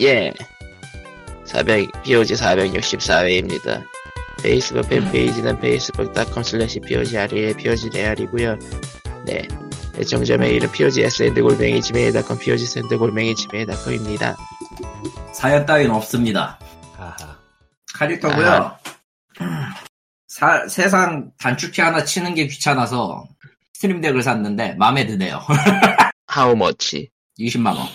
[0.00, 0.32] 예.
[1.44, 3.84] 400, POG 464회입니다.
[4.42, 8.58] 페이스북 팬페이지는 facebook.com slash POGRE, POGREAL이고요
[9.26, 9.46] 네.
[9.98, 14.36] 애청자 메일은 POGSND골뱅이 gmail.com, POGSND골뱅이 gmail.com입니다.
[15.34, 16.58] 사연 따윈 없습니다.
[16.96, 17.38] 하하.
[17.94, 18.76] 카리터고요.
[20.26, 23.28] 사- 세상 단축키 하나 치는 게 귀찮아서
[23.74, 25.40] Stream Deck을 샀는데 마음에 드네요.
[26.34, 27.08] How much?
[27.38, 27.86] 20만 원.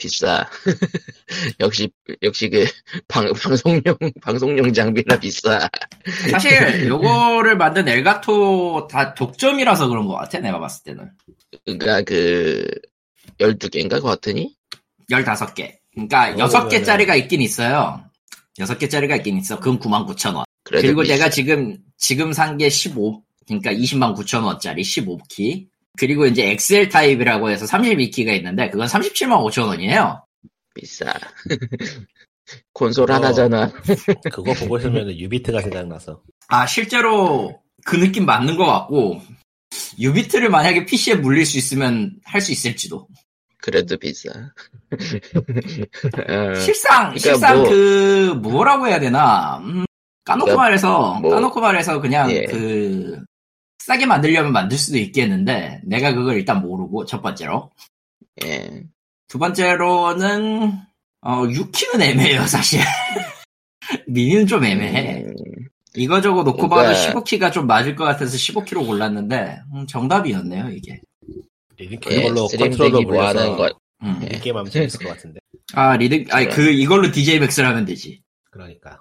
[0.00, 0.48] 비싸.
[1.60, 1.90] 역시,
[2.22, 2.64] 역시 그,
[3.06, 3.82] 방, 방송용,
[4.22, 5.68] 방송용 장비라 비싸.
[6.30, 6.50] 사실
[6.88, 11.10] 요거를 만든 엘가토 다 독점이라서 그런 것 같아 내가 봤을 때는.
[11.64, 12.66] 그니까 그,
[13.38, 14.56] 12개인가, 버튼이?
[15.10, 15.76] 15개.
[15.92, 18.04] 그러니까 어, 6개짜리가 있긴 있어요.
[18.58, 19.58] 6개짜리가 있긴 있어.
[19.58, 20.44] 그건 99,000원.
[20.64, 21.02] 그래도 그리고.
[21.02, 25.66] 내가 지금 지금 산 게 15, 그러니까 20만 9천 원짜리 15키.
[25.98, 30.24] 그리고 이제 XL 타입이라고 해서 32키가 있는데 그건 37만 5천 원이에요.
[30.74, 31.12] 비싸.
[32.72, 33.14] 콘솔 어.
[33.14, 33.70] 하나잖아.
[34.32, 36.22] 그거 보고 있으면 jubeat가 생각나서.
[36.48, 39.20] 아 실제로 그 느낌 맞는 것 같고
[39.98, 43.06] jubeat를 만약에 PC에 물릴 수 있으면 할 수 있을지도.
[43.62, 44.30] 그래도 비싸.
[44.90, 49.58] 어, 실상 그러니까 실상 뭐- 그 뭐라고 해야 되나?
[49.58, 49.84] 음,
[50.24, 52.44] 까놓고 그러니까 말해서 뭐- 까놓고 말해서 그냥 예.
[52.44, 53.22] 그
[53.80, 57.70] 싸게 만들려면 만들 수도 있겠는데 내가 그걸 일단 모르고 첫 번째로
[58.44, 58.84] 예.
[59.26, 60.72] 두 번째로는
[61.22, 62.80] 어 6키는 애매해요 사실
[64.06, 65.34] 미니는 좀 애매해 음,
[65.94, 71.00] 이거 저거 놓고 그러니까- 봐도 15키가 좀 맞을 것 같아서 15키로 골랐는데 음, 정답이었네요 이게
[71.78, 73.70] 이렇게 예, 컨트롤러 뭐 하는 거,
[74.02, 74.20] 음.
[74.22, 74.38] 예.
[74.38, 75.40] 게임 하면 재밌을 것 같은데.
[75.72, 79.00] 아 리드 아니 그 이걸로 DJMAX를 하면 되지 그러니까.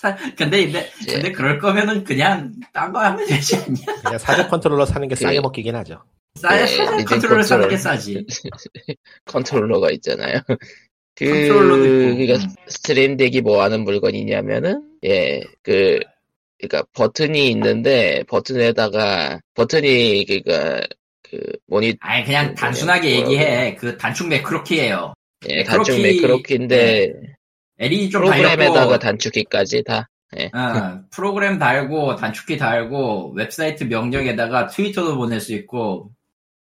[0.00, 1.12] 사- 근데 근데, 예.
[1.12, 5.36] 근데 그럴 거면은 그냥 딴 거 하면 되지 않냐 그냥 사전 컨트롤러 사는 게 싸게
[5.38, 6.02] 그- 먹히긴 하죠.
[6.36, 6.62] 싸야
[7.00, 7.68] 예, 컨트롤러 사는.
[7.68, 8.24] 게 싸지
[9.24, 10.40] 컨트롤러가 있잖아요.
[11.16, 11.82] 그, 컨트롤러도.
[12.16, 12.48] 그니까 음.
[12.68, 15.98] Stream Deck이 뭐 하는 물건이냐면은, 예, 그,
[16.60, 20.80] 그니까 버튼이 있는데, 버튼에다가, 버튼이, 그니까,
[21.28, 25.14] 그, 모니, 아니 그냥 그 단순하게 뭐라고 얘기해 그 단축 매크로키예요
[25.48, 27.12] 예, 단축 매크로키- 매크로키인데,
[27.78, 30.08] LED 좀 프로그램에다가 달렸고 단축키까지 다,
[30.38, 30.50] 예.
[30.54, 36.10] 어, 프로그램 달고 단축키 달고 웹사이트 명령에다가 트위터도 보낼 수 있고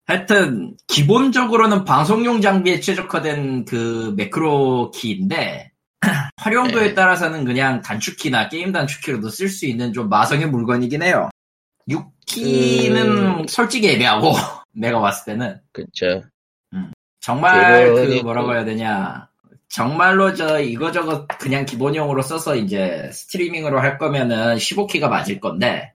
[0.06, 5.72] 하여튼 기본적으로는 방송용 장비에 최적화된 그 매크로 키인데
[6.37, 6.94] 활용도에 네.
[6.94, 11.28] 따라서는 그냥 단축키나 게임 단축키로도 쓸 수 있는 좀 마성의 물건이긴 해요.
[11.88, 14.32] 6키는 그- 솔직히 애매하고
[14.72, 16.22] 내가 봤을 때는 그쵸.
[17.21, 19.28] 정말 그 뭐라고 해야 되냐
[19.76, 25.92] 정말로 저 이거저거 그냥 기본용으로 써서 이제 스트리밍으로 할 거면은 15키가 맞을 건데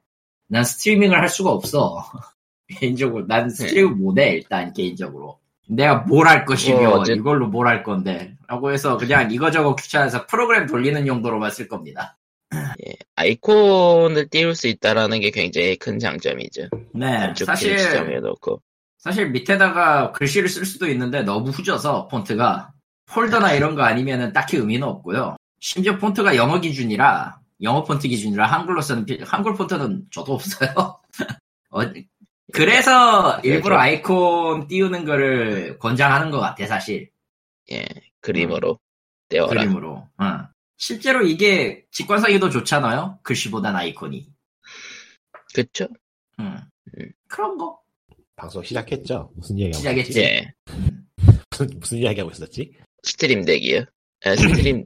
[0.47, 2.05] 난 스트리밍을 할 수가 없어.
[2.69, 5.39] 개인적으로 난 스트리밍 못해 일단 개인적으로.
[5.67, 10.27] 내가 뭘 할 것이며 뭐 어째- 이걸로 뭘 할 건데 라고 해서 그냥 이거저거 귀찮아서
[10.27, 12.19] 프로그램 돌리는 용도로만 쓸 겁니다.
[13.15, 16.67] 아이콘을 띄울 수 있다라는 게 굉장히 큰 장점이죠.
[16.93, 18.61] 네 사실 지정해놓고.
[18.99, 22.73] 사실 밑에다가 글씨를 쓸 수도 있는데 너무 후져서 폰트가
[23.11, 25.35] 폴더나 이런 거 아니면은 딱히 의미는 없고요.
[25.59, 30.99] 심지어 폰트가 영어 기준이라 영어 폰트 기준이라 한글로 쓰는 피- 한글 폰트는 저도 없어요.
[31.69, 31.79] 어,
[32.53, 37.09] 그래서 일부러 아이콘 띄우는 거를 권장하는 것 같아 사실
[37.71, 37.85] 예,
[38.21, 38.79] 그림으로
[39.29, 39.61] 떼어라.
[39.61, 40.07] 그림으로.
[40.17, 40.25] 어.
[40.77, 43.19] 실제로 이게 직관상이 더 좋잖아요.
[43.23, 44.27] 글씨보단 아이콘이.
[45.53, 45.87] 그쵸?
[46.39, 46.57] 음.
[46.97, 47.11] 음.
[47.27, 47.79] 그런 거
[48.35, 49.31] 방송 시작했죠?
[49.35, 50.19] 무슨 얘기하고 시작했지.
[50.19, 50.53] 예,
[51.51, 52.73] 무슨, 무슨 이야기 하고 있었지?
[53.03, 53.85] Stream Deck이요.
[54.25, 54.85] 아, Stream,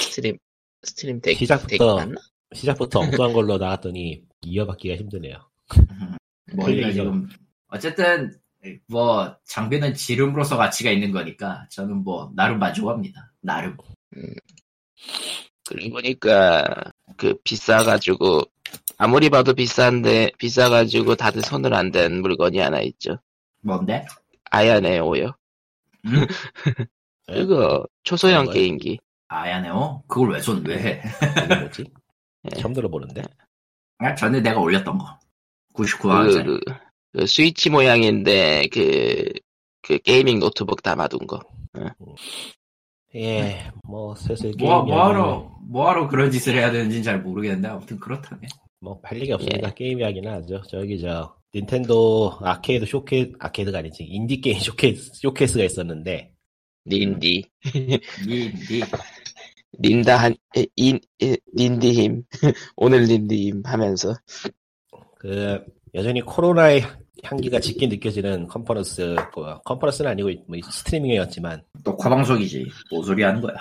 [0.00, 0.36] Stream,
[0.82, 2.20] Stream Deck, 시작부터- 맞나?
[2.54, 5.36] 시작부터 엉뚱한 걸로 나왔더니 이어받기가 힘드네요.
[5.78, 6.16] 음,
[6.54, 6.92] 뭐그 얘기죠.
[6.92, 7.28] 지금
[7.68, 8.32] 어쨌든
[8.88, 13.32] 뭐 장비는 지름으로서 가치가 있는 거니까 저는 뭐 나름 만족합니다.
[13.40, 13.76] 나름.
[15.68, 16.64] 그리고 보니까
[17.16, 18.42] 그 비싸가지고
[18.98, 23.16] 아무리 봐도 비싼데 비싸가지고 다들 손을 안 댄 물건이 하나 있죠.
[23.62, 24.04] 뭔데?
[24.50, 25.32] AYANEO요.
[26.06, 26.10] 음?
[27.30, 27.44] 네?
[27.46, 28.54] 그거 초소형 뭐야?
[28.54, 28.98] 게임기.
[29.28, 30.02] 아야네요?
[30.08, 31.02] 그걸 왜 손 왜 해?
[31.44, 31.84] 이게 뭐지?
[32.52, 32.56] 예.
[32.60, 33.22] 처음 들어보는데.
[33.98, 35.18] 아, 전에 내가 올렸던 거.
[35.74, 36.44] 그, 99만원짜리.
[36.46, 36.60] 그,
[37.12, 39.24] 그 스위치 모양인데 그,
[39.82, 41.40] 그 게이밍 노트북 담아둔 거.
[43.14, 48.42] 예, 뭐 슬슬 게임 뭐, 뭐하러, 뭐하러 그런 짓을 해야 되는지는 잘 모르겠는데, 아무튼 그렇다면.
[48.80, 50.62] 뭐할 얘기 없으니까 게임 이야기나 하죠.
[50.70, 56.32] 저기 저 닌텐도 아케이드 쇼케 아케이드가 아니지 인디 게임 쇼케이스 쇼케이스가 있었는데
[56.86, 57.44] 닌디.
[58.26, 58.82] 니, 니.
[59.80, 62.22] 닌다 한, 에, 인, 에, 닌디 힘.
[62.76, 64.14] 오늘 닌디 힘 하면서.
[65.18, 66.82] 그 여전히 코로나의
[67.22, 72.66] 향기가 짙게 느껴지는 컨퍼런스, 그, 컨퍼런스는 아니고 뭐 스트리밍이었지만 녹화 방송이지.
[72.90, 73.54] 뭐 소리 하는 거야.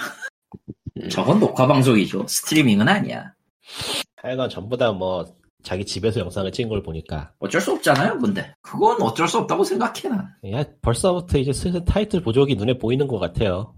[0.98, 1.10] 음.
[1.10, 2.26] 저건 녹화 방송이죠.
[2.28, 3.34] 스트리밍은 아니야.
[4.18, 5.26] 하여간 전부 다 뭐
[5.62, 8.54] 자기 집에서 영상을 찍은 걸 보니까 어쩔 수 없잖아요, 근데.
[8.62, 10.28] 그건 어쩔 수 없다고 생각해, 난.
[10.52, 13.76] 야, 벌써부터 이제 슬슬 타이틀 보조기 눈에 보이는 것 같아요.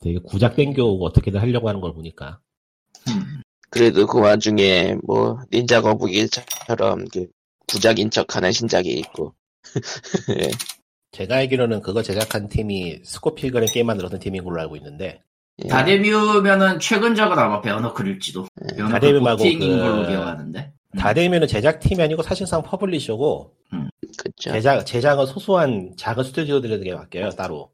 [0.00, 2.40] 되게 구작 땡겨오고 어떻게든 하려고 하는 걸 보니까.
[3.08, 3.40] 음.
[3.70, 7.26] 그래도 그 와중에 뭐 닌자 거북이처럼 그
[7.66, 9.34] 구작인 척하는 신작이 있고
[10.38, 10.50] 예.
[11.12, 15.22] 제가 알기로는 그거 제작한 팀이 스코필그램 게임 만들었던 팀인 걸로 알고 있는데
[15.64, 15.68] 예.
[15.68, 18.46] 다데뮤면은 최근작은 아마 베어너클일지도.
[18.76, 20.72] 베어너클 다데뮤 말고 보팅인 그- 걸로 기억하는데.
[20.94, 20.98] 음.
[20.98, 23.54] 다되면은 제작팀이 아니고 사실상 퍼블리셔고
[24.18, 27.70] 그쵸 제작 제작은 소소한 작은 스튜디오들에게 맡겨요 따로.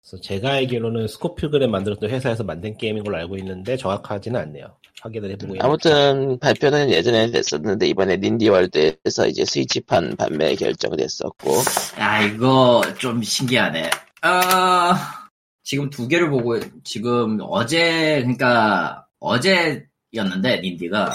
[0.00, 4.76] 그래서 제가 알기로는 스코필그램 만들었던 회사에서 만든 게임인 걸로 알고 있는데 정확하지는 않네요.
[5.00, 11.50] 확인을 해보고 있는 아무튼 발표는 예전에 됐었는데 이번에 닌디월드에서 이제 스위치판 판매 결정됐었고
[11.98, 13.90] 야, 이거 좀 신기하네.
[14.24, 14.94] 어,
[15.64, 21.10] 지금 두 개를 보고, 지금 어제, 그러니까 어제였는데, 닌디가,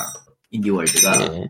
[0.51, 1.33] 인디월드가.
[1.35, 1.49] 예.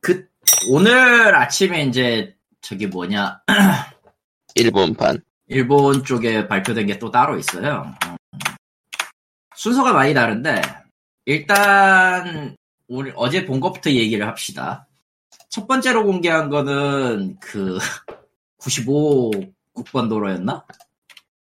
[0.00, 0.28] 그,
[0.70, 3.42] 오늘 아침에 이제, 저기 뭐냐,
[4.54, 7.92] 일본판 일본 쪽에 발표된 게 또 따로 있어요.
[8.06, 8.16] 음.
[9.56, 10.62] 순서가 많이 다른데,
[11.26, 12.56] 일단,
[12.88, 14.86] 우리 어제 본 것부터 얘기를 합시다.
[15.48, 17.78] 첫 번째로 공개한 거는, 그,
[18.60, 20.64] 95국번 도로였나?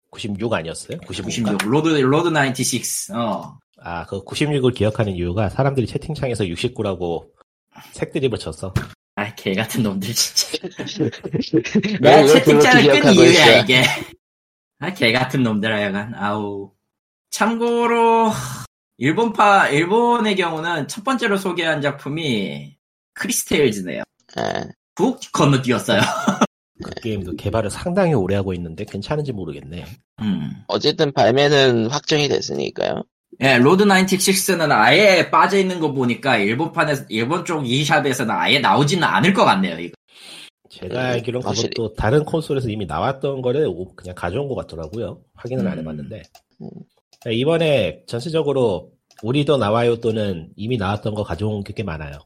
[0.10, 1.00] 96 아니었어요?
[1.00, 1.24] 95.
[1.24, 1.66] 96.
[1.66, 3.16] Road, Road 96.
[3.16, 3.58] 어.
[3.86, 7.28] 아, 그 96을 기억하는 이유가 사람들이 채팅창에서 69라고
[7.92, 8.74] 색드립을 쳤어.
[9.16, 10.58] 아, 개 같은 놈들, 진짜.
[12.02, 13.60] 왜 내가 채팅창을 끈 이유야, 있어?
[13.60, 13.84] 이게.
[14.80, 16.16] 아, 개 같은 놈들, 하여간.
[16.16, 16.72] 아우.
[17.30, 18.32] 참고로,
[18.98, 22.78] 일본파, 일본의 경우는 첫 번째로 소개한 작품이
[23.16, 24.04] Cris Tales네요.
[24.38, 24.64] 예.
[24.96, 26.00] 훅 건너뛰었어요.
[26.84, 29.86] 그 게임도 개발을 상당히 오래 하고 있는데 괜찮은지 모르겠네.
[30.22, 30.52] 음.
[30.68, 33.04] 어쨌든 발매는 확정이 됐으니까요
[33.42, 39.34] 예, Road 96는 아예 빠져 있는 거 보니까 일본판에서, 일본 쪽 e샵에서는 아예 나오지는 않을
[39.34, 39.94] 것 같네요, 이거.
[40.70, 41.70] 제가 음, 알기로는 확실히.
[41.76, 45.22] 그것도 다른 콘솔에서 이미 나왔던 거를 오- 그냥 가져온 것 같더라고요.
[45.36, 45.80] 확인은 안 음.
[45.80, 46.24] 해봤는데.
[46.62, 46.70] 음.
[47.32, 48.92] 이번에 전체적으로
[49.22, 52.18] 우리도 나와요 또는 이미 나왔던 거 가져온 게 꽤 많아요.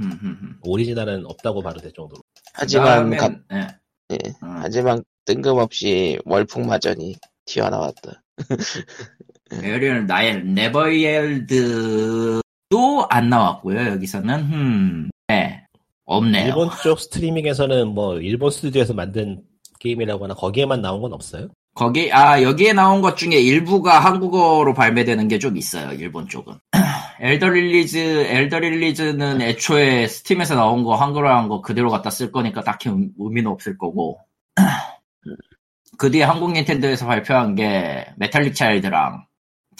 [0.00, 0.56] 음, 음, 음.
[0.62, 2.22] 오리지널은 없다고 봐도 될 정도로.
[2.54, 3.12] 하지만
[3.52, 3.68] 예.
[4.12, 4.18] 예.
[4.42, 4.58] 음.
[4.62, 8.22] 하지만 뜬금없이 월풍 마전이 튀어나왔다
[9.62, 12.40] Aerial 나의 네버일드도
[13.10, 13.86] 안 나왔고요.
[13.92, 15.62] 여기서는 음, 네,
[16.04, 16.46] 없네요.
[16.48, 19.42] 일본 쪽 스트리밍에서는 뭐 일본 스튜디오에서 만든
[19.80, 21.48] 게임이라거나 거기에만 나온 건 없어요?
[21.74, 25.92] 거기 아 여기에 나온 것 중에 일부가 한국어로 발매되는 게 좀 있어요.
[25.94, 26.54] 일본 쪽은.
[27.20, 32.88] Ender Lilies Ender Lilies는 애초에 스팀에서 나온 거 한글화한 거 그대로 갖다 쓸 거니까 딱히
[32.90, 34.18] 의- 의미는 없을 거고.
[35.98, 39.24] 그 뒤에 한국 닌텐도에서 발표한 게 Metallic Child랑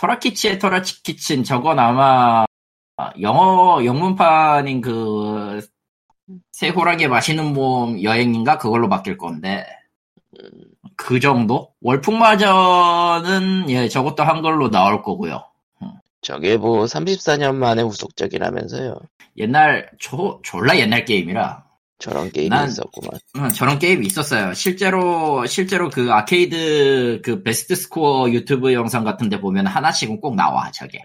[0.03, 2.45] 토라키치의 토라키친 저건 아마
[3.21, 5.65] 영어 영문판인 그
[6.51, 8.59] 새호랑이 마시는 몸 여행인가?
[8.59, 9.65] 그걸로 바뀔 건데.
[10.97, 11.73] 그 정도?
[11.83, 15.45] 월풍마전은 예 저것도 한글로 나올 거고요.
[16.21, 18.97] 저게 뭐 34년 만에 후속작이라면서요.
[19.37, 21.65] 옛날 조, 졸라 옛날 게임이라
[22.03, 24.53] 저런 게임이 난- 있었구만 음, 저런 게임이 있었어요.
[24.55, 30.71] 실제로 실제로 그 아케이드 그 베스트 스코어 유튜브 영상 같은 데 보면 하나씩은 꼭 나와
[30.73, 30.99] 저게.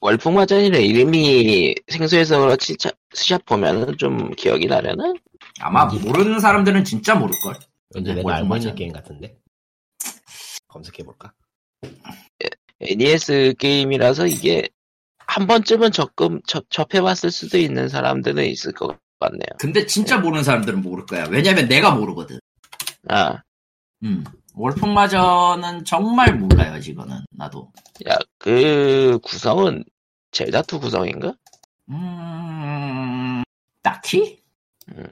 [0.00, 5.12] 월풍마전이라 이름이 생소해서 그렇지 차- 스샷 보면은 좀 기억이 나려나?
[5.60, 7.54] 아마 모르는 사람들은 진짜 모를 걸.
[7.94, 8.74] 왠지 네, 내가 알고 있는.
[8.74, 9.36] 게임 같은데.
[10.68, 11.32] 검색해볼까?
[12.80, 14.68] NES 게임이라서 이게
[15.26, 18.96] 한 번쯤은 적금 접, 접해봤을 수도 있는 사람들은 있을 것
[19.26, 19.48] 같네요.
[19.58, 21.26] 근데 진짜 모르는 사람들은 모를 거야.
[21.28, 22.38] 왜냐면 내가 모르거든.
[23.08, 23.42] 아,
[24.02, 24.24] 음.
[24.54, 27.20] 월풍마전은 정말 몰라요, 지금은.
[27.30, 27.72] 나도.
[28.08, 29.84] 야, 그 구성은
[30.32, 31.34] 젤다2 구성인가?
[31.90, 33.42] 음,
[33.82, 34.42] 딱히?
[34.88, 35.06] 음.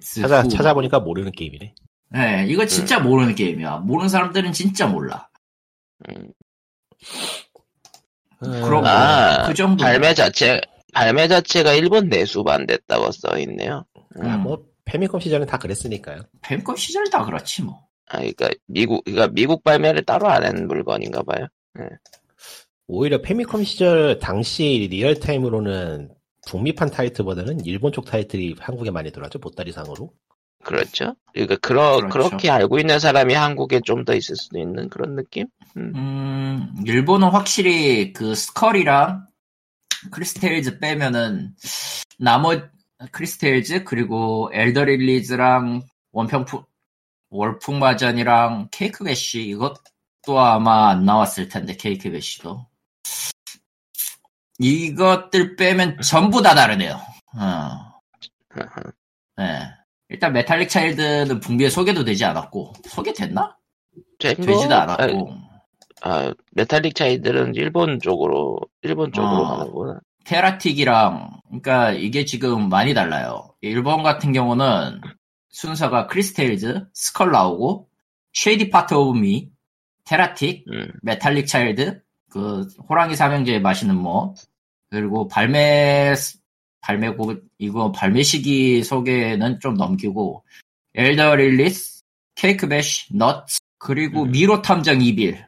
[0.00, 0.48] 찾아, 후.
[0.48, 1.74] 찾아보니까 모르는 게임이네.
[2.10, 3.78] 네, 이거 진짜 모르는 게임이야.
[3.78, 5.28] 모르는 사람들은 진짜 몰라.
[6.08, 6.32] 음.
[8.40, 9.84] 그럼 아, 그 정도.
[9.84, 10.60] 발매 자체,
[10.96, 13.84] 발매 자체가 일본 내수 반 됐다고 써있네요.
[14.18, 14.40] 아, 음.
[14.40, 16.22] 뭐 페미컴 시절은 다 그랬으니까요.
[16.40, 17.82] 팬컵 시절 다 그렇지 뭐.
[18.08, 21.48] 아, 그니까, 미국, 그니까 미국 발매를 따로 안 한 물건인가 봐요.
[22.86, 26.12] 오히려 패미컴 시절 당시 real-time으로는
[26.48, 29.38] 북미판 타이틀보다는 일본 쪽 타이틀이 한국에 많이 들어왔죠.
[29.40, 30.12] 보따리상으로.
[30.64, 31.14] 그렇죠?
[31.34, 32.08] 그러니까, 그러, 그렇죠.
[32.08, 35.46] 그렇게 알고 있는 사람이 한국에 좀 더 있을 수도 있는 그런 느낌?
[35.76, 39.25] 음, 일본은 확실히 그 Skul이랑
[40.10, 41.54] Cris Tales 빼면은
[42.18, 42.52] 나머
[43.10, 46.64] Cris Tales 그리고 Ender Lilies랑 원평풍
[47.30, 52.66] 월풍마전이랑 Cake Bash 이것도 아마 안 나왔을 텐데 Cake Bash도
[54.58, 56.98] 이것들 빼면 전부 다 다르네요.
[57.38, 58.00] 어.
[59.36, 59.70] 네.
[60.08, 63.56] 일단 Metallic Child는 북미에 소개도 되지 않았고 소개됐나?
[64.18, 65.45] 되지도 않았고 아,
[66.52, 69.56] Metallic Child는 일본 쪽으로 일본 쪽으로 어.
[69.56, 70.00] 가는구나.
[70.24, 73.48] TerraTech이랑 그러니까 이게 지금 많이 달라요.
[73.60, 75.00] 일본 같은 경우는
[75.50, 77.88] 순서가 Cris Tales, Skul 나오고
[78.32, 79.48] Shady Part of Me,
[80.04, 80.92] TerraTech, 음.
[81.02, 84.34] Metallic Child, 그 호랑이 삼형제의 맛있는 뭐
[84.90, 86.14] 그리고 발매
[86.80, 90.44] 발매고 이거 발매 시기 소개는 좀 넘기고
[90.94, 92.02] Ender Lilies,
[92.34, 93.46] Cake Bash, NUTS
[93.78, 94.30] 그리고 음.
[94.32, 95.45] 미로 탐정 2빌,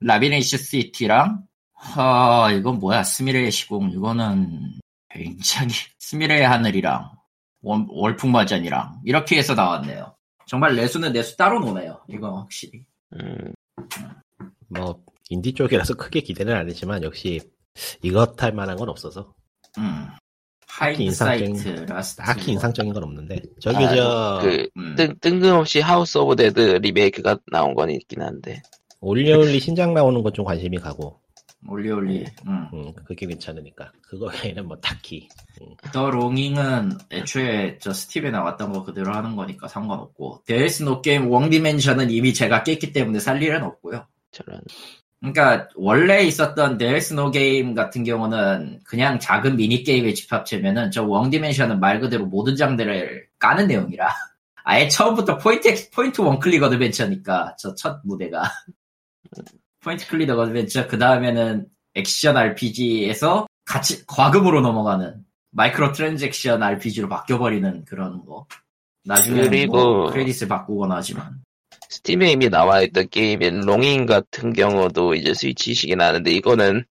[0.00, 1.42] Labyrinth City랑
[1.96, 4.72] 아 이건 뭐야 스미레의 시공 이거는
[5.10, 7.10] 굉장히 스미레의 하늘이랑
[7.62, 10.14] 원- 월풍마전이랑 이렇게 해서 나왔네요.
[10.46, 12.00] 정말 내수는 내수 따로 노네요.
[12.08, 12.84] 이거 확실히.
[13.14, 13.52] 음.
[14.68, 17.40] 뭐 인디 쪽이라서 크게 기대는 안 했지만 역시
[18.02, 19.32] 이것 할 만한 건 없어서
[19.78, 20.08] 음.
[20.66, 22.16] 하이사이트 인상적인-.
[22.16, 24.94] 딱히 인상적인 건 없는데 저기 아, 저그 음.
[24.96, 28.62] 뜬, 뜬금없이 House of Dead 리메이크가 나온 건 있긴 한데.
[29.00, 31.20] OlliOlli 신작 나오는 건 좀 관심이 가고
[31.68, 32.24] OlliOlli.
[32.46, 32.68] 음.
[32.72, 35.28] 음, 그게 괜찮으니까 그거 외에는 뭐 딱히
[35.92, 41.50] The Longing은 애초에 저 스팀에 나왔던 거 그대로 하는 거니까 상관없고 There's No Game Wrong
[41.50, 44.06] Dimension은 이미 제가 깼기 때문에 살 일은 없고요.
[44.30, 44.60] 저런.
[45.20, 51.28] 그러니까 원래 있었던 There's No Game 같은 경우는 그냥 작은 미니 게임의 집합체면은 저 Wrong
[51.30, 54.08] Dimension은 말 그대로 모든 장르를 까는 내용이라
[54.64, 58.44] 아예 처음부터 point point and click adventure니까 저 첫 무대가
[59.80, 68.46] point click adventure 그 다음에는 액션 RPG에서 같이 과금으로 넘어가는 microtransaction RPG로 바뀌어버리는 그런 거.
[69.04, 71.42] 나중에 그리고- 뭐 크레딧을 바꾸거나 하지만
[71.88, 76.84] 스팀에 이미 나와 있던 게임인 Longing 같은 경우도 이제 스위치식이 나는데 이거는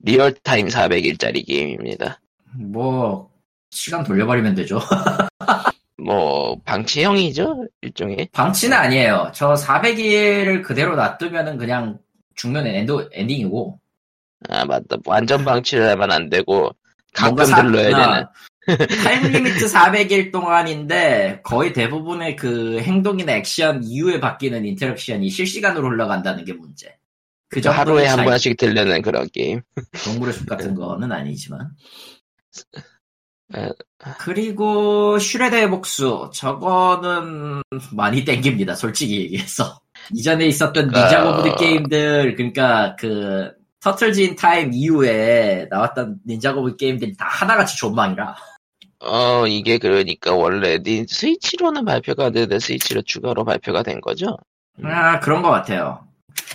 [0.00, 2.20] real-time 400일짜리 게임입니다.
[2.54, 3.30] 뭐
[3.70, 4.78] 시간 돌려버리면 되죠.
[6.02, 8.28] 뭐 방치형이죠 일종의.
[8.32, 9.30] 방치는 아니에요.
[9.34, 11.98] 저 400일을 그대로 놔두면은 그냥
[12.34, 13.80] 죽는 end, 엔딩이고.
[14.48, 14.96] 아 맞다.
[15.06, 16.70] 완전 방치를 하면 안 되고
[17.12, 18.00] 가끔 사- 들러야 아,
[18.66, 18.88] 되는.
[19.04, 26.54] time limit 400일 동안인데 거의 대부분의 그 행동이나 액션 이후에 바뀌는 interaction이 실시간으로 흘러간다는 게
[26.54, 26.96] 문제.
[27.50, 29.60] 그 하루에 한 번씩 들르는 그런 게임.
[30.04, 31.70] 동물의 숲 같은 거는 아니지만.
[33.56, 33.70] 에,
[34.18, 38.74] 그리고 Shredder의 복수 저거는 많이 땡깁니다.
[38.74, 39.80] 솔직히 얘기해서.
[40.12, 41.00] 이전에 있었던 아.
[41.00, 47.76] 닌자 거북이 게임들 그러니까 그 Turtles in Time 이후에 나왔던 닌자 거북이 게임들이 다 하나같이
[47.78, 48.36] 존망이라.
[49.00, 54.36] 어 이게 그러니까 원래 니 스위치로는 발표가 안 되는데 스위치로 추가로 발표가 된 거죠.
[54.80, 54.86] 음.
[54.86, 56.06] 아, 그런 것 같아요.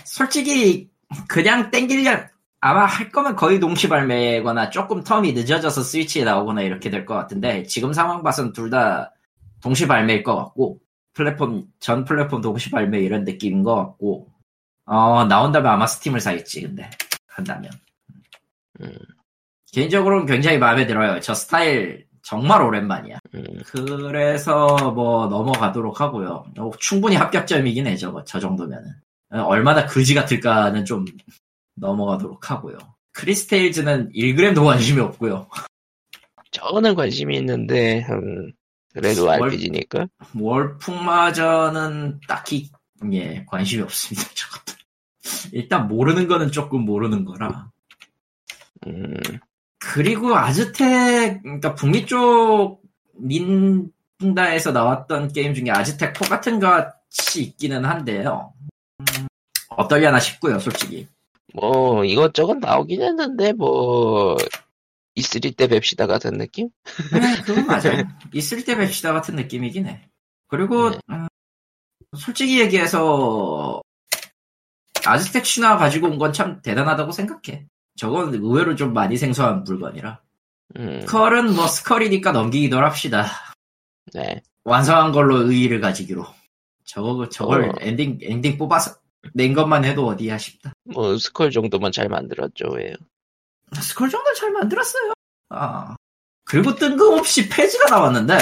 [0.04, 0.88] 솔직히,
[1.28, 2.26] 그냥 땡기려,
[2.60, 7.62] 아마 할 거면 거의 동시 발매거나 조금 텀이 늦어져서 스위치에 나오거나 이렇게 될 것 같은데,
[7.64, 9.12] 지금 상황 봐선 둘 다
[9.62, 10.78] 동시 발매일 것 같고,
[11.14, 14.28] 플랫폼, 전 플랫폼 동시 발매 이런 느낌인 것 같고,
[14.86, 16.88] 어, 나온다면 아마 스팀을 사겠지, 근데.
[17.28, 17.70] 한다면.
[18.80, 18.92] 음.
[19.72, 21.20] 개인적으로는 굉장히 마음에 들어요.
[21.20, 23.18] 저 스타일 정말 오랜만이야.
[23.34, 23.44] 음.
[23.66, 26.44] 그래서 뭐 넘어가도록 하고요.
[26.58, 28.90] 어, 충분히 합격점이긴 해 저거 저 정도면은
[29.32, 31.04] 어, 얼마나 그지 같을까는 좀
[31.80, 32.78] 넘어가도록 하고요.
[33.12, 35.48] 크리스테일즈는 1g도 관심이 없고요.
[36.52, 38.52] 저는 관심이 있는데 음,
[38.92, 40.06] 그래도 월- RPG니까.
[40.38, 42.70] 월풍마저는 딱히
[43.12, 44.28] 예 관심이 없습니다.
[44.34, 44.74] 저것도
[45.52, 47.70] 일단 모르는 거는 조금 모르는 거라.
[48.86, 49.14] 음,
[49.78, 52.82] 그리고 아즈텍 그러니까 북미 쪽
[53.22, 58.52] 닌다에서 나왔던 게임 중에 아즈텍 4 같은 것이 있기는 한데요.
[59.00, 59.26] 음,
[59.70, 61.06] 어떨려나 싶고요, 솔직히.
[61.54, 64.36] 뭐 이것저것 나오긴 했는데 뭐
[65.16, 66.70] E3 때 뵙시다 같은 느낌?
[67.12, 68.04] 네, 그건 맞아요.
[68.32, 70.08] 있을 때 뵙시다 같은 느낌이긴 해.
[70.48, 70.98] 그리고 네.
[71.10, 71.26] 음,
[72.16, 73.80] 솔직히 얘기해서
[75.06, 77.66] 아즈텍 신화 가지고 온 건 참 대단하다고 생각해.
[77.96, 80.20] 저건 의외로 좀 많이 생소한 물건이라.
[80.76, 83.26] 음, 스컬은 뭐 스컬이니까 넘기기도 합시다.
[84.14, 84.42] 네.
[84.64, 86.24] 완성한 걸로 의의를 가지기로.
[86.84, 87.72] 저거, 저걸 어.
[87.80, 88.96] 엔딩, 엔딩 뽑아서
[89.34, 90.72] 낸 것만 해도 어디야 싶다.
[90.84, 92.94] 뭐 스컬 정도만 잘 만들었죠, 왜요?
[93.74, 95.12] 스컬 정도 잘 만들었어요.
[95.50, 95.96] 아.
[96.44, 98.34] 그리고 뜬금없이 Fez가 나왔는데,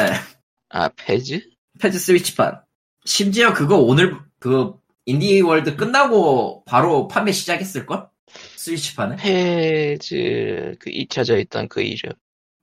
[0.71, 1.41] 아 Fez?
[1.79, 2.63] Fez 스위치판.
[3.05, 4.73] 심지어 그거 오늘, 그,
[5.05, 8.09] Indie World 끝나고 바로 판매 시작했을 걸?
[8.57, 9.17] 스위치판에?
[9.17, 12.13] Fez 그 잊혀져 있던 그 이름.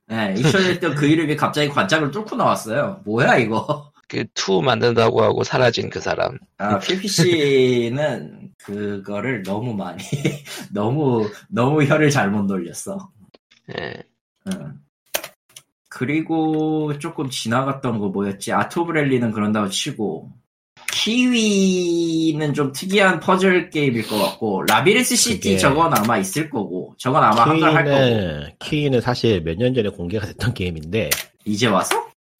[0.08, 3.02] 네, 잊혀졌던 그 이름이 갑자기 관짝을 뚫고 나왔어요.
[3.06, 3.92] 뭐야 이거?
[4.08, 6.38] 그 two 만든다고 하고 사라진 그 사람.
[6.58, 9.98] 아, PPC는 그거를 너무 많이
[10.72, 13.10] 너무 너무 혀를 잘못 놀렸어.
[13.78, 13.94] 예.
[14.54, 14.74] 응.
[15.90, 18.52] 그리고 조금 지나갔던 거 뭐였지?
[18.52, 20.32] Art of Rally는 그런다고 치고
[20.92, 27.24] KeyWe는 좀 특이한 퍼즐 게임일 것 같고 Labyrinth City 그게- 저건 아마 있을 거고 저건
[27.24, 31.10] 아마 한글 할 거고 KeyWe는 사실 몇 년 전에 공개가 됐던 게임인데
[31.46, 31.96] 이제 와서?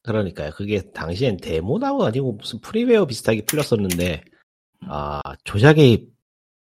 [0.06, 0.52] 그러니까요.
[0.52, 4.24] 그게 당시엔 데모나고 아니고 무슨 freeware 비슷하게 풀렸었는데
[4.88, 6.08] 아 조작이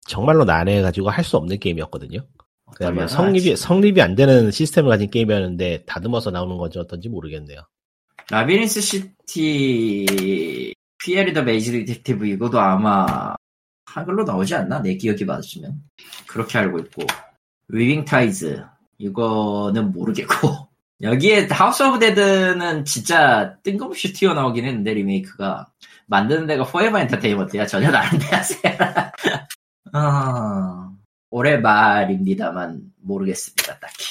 [0.08, 2.26] 정말로 난해해가지고 할 수 없는 게임이었거든요.
[2.74, 3.56] 그다음에 어쩌면 성립이.
[3.56, 7.62] 성립이 안 되는 시스템을 가진 게임이었는데 다듬어서 나오는 건지 어떤지 모르겠네요.
[8.32, 10.74] Labyrinth City
[11.04, 13.36] Pierre the Maze Detective 이거도 아마
[13.86, 14.82] 한글로 나오지 않나?
[14.82, 15.82] 내 기억이 맞으면
[16.28, 17.04] 그렇게 알고 있고
[17.68, 18.64] Weaving Tides
[18.98, 20.68] 이거는 모르겠고
[21.02, 25.68] 여기에 House of Dead는 진짜 뜬금없이 튀어나오긴 했는데 리메이크가.
[26.08, 27.66] 만드는 데가 포에버 엔터테인먼트야.
[27.66, 28.42] 전혀 다른 데야
[29.94, 30.92] 아,
[31.30, 34.06] 올해 말입니다만 모르겠습니다 딱히.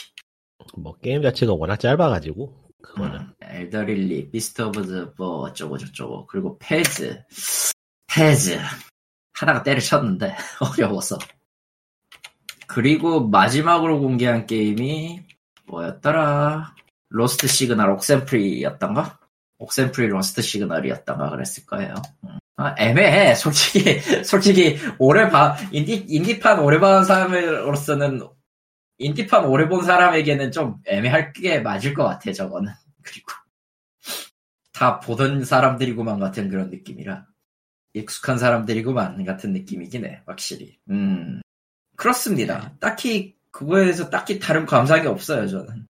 [0.77, 3.21] 뭐 게임 자체가 워낙 짧아가지고 그거는.
[3.21, 7.23] 음, Ender Lilies, Beasts of the 뭐 어쩌고 저쩌고 그리고 Fez
[8.09, 8.59] Fez
[9.33, 11.19] 하다가 때려쳤는데 어려워서.
[12.67, 15.23] 그리고 마지막으로 공개한 게임이
[15.67, 16.75] 뭐였더라?
[17.11, 19.19] Lost Signal Oxenfree였던가?
[19.59, 21.95] Oxenfree Lost Signal이었던가 그랬을 거예요.
[22.25, 22.39] 음.
[22.57, 23.35] 아, 애매해.
[23.35, 28.21] 솔직히 솔직히 오래 봐 인디, 인디판 오래 본 사람으로서는
[28.99, 32.73] 인디판 오래 본 사람에게는 좀 애매할 게 맞을 것 같아 저거는.
[33.03, 33.33] 그리고
[34.73, 37.27] 다 보던 사람들이고만 같은 그런 느낌이라.
[37.95, 40.79] 익숙한 사람들이고만 같은 느낌이긴 해 확실히.
[40.91, 41.41] 음.
[41.97, 42.75] 그렇습니다.
[42.81, 45.87] 딱히 그거에서 딱히 다른 감상이 없어요 저는.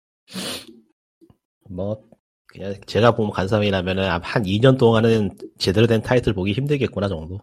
[1.69, 2.03] 뭐
[2.47, 7.39] 그냥 제가 보면 간삼이라면은 한 2년 동안은 제대로 된 타이틀 보기 힘들겠구나 정도.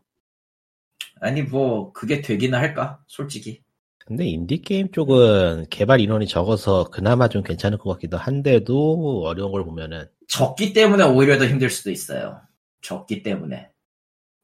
[1.22, 3.00] 아니 뭐 그게 되기는 할까?
[3.06, 3.62] 솔직히.
[4.00, 9.64] 근데 인디 게임 쪽은 개발 인원이 적어서 그나마 좀 괜찮을 것 같기도 한데도 어려운 걸
[9.66, 10.10] 보면은.
[10.28, 12.42] 적기 때문에 오히려 더 힘들 수도 있어요.
[12.82, 13.70] 적기 때문에.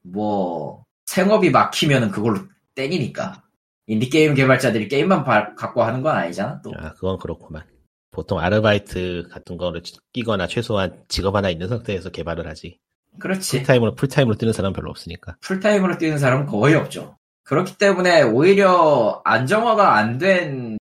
[0.04, 2.42] 뭐 생업이 막히면은 그걸로
[2.76, 3.43] 땡이니까
[3.88, 7.64] 인디게임 개발자들이 게임만 바- 갖고 하는 건 아니잖아 또 아 그건 그렇구만.
[8.12, 9.82] 보통 아르바이트 같은 거를
[10.14, 12.80] 끼거나 최소한 직업 하나 있는 상태에서 개발을 하지.
[13.20, 15.36] 그렇지 풀타임으로 풀타임으로 뛰는 사람은 별로 없으니까.
[15.42, 17.18] 풀타임으로 뛰는 사람은 거의 없죠.
[17.44, 20.78] 그렇기 때문에 오히려 안정화가 안 된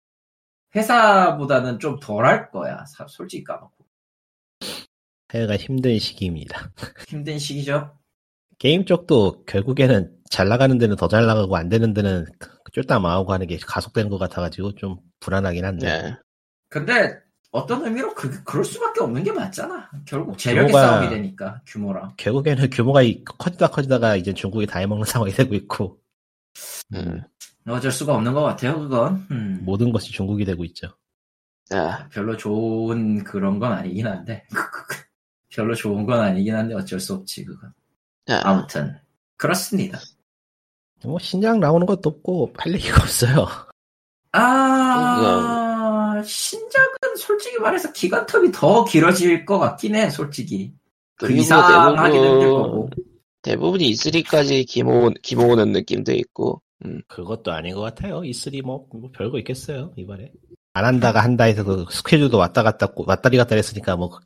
[0.76, 2.84] 회사보다는 좀 덜 할 거야.
[2.86, 3.84] 사- 솔직히 까놓고.
[5.34, 6.70] 해가 힘든 시기입니다.
[7.08, 7.98] 힘든 시기죠.
[8.58, 12.26] 게임 쪽도 결국에는 잘 나가는 데는 더 잘 나가고 안 되는 데는
[12.72, 15.87] 쫄딱 망하고 하는 게 가속된 것 같아가지고 좀 불안하긴 한데.
[15.87, 16.16] 예.
[16.68, 17.18] 근데
[17.50, 19.90] 어떤 의미로 그, 그럴 수밖에 없는 게 맞잖아.
[20.06, 22.14] 결국 재력의 싸움이 되니까 규모랑.
[22.16, 26.00] 결국에는 규모가 이- 커지다 커지다가 이제 중국이 다 해먹는 상황이 되고 있고
[26.94, 27.22] 음.
[27.68, 28.78] 어쩔 수가 없는 것 같아요.
[28.80, 29.26] 그건.
[29.30, 29.61] 음.
[29.62, 30.88] 모든 것이 중국이 되고 있죠.
[31.66, 34.44] 자, 별로 좋은 그런 건 아니긴 한데.
[35.50, 37.72] 별로 좋은 건 아니긴 한데 어쩔 수 없지 그건.
[38.26, 38.98] 자, 아무튼
[39.37, 39.98] 그렇습니다.
[41.04, 43.46] 뭐 신작 나오는 것도 없고 할 얘기가 없어요.
[44.32, 50.72] 아, 신작은 솔직히 말해서 기간텀이 더 길어질 것 같긴 해, 솔직히.
[51.16, 51.60] 그 그리고 이상
[51.98, 52.90] 하기는 힘들 대부분 거고.
[53.42, 56.62] 대부분이 E3까지 기모 기모 오는 느낌도 있고.
[56.84, 57.00] 음.
[57.08, 58.20] 그것도 아닌 것 같아요.
[58.22, 60.32] E3 뭐, 뭐 별거 있겠어요 이번에.
[60.74, 64.18] 안 한다가 한다 해서 그 스케줄도 왔다 갔다 꼬- 왔다리 갔다 했으니까 뭐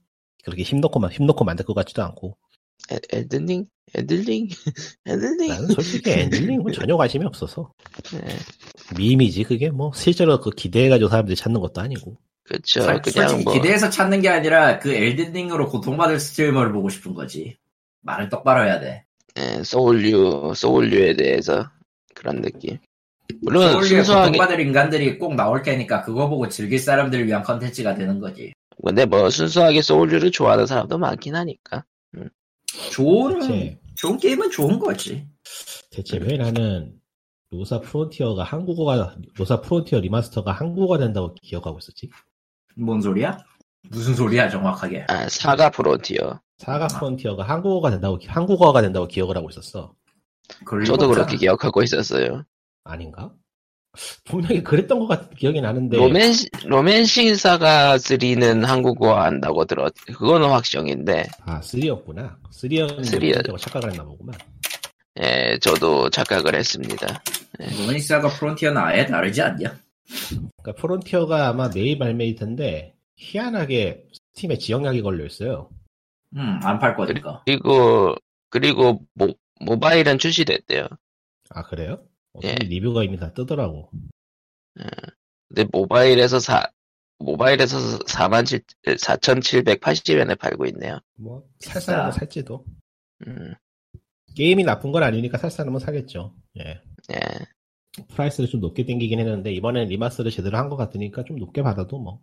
[0.44, 2.36] 그렇게 힘 놓고 힘 놓고 만들 것 같지도 않고.
[2.92, 4.48] 에- Elden Ring, Elden Ring,
[5.06, 5.48] Elden Ring.
[5.48, 7.72] 나는 솔직히 Elden Ring은 전혀 관심이 없어서
[8.14, 8.20] 예,
[8.96, 12.16] meme이지 그게 뭐 실제로 그 기대해가지고 사람들이 찾는 것도 아니고.
[13.00, 17.56] 그냥 솔직히 뭐 기대해서 찾는 게 아니라 그 Elden Ring으로 고통받을 streamer를 보고 싶은 거지.
[18.02, 19.04] 말을 똑바로 해야 돼.
[19.38, 21.68] 예, soul류, soul류에 대해서
[22.14, 22.78] 그런 느낌.
[23.42, 28.20] 물론 soul에 순수하게 고통받을 인간들이 꼭 나올 테니까 그거 보고 즐길 사람들을 위한 컨텐츠가 되는
[28.20, 28.52] 거지.
[28.84, 31.84] 근데 뭐 순수하게 soul류를 좋아하는 사람도 많긴 하니까.
[32.92, 35.26] 좋은, 대체 좋은 게임은 좋은 거지.
[35.90, 36.94] 대체 왜 나는
[37.50, 42.10] 로사 Frontier가 한국어가 로사 Frontier remaster가 한국어가 된다고 기억하고 있었지?
[42.76, 43.38] 뭔 소리야?
[43.88, 45.06] 무슨 소리야, 정확하게.
[45.08, 46.40] 아, SaGa Frontier.
[46.59, 49.94] SaGa Frontier가 한국어가 된다고 기- 한국어가 된다고 기억을 하고 있었어.
[50.86, 51.08] 저도.
[51.08, 52.44] 그렇게 기억하고 있었어요.
[52.84, 53.32] 아닌가?
[54.24, 56.32] 분명히 그랬던 것 같은 기억이 나는데 로맨
[56.64, 59.92] Romancing SaGa 3는 한국어 한다고 들었.
[60.06, 61.26] 그거는 확정인데.
[61.44, 62.37] 아 3였구나.
[62.50, 64.35] 3였는 three였- 고 착각을 했나 보구만.
[65.22, 67.22] 예, 저도 착각을 했습니다.
[67.59, 69.78] 로니 SaGa Frontier는 아예 다르지 않냐?
[70.59, 74.04] 그러니까 Frontier가 아마 내일 발매일 텐데 희한하게
[74.35, 75.70] Steam에 지역 lock이 걸려 있어요.
[76.37, 77.42] 음, 안 팔 거니까.
[77.46, 78.14] 그리고
[78.50, 79.28] 그리고 모,
[79.61, 80.87] 모바일은 출시됐대요.
[81.50, 81.98] 아 그래요?
[82.44, 82.55] 예.
[82.55, 83.90] 리뷰가 이미 다 뜨더라고.
[85.49, 86.66] 근데 모바일에서 사
[87.18, 90.99] 모바일에서 4만 7 4,780엔에 팔고 있네요.
[91.16, 91.49] 뭐.
[91.61, 92.64] 살 사람은 살지도.
[93.27, 93.55] 음,
[94.35, 96.35] 게임이 나쁜 건 아니니까 살 사람은 사겠죠.
[96.59, 96.83] 예.
[97.12, 97.18] 예.
[98.09, 102.20] price를 좀 높게 땡기긴 했는데 이번엔 remaster를 제대로 한 것 같으니까 좀 높게 받아도 뭐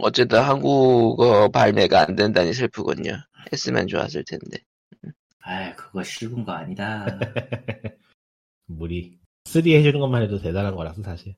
[0.00, 3.12] 어쨌든 한국어 발매가 안 된다니 슬프군요.
[3.52, 4.58] 했으면 좋았을 텐데.
[5.38, 7.06] 아이, 그거 쉬운 거 아니다.
[8.66, 11.34] 무리 3 해주는 것만 해도 대단한 거라서 사실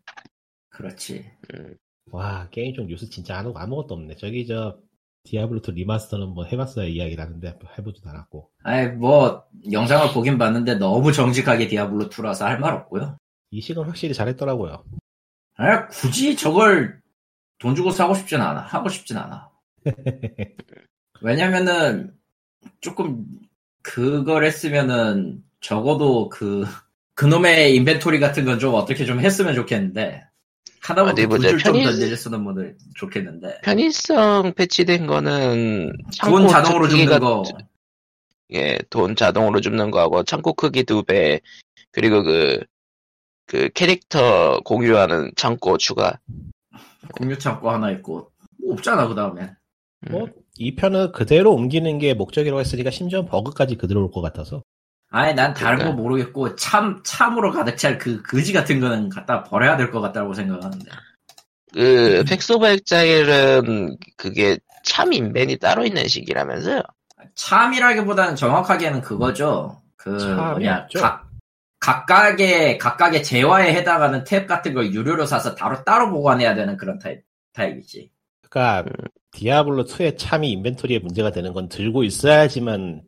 [0.70, 1.30] 그렇지.
[1.54, 1.74] 음,
[2.10, 4.78] 와 게임 쪽 뉴스 진짜 아무, 아무것도 없네 저기 저
[5.24, 11.68] 디아블로2 remaster는 뭐 해봤어야 이야기를 하는데 해보지도 않았고 아이, 뭐, 영상을 보긴 봤는데 너무 정직하게
[11.68, 13.18] 디아블로2라서 할 말 없고요.
[13.50, 14.84] 이식은 확실히 잘했더라고요
[15.56, 17.00] 아, 굳이 저걸
[17.58, 18.60] 돈 주고 사고 싶진 않아.
[18.60, 19.50] 하고 싶진 않아.
[21.20, 22.14] 왜냐면은,
[22.80, 23.26] 조금,
[23.82, 26.64] 그걸 했으면은, 적어도 그,
[27.18, 30.22] 그놈의 인벤토리 같은 건 좀 어떻게 좀 했으면 좋겠는데,
[30.82, 31.26] 하다못해.
[31.26, 32.54] 굿을 좀 편의- 던져줬으면 뭐
[32.94, 33.60] 좋겠는데.
[33.64, 37.42] 편의성 패치된 거는 돈 창고 자동으로 줍는 거.
[38.52, 41.40] 예, 돈 자동으로 줍는 거하고 창고 크기 두 배,
[41.90, 42.60] 그리고 그,
[43.46, 46.20] 그 캐릭터 공유하는 창고 추가.
[47.18, 48.30] 공유 창고 하나 있고,
[48.62, 49.50] 뭐 없잖아, 그 다음에.
[50.06, 54.62] 음, 뭐이 편은 그대로 옮기는 게 목적이라고 했으니까 심지어 버그까지 그대로 올 것 같아서
[55.10, 55.96] 아니, 난 다른 그러니까.
[55.96, 60.34] 거 모르겠고, 참, 참으로 가득 찰 그 거지 같은 거는 갖다 버려야 될 것 같다고
[60.34, 60.90] 생각하는데.
[61.72, 66.82] 그, 팩소버 엑자일은 그게 참 인벤이 따로 있는 식이라면서요.
[67.34, 69.80] charm이라기보다는 정확하게는 그거죠.
[69.96, 70.88] 그, 뭐냐.
[70.94, 71.26] 각,
[71.80, 77.22] 각각의, 각각의 재화에 해당하는 탭 같은 걸 유료로 사서 따로, 따로 보관해야 되는 그런 타입,
[77.54, 78.10] 타입이지.
[78.50, 78.90] 그러니까
[79.32, 83.02] 디아블로 2의 charm이 inventory에 문제가 되는 건 들고 있어야지만 네.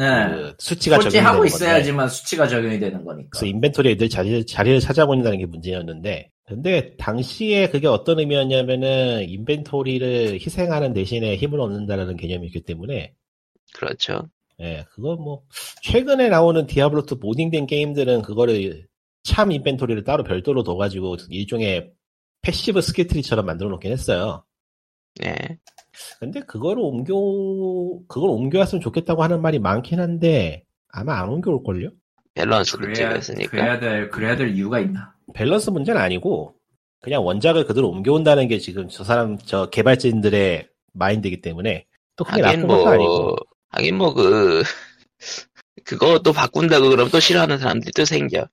[0.00, 3.28] 그 수치가 적용이 되는 솔직하고 건데 있어야지만 수치가 적용이 되는 거니까.
[3.32, 10.92] 그래서 inventory에 늘 자리, 자리를 찾아본다는 게 문제였는데 근데 당시에 그게 어떤 의미였냐면은 inventory를 희생하는
[10.92, 13.14] 대신에 힘을 얻는다라는 개념이기 때문에
[13.74, 14.28] 그렇죠.
[14.60, 15.42] 예, 그거 뭐
[15.82, 18.86] 최근에 나오는 디아블로2 modding된 게임들은 그거를
[19.22, 21.92] charm inventory를 따로 별도로 둬가지고 일종의
[22.42, 24.44] passive skill tree처럼 만들어 놓긴 했어요.
[25.24, 25.34] 예.
[26.18, 27.14] 근데 그거를 옮겨
[28.08, 31.90] 그걸 옮겨왔으면 좋겠다고 하는 말이 많긴 한데 아마 안 옮겨올걸요?
[32.34, 33.50] 밸런스 그래야, 문제가 있으니까.
[33.50, 35.14] 그래야 될, 그래야 될 이유가 있나.
[35.34, 36.54] 밸런스 문제는 아니고
[37.00, 41.86] 그냥 원작을 그대로 옮겨온다는 게 지금 저 사람 저 개발진들의 마인드이기 때문에
[42.16, 43.36] 또 그게 하긴 나쁜 것도 뭐, 아니고
[43.70, 44.62] 하긴 뭐 그,
[45.84, 48.48] 그것도 바꾼다고 그럼 또 싫어하는 사람들이 또 생겨.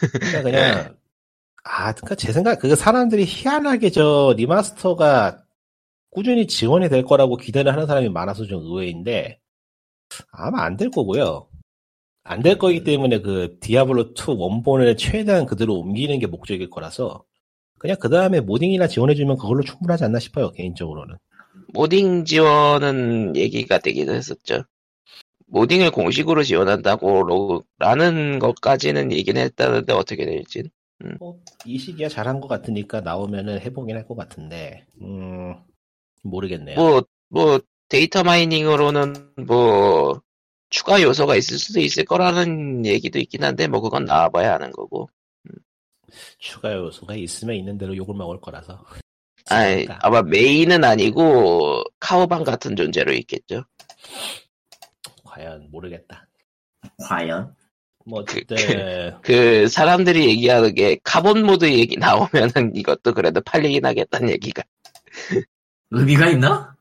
[0.00, 0.96] 그러니까 그냥
[1.62, 5.39] 아 그러니까 제 생각 그 사람들이 희한하게 저 remaster가
[6.10, 9.38] 꾸준히 지원이 될 거라고 기대를 하는 사람이 많아서 좀 의외인데
[10.32, 11.48] 아마 안 될 거고요.
[12.24, 17.24] 안 될 거기 때문에 그 디아블로 2 원본을 최대한 그대로 옮기는 게 목적일 거라서
[17.78, 21.16] 그냥 그 다음에 modding이나 지원해주면 그걸로 충분하지 않나 싶어요 개인적으로는.
[21.74, 24.64] 모딩 지원은 얘기가 되기도 했었죠.
[25.48, 30.64] 모딩을 공식으로 지원한다고, 라는 것까지는 얘기는 했다는데 어떻게 될지.
[31.18, 35.54] 뭐, 이 시기야 잘한 것 같으니까 나오면은 해보긴 할 것 같은데, 음,
[36.22, 36.76] 모르겠네요.
[36.76, 40.20] 뭐, 뭐, 데이터 마이닝으로는 뭐,
[40.68, 45.08] 추가 요소가 있을 수도 있을 거라는 얘기도 있긴 한데, 뭐, 그건 나와봐야 하는 거고.
[46.38, 48.84] 추가 요소가 있으면 있는 대로 욕을 먹을 거라서.
[49.50, 49.86] 아이.
[50.00, 53.64] 아마 메인은 아니고, 카오방 같은 존재로 있겠죠.
[55.24, 56.28] 과연 모르겠다.
[57.08, 57.54] 과연?
[58.06, 64.30] 뭐 그- 어쨌든 그, 사람들이 얘기하는 게, 카본 모드 얘기 나오면은 이것도 그래도 팔리긴 하겠다는
[64.30, 64.62] 얘기가.
[65.90, 66.74] 의미가 있나?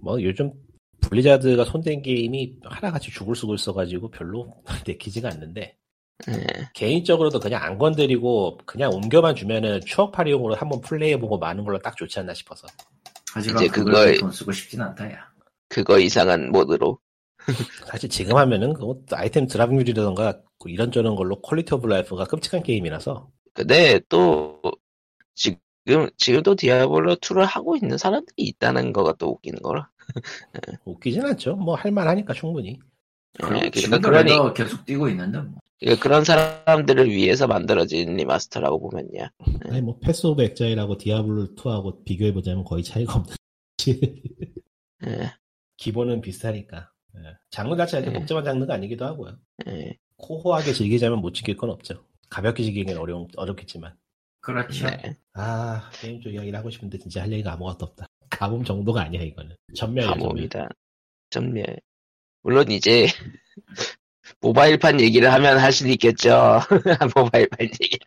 [0.00, 0.52] 뭐 요즘
[1.00, 5.76] 블리자드가 손댄 게임이 하나같이 죽을 쓰고 있어가지고 별로 내키지가 않는데
[6.28, 6.68] 예.
[6.74, 12.32] 개인적으로도 그냥 안 건드리고 그냥 옮겨만 주면은 추억팔이용으로 한번 플레이해보고 마는 걸로 딱 좋지 않나
[12.34, 12.66] 싶어서
[13.32, 15.30] 하지만 이제 그걸 돈 쓰고 싶진 않다, 야.
[15.68, 16.98] 그거 이상한 모드로.
[17.88, 24.00] 사실 지금 하면은 그거 아이템 drop률이라던가 그 이런저런 걸로 quality of life가 끔찍한 게임이라서 근데
[24.08, 24.60] 또,
[25.34, 25.58] 지금,
[26.16, 29.90] 지금 또 디아블로 2를 하고 있는 사람들이 있다는 거가 또 웃기는 거라.
[30.84, 31.56] 웃기진 않죠.
[31.56, 32.70] 뭐 할만하니까 충분히.
[32.70, 32.78] 예,
[33.38, 35.54] 그럼 그러니까 지금도 그러니, 계속 뛰고 있는데, 뭐.
[35.80, 39.28] 그러니까 그런 사람들을 위해서 만들어진 remaster라고 보면요.
[39.70, 43.36] 아니 뭐 패스 오브 엑자일하고 디아블로 2하고 비교해 보자면 거의 차이가 없는
[45.06, 45.32] 예,
[45.78, 46.90] 기본은 비슷하니까.
[47.16, 47.20] 예.
[47.50, 48.18] 장르 자체가 이렇게 예.
[48.20, 49.36] 복잡한 장르가 아니기도 하고요.
[49.66, 49.96] 예.
[50.16, 52.04] core하게 즐기자면 못 즐길 건 없죠.
[52.30, 53.94] 가볍게 즐기기는 어려운, 어렵겠지만.
[54.42, 54.86] 그렇죠.
[54.86, 55.16] 네.
[55.34, 58.06] 아, 게임 쪽 이야기를 하고 싶은데 진짜 할 얘기가 아무것도 없다.
[58.28, 59.56] 가뭄 정도가 아니야 이거는.
[59.74, 60.04] 전멸.
[60.06, 60.68] 감옥이다.
[61.30, 61.64] 전멸.
[62.42, 63.06] 물론 이제
[64.40, 66.60] 모바일판 얘기를 하면 할 수는 있겠죠.
[67.16, 67.98] 모바일판 얘기.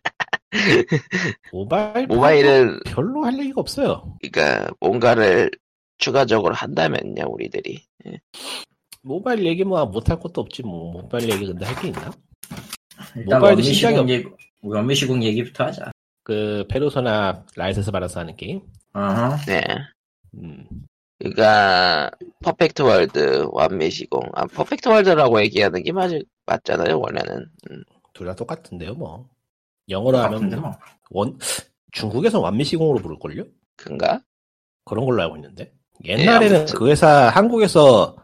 [1.52, 4.16] 모바일 모바일은 별로 할 얘기가 없어요.
[4.20, 5.50] 그러니까 뭔가를
[5.98, 7.82] 추가적으로 한다면요 우리들이.
[9.02, 12.12] 모바일 얘기 뭐 못할 것도 없지 뭐 모바일 얘기 근데 할 게 있나?
[13.14, 14.28] 일단 모바일도 완미 신작이 시공 없- 얘기,
[14.62, 15.92] 완미시공 얘기부터 하자.
[16.26, 18.60] 그 페르소나 라이센스 받아서 하는 게임.
[18.94, 19.36] 어허.
[19.46, 19.62] 네.
[20.34, 20.66] 음.
[21.20, 22.10] 그러니까
[22.42, 24.22] 퍼펙트 월드 완미시공.
[24.34, 26.10] 아 퍼펙트 월드라고 얘기하는 게 맞,
[26.46, 27.46] 맞잖아요 원래는.
[27.70, 29.28] 음, 둘다 똑같은데요 뭐.
[29.88, 30.78] 영어로 같은데 하면 뭐.
[31.10, 31.38] 원
[31.92, 33.44] 중국에서 완미시공으로 부를걸요?
[33.76, 34.20] 큰가?
[34.84, 35.72] 그런 걸로 알고 있는데.
[36.04, 36.76] 옛날에는 아무튼.
[36.76, 38.16] 그 회사 한국에서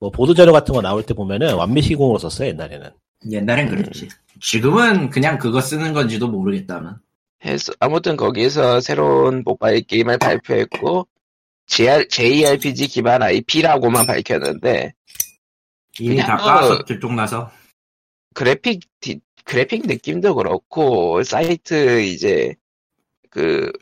[0.00, 2.90] 뭐 보도자료 같은 거 나올 때 보면은 완미시공으로 썼어요 옛날에는.
[3.30, 4.10] 옛날엔 그랬지.
[4.42, 7.00] 지금은 그냥 그거 쓰는 건지도 모르겠다만.
[7.44, 11.06] 해서 아무튼 거기서 새로운 모바일 게임을 발표했고
[11.66, 14.92] JR, JRPG 기반 IP라고만 밝혔는데
[16.00, 17.50] 이미 다 그- 까서 들통나서.
[18.34, 22.54] 그래픽 디- 그래픽 느낌도 그렇고 사이트 이제
[23.30, 23.72] 그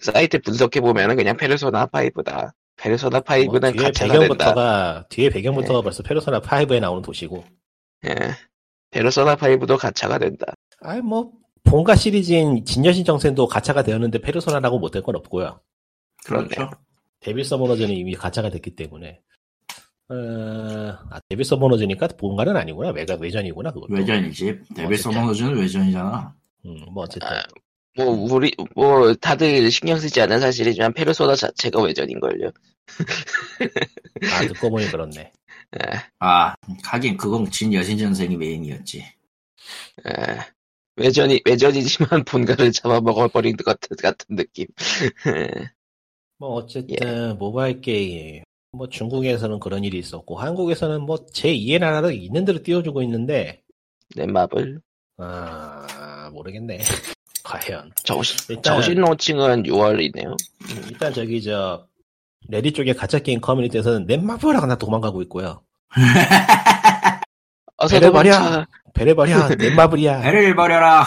[0.00, 2.52] 사이트 분석해 보면은 그냥 페르소나 5다.
[2.76, 4.18] 페르소나 5는 뭐 뒤에 가챠가 된다.
[4.24, 7.44] 배경부터가 뒤에 배경부터가 벌써 페르소나 5에 나오는 도시고.
[8.06, 8.14] 예.
[8.90, 10.46] 페르소나 5도 가챠가 된다.
[10.80, 11.30] 아이 뭐
[11.64, 15.60] 본가 시리즈인 진여신전생도 가챠가 되었는데 페르소나라고 못될 건 없고요.
[16.24, 16.70] 그렇죠.
[17.20, 19.20] 데빌 서머너즈는 이미 가차가 됐기 때문에.
[20.08, 20.14] 어,
[21.10, 22.90] 아, 데빌 서머너즈니까 본가는 아니구나.
[22.90, 23.72] 외가 외전이구나.
[23.72, 23.94] 그것도.
[23.94, 24.60] 외전이지.
[24.74, 24.96] 데빌.
[24.96, 26.34] 서머너즈는 외전이잖아.
[26.66, 27.42] 음, 뭐 어쨌든 아,
[27.96, 32.50] 뭐 우리 뭐 다들 신경 쓰지 않는 사실이지만 페르소나 자체가 외전인 걸요.
[34.32, 35.20] 아 듣고 보니 그렇네.
[35.20, 36.00] 예.
[36.18, 39.04] 아, 하긴 그건 진 여신 전생이 메인이었지.
[40.06, 40.38] 예.
[41.00, 44.66] 외전이 외전이지만 본가를 잡아먹어버린 것 같은, 같은 느낌.
[46.38, 52.44] 뭐 어쨌든 모바일 게임 뭐 중국에서는 그런 일이 있었고 한국에서는 뭐 제 2의 나라로 있는
[52.44, 53.62] 대로 띄워주고 있는데
[54.16, 54.80] 넷마블
[55.18, 56.78] 아 모르겠네.
[57.42, 60.36] 과연 정식 일단 정식 론칭은 6월이네요.
[60.88, 61.86] 일단 저기 저
[62.48, 65.62] 레딧 쪽에 가챠 게임 커뮤니티에서는 넷마블하고 나 도망가고 있고요.
[67.76, 68.66] 어서 도망쳐.
[68.94, 69.14] 버려.
[69.14, 70.20] 배를 버려 넷마블이야.
[70.22, 71.04] 배를 버려라.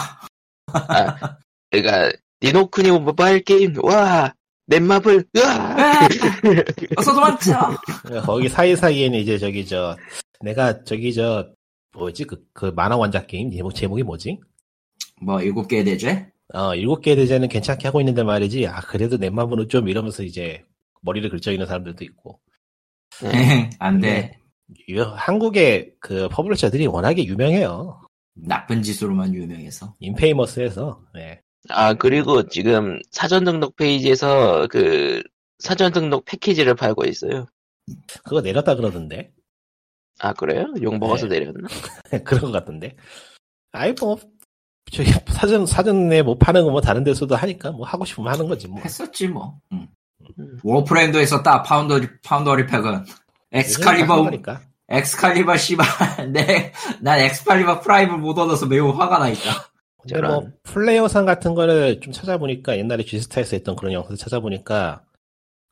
[0.72, 1.36] 아,
[1.70, 4.34] 그러니까 니노쿠니 모바일 게임 와
[4.66, 6.08] 넷마블 으아
[6.96, 7.76] 어서 도망쳐.
[8.24, 9.96] 거기 사이사이에는 이제 저기 저
[10.40, 11.48] 내가 저기 저
[11.92, 14.38] 뭐지 그, 그 만화 원작 게임 제목 제목이 뭐지?
[15.22, 16.28] 뭐 일곱 개 대죄?
[16.52, 20.64] 어 일곱 개 대죄는 괜찮게 하고 있는데 말이지 아 그래도 넷마블은 좀 이러면서 이제
[21.02, 22.40] 머리를 긁고 있는 사람들도 있고
[23.78, 24.08] 안 네.
[24.10, 24.38] 돼.
[24.88, 28.00] 유- 한국의 그 publisher들이 워낙에 유명해요
[28.36, 29.94] 나쁜 짓으로만 유명해서.
[30.00, 31.40] infamous해서 네.
[31.68, 35.22] 아 그리고 지금 사전 등록 페이지에서 그
[35.60, 37.46] 사전 등록 패키지를 팔고 있어요.
[38.24, 39.32] 그거 내렸다 그러던데
[40.18, 40.66] 아 그래요?
[40.82, 41.38] 욕 먹어서 네.
[41.40, 41.68] 내렸나?
[42.24, 42.96] 그런 것 같던데
[43.72, 44.16] 아이 뭐
[44.90, 48.66] 저기 사전 사전에 못 파는 거 뭐 다른 데서도 하니까 뭐 하고 싶으면 하는 거지
[48.68, 49.60] 뭐 했었지 뭐.
[49.72, 49.86] 응.
[50.38, 50.58] 음.
[50.64, 51.62] 워프레임 했었다.
[51.62, 53.04] founder foundry 팩은.
[53.54, 54.30] 엑스칼리버
[54.88, 55.86] 엑스칼리버 씨발
[56.32, 59.52] 내난 엑스칼리버 프라임을 못 얻어서 매우 화가 나 있다.
[59.96, 60.54] 뭐 저런.
[60.64, 65.04] 플레이 영상 같은 거를 좀 찾아보니까 옛날에 G스타에서 했던 그런 영상을 찾아보니까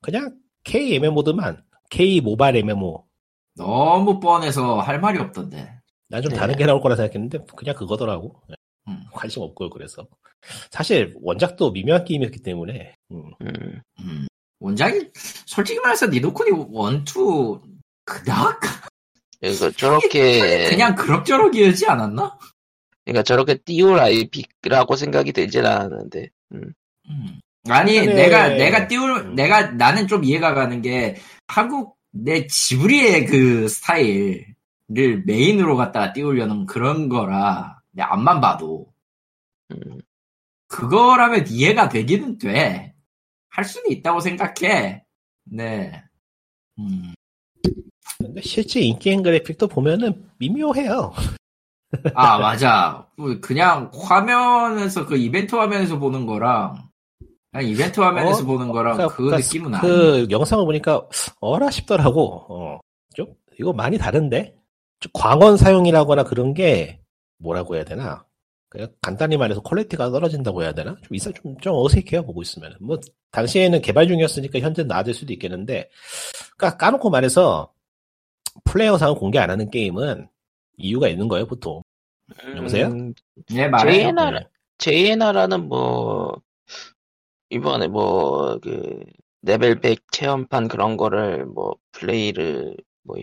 [0.01, 3.05] 그냥 K MMO드만 K 모바일 MMO
[3.57, 5.83] 너무 뻔해서 할 말이 없던데.
[6.09, 6.37] 난좀 네.
[6.39, 8.37] 다른 게 나올 거라 생각했는데 그냥 그거더라고
[8.87, 9.05] 음.
[9.13, 10.07] 관심 없고요 그래서
[10.71, 13.31] 사실 원작도 미묘한 게임이었기 때문에 음.
[13.41, 13.81] 음.
[14.01, 14.27] 음.
[14.61, 15.11] 원작이
[15.47, 17.63] 솔직히 말해서 니노코니 원투
[18.05, 18.61] 그닥
[19.41, 22.39] 그러니까 저렇게 그냥 그럭저럭이었지 않았나?
[23.05, 26.29] 그러니까 저렇게 띄울 IP라고 생각이 들진 않았는데.
[26.53, 26.73] 음.
[27.09, 27.41] 음.
[27.69, 29.35] 아니 최근에- 내가 내가 띄울 음.
[29.35, 31.17] 내가 나는 좀 이해가 가는 게
[31.49, 34.55] 한국 내 지브리의 그 스타일을
[35.27, 38.93] 메인으로 갖다가 띄우려는 그런 거라 내 앞만 봐도
[39.71, 40.01] 음.
[40.69, 42.95] 그거라면 이해가 되기는 돼.
[43.51, 45.05] 할 수는 있다고 생각해.
[45.45, 46.03] 네.
[46.79, 47.13] 음.
[48.19, 51.13] 근데 실제 인게임 그래픽도 보면은 미묘해요
[52.15, 53.07] 아, 맞아.
[53.17, 56.89] 뭐 그냥 화면에서 그 이벤트 화면에서 보는 거랑
[57.51, 58.47] 그냥 이벤트 화면에서 어?
[58.47, 59.81] 보는 거랑 그러니까- 그 그러니까 느낌은 아니야.
[59.81, 61.07] 그 영상을 보니까
[61.41, 62.81] 어라 싶더라고 어.
[63.15, 63.27] 좀
[63.59, 64.55] 이거 많이 다른데
[65.01, 67.01] 좀 광원 사용이라거나 그런 게
[67.39, 68.25] 뭐라고 해야 되나
[68.71, 72.99] 그냥 간단히 말해서 quality가 떨어진다고 해야 되나 좀 이상 좀, 좀 어색해요 보고 있으면 뭐
[73.33, 75.91] 당시에는 개발 중이었으니까 현재 나아질 수도 있겠는데
[76.57, 77.71] 그러니까 까놓고 말해서
[78.65, 80.29] 플레이 영상을 공개 안 하는 게임은
[80.77, 81.83] 이유가 있는 거예요 보통
[82.57, 82.87] 여보세요?
[82.89, 83.13] 음,
[83.49, 84.15] 네, 말해요.
[84.15, 84.45] JNR,
[84.79, 86.41] JNR라는 뭐,
[87.51, 89.01] 이번에 뭐, 그,
[89.43, 93.17] 레벨 100 체험판 그런 거를 뭐 플레이를 뭐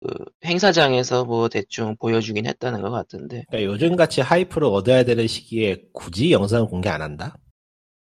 [0.00, 5.84] 그 행사장에서 뭐 대충 보여주긴 했다는 것 같은데 그러니까 요즘 같이 하이프를 얻어야 되는 시기에
[5.92, 7.36] 굳이 영상 공개 안 한다?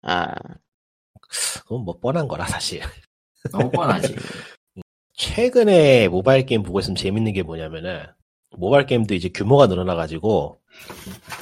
[0.01, 0.33] 아
[1.63, 2.81] 그건 뭐 뻔한 거라 사실.
[3.51, 4.15] 너무 뻔하지.
[5.15, 8.03] 최근에 모바일 게임 보고 있으면 재밌는 게 뭐냐면은
[8.57, 10.57] 모바일 게임도 이제 규모가 늘어나가지고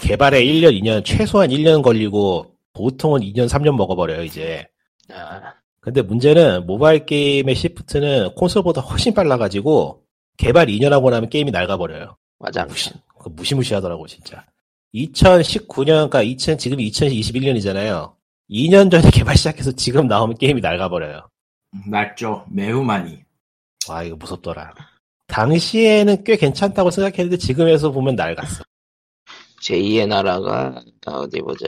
[0.02, 4.68] 개발에 1년, 2년 최소한 1년 걸리고 보통은 2년, 3년 먹어버려요 이제.
[5.10, 10.04] 아, 근데 문제는 모바일 게임의 시프트는 콘솔보다 훨씬 빨라가지고
[10.38, 12.18] 개발 2년 하고 나면 게임이 낡아버려요.
[12.40, 14.46] 와장창 그 무시무시하더라고 진짜.
[14.94, 18.14] 2019년, 그러니까 2000 지금 2021년이잖아요.
[18.50, 21.30] 2년 전에 개발 시작해서 지금 나오면 게임이 낡아버려요.
[21.86, 22.46] 맞죠.
[22.50, 23.24] 매우 많이.
[23.92, 24.74] 와 이거 무섭더라.
[25.28, 28.64] 당시에는 꽤 괜찮다고 생각했는데 지금에서 보면 낡았어.
[29.62, 31.68] 제2의 나라가 어디 보자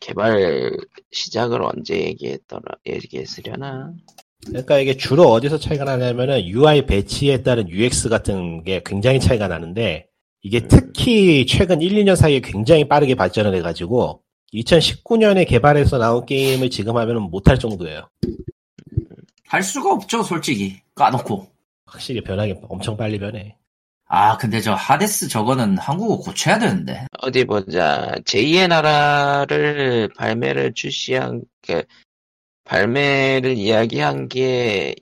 [0.00, 0.70] 개발
[1.12, 3.92] 시작을 언제 얘기했더라 얘기했으려나
[4.46, 10.06] 그러니까 이게 주로 어디서 차이가 나냐면은 UI 배치에 따른 UX 같은 게 굉장히 차이가 나는데
[10.42, 14.20] 이게 특히 최근 1, 2년 사이에 굉장히 빠르게 발전을 해가지고
[14.52, 18.08] 2019년에 개발해서 나온 게임을 지금 하면 못할 정도예요.
[19.54, 20.80] 할 수가 없죠, 솔직히.
[20.96, 21.46] 까놓고.
[21.86, 23.56] 확실히 변하기 엄청 빨리 변해.
[24.08, 27.06] 아, 근데 저 하데스 저거는 한국어 고쳐야 되는데.
[27.20, 31.84] 어디 보자 제2의 나라를 발매를 출시한 그
[32.64, 34.96] 발매를 이야기한 게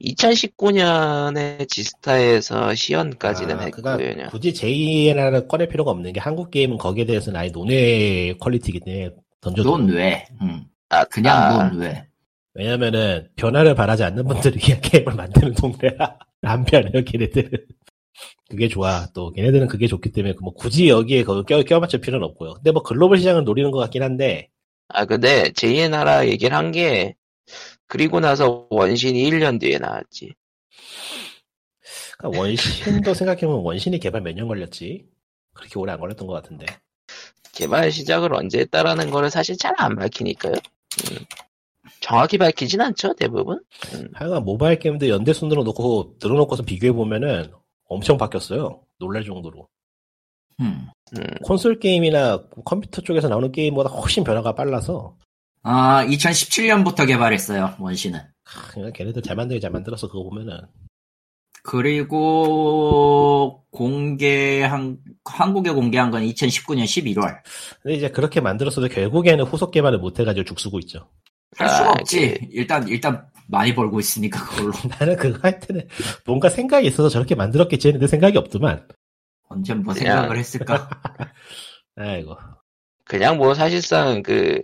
[0.00, 3.70] 2019년에 지스타에서 시연까지는 아.
[3.70, 9.10] 그러니까 굳이 제2를 꺼낼 필요가 없는 게 한국 게임은 거기에 대해서는 아예 논외 퀄리티이기 때문에
[9.42, 10.24] 던져도 논 왜?
[10.40, 10.64] 응.
[10.88, 12.09] 아, 그냥 아, 논 왜?
[12.54, 17.50] 왜냐면은 변화를 바라지 않는 분들을 위한 게임을 만드는 동네라 안 변해요 걔네들은
[18.48, 19.06] 그게 좋아.
[19.14, 22.54] 또 걔네들은 그게 좋기 때문에 뭐 굳이 여기에 거 껴, 껴맞출 필요는 없고요.
[22.54, 24.48] 근데 뭐 글로벌 시장을 노리는 것 같긴 한데.
[24.88, 27.14] 아 근데 제2의 나라 얘기를 한 게
[27.86, 30.32] 그리고 나서 원신이 1년 뒤에 나왔지.
[32.18, 35.06] 그러니까 원신도 생각해보면 원신이 개발 몇 년 걸렸지?
[35.54, 36.66] 그렇게 오래 안 걸렸던 것 같은데.
[37.52, 40.54] 개발 시작을 언제 했다라는 거를 사실 잘 안 밝히니까요.
[40.54, 41.16] 음.
[42.00, 43.62] 정확히 밝히진 않죠 대부분.
[44.14, 47.52] 하여간 모바일 게임도 연대 순으로 놓고 늘어놓고서 비교해 보면은
[47.88, 49.68] 엄청 바뀌었어요 놀랄 정도로
[50.60, 50.88] 음.
[51.16, 51.24] 음.
[51.44, 55.16] 콘솔 게임이나 컴퓨터 쪽에서 나오는 게임보다 훨씬 변화가 빨라서
[55.62, 58.20] 아, 2017년부터 개발했어요, 원신은.
[58.72, 60.58] 그냥 걔네들 잘 만들게 잘 만들어서 그거 보면은
[61.62, 67.36] 그리고 공개한 한국에 공개한 건 2019년 11월.
[67.82, 71.10] 근데 이제 그렇게 만들었어도 결국에는 후속 개발을 못 해가지고 죽쓰고 있죠.
[71.56, 72.34] 할 수가 아, 없지.
[72.38, 74.72] 그- 일단 일단 많이 벌고 있으니까 그걸로.
[74.98, 75.88] 나는 그거 할 때는
[76.24, 78.86] 뭔가 생각이 있어서 저렇게 만들었겠지 했는데 생각이 없더만.
[79.48, 80.88] 언제 뭐 그냥- 생각을 했을까?
[81.96, 82.36] 아이고.
[83.04, 84.62] 그냥 뭐 사실상 그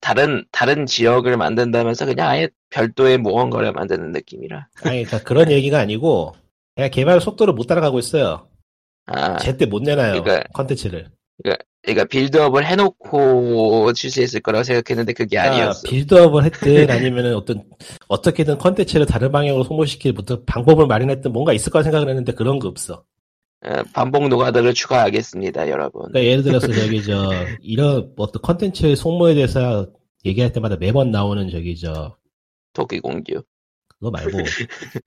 [0.00, 4.68] 다른 다른 지역을 만든다면서 그냥 아예 별도의 모험거를 만드는 느낌이라.
[4.84, 6.34] 아니, 그러니까 그런 얘기가 아니고
[6.76, 8.48] 그냥 개발 속도를 못 따라가고 있어요.
[9.06, 10.22] 아, 제때 못 내놔요.
[10.22, 11.10] 그러니까- 컨텐츠를.
[11.82, 15.88] 그러니까 build-up을 해놓고 출시했을 거라고 생각했는데 그게 그러니까 아니었어.
[15.88, 17.64] build-up을 했든 아니면은 어떤
[18.08, 22.68] 어떻게든 컨텐츠를 다른 방향으로 소모시킬 어떤 방법을 마련했든 뭔가 있을 거라 생각을 했는데 그런 거
[22.68, 23.04] 없어.
[23.62, 26.10] 어, 반복 노가다를 추가하겠습니다, 여러분.
[26.10, 29.86] 그러니까 예를 들어서 저기 저 이런 어떤 컨텐츠 소모에 대해서
[30.24, 32.16] 얘기할 때마다 매번 나오는 저기 저
[32.72, 33.42] 토끼 공주.
[33.88, 34.38] 그거 말고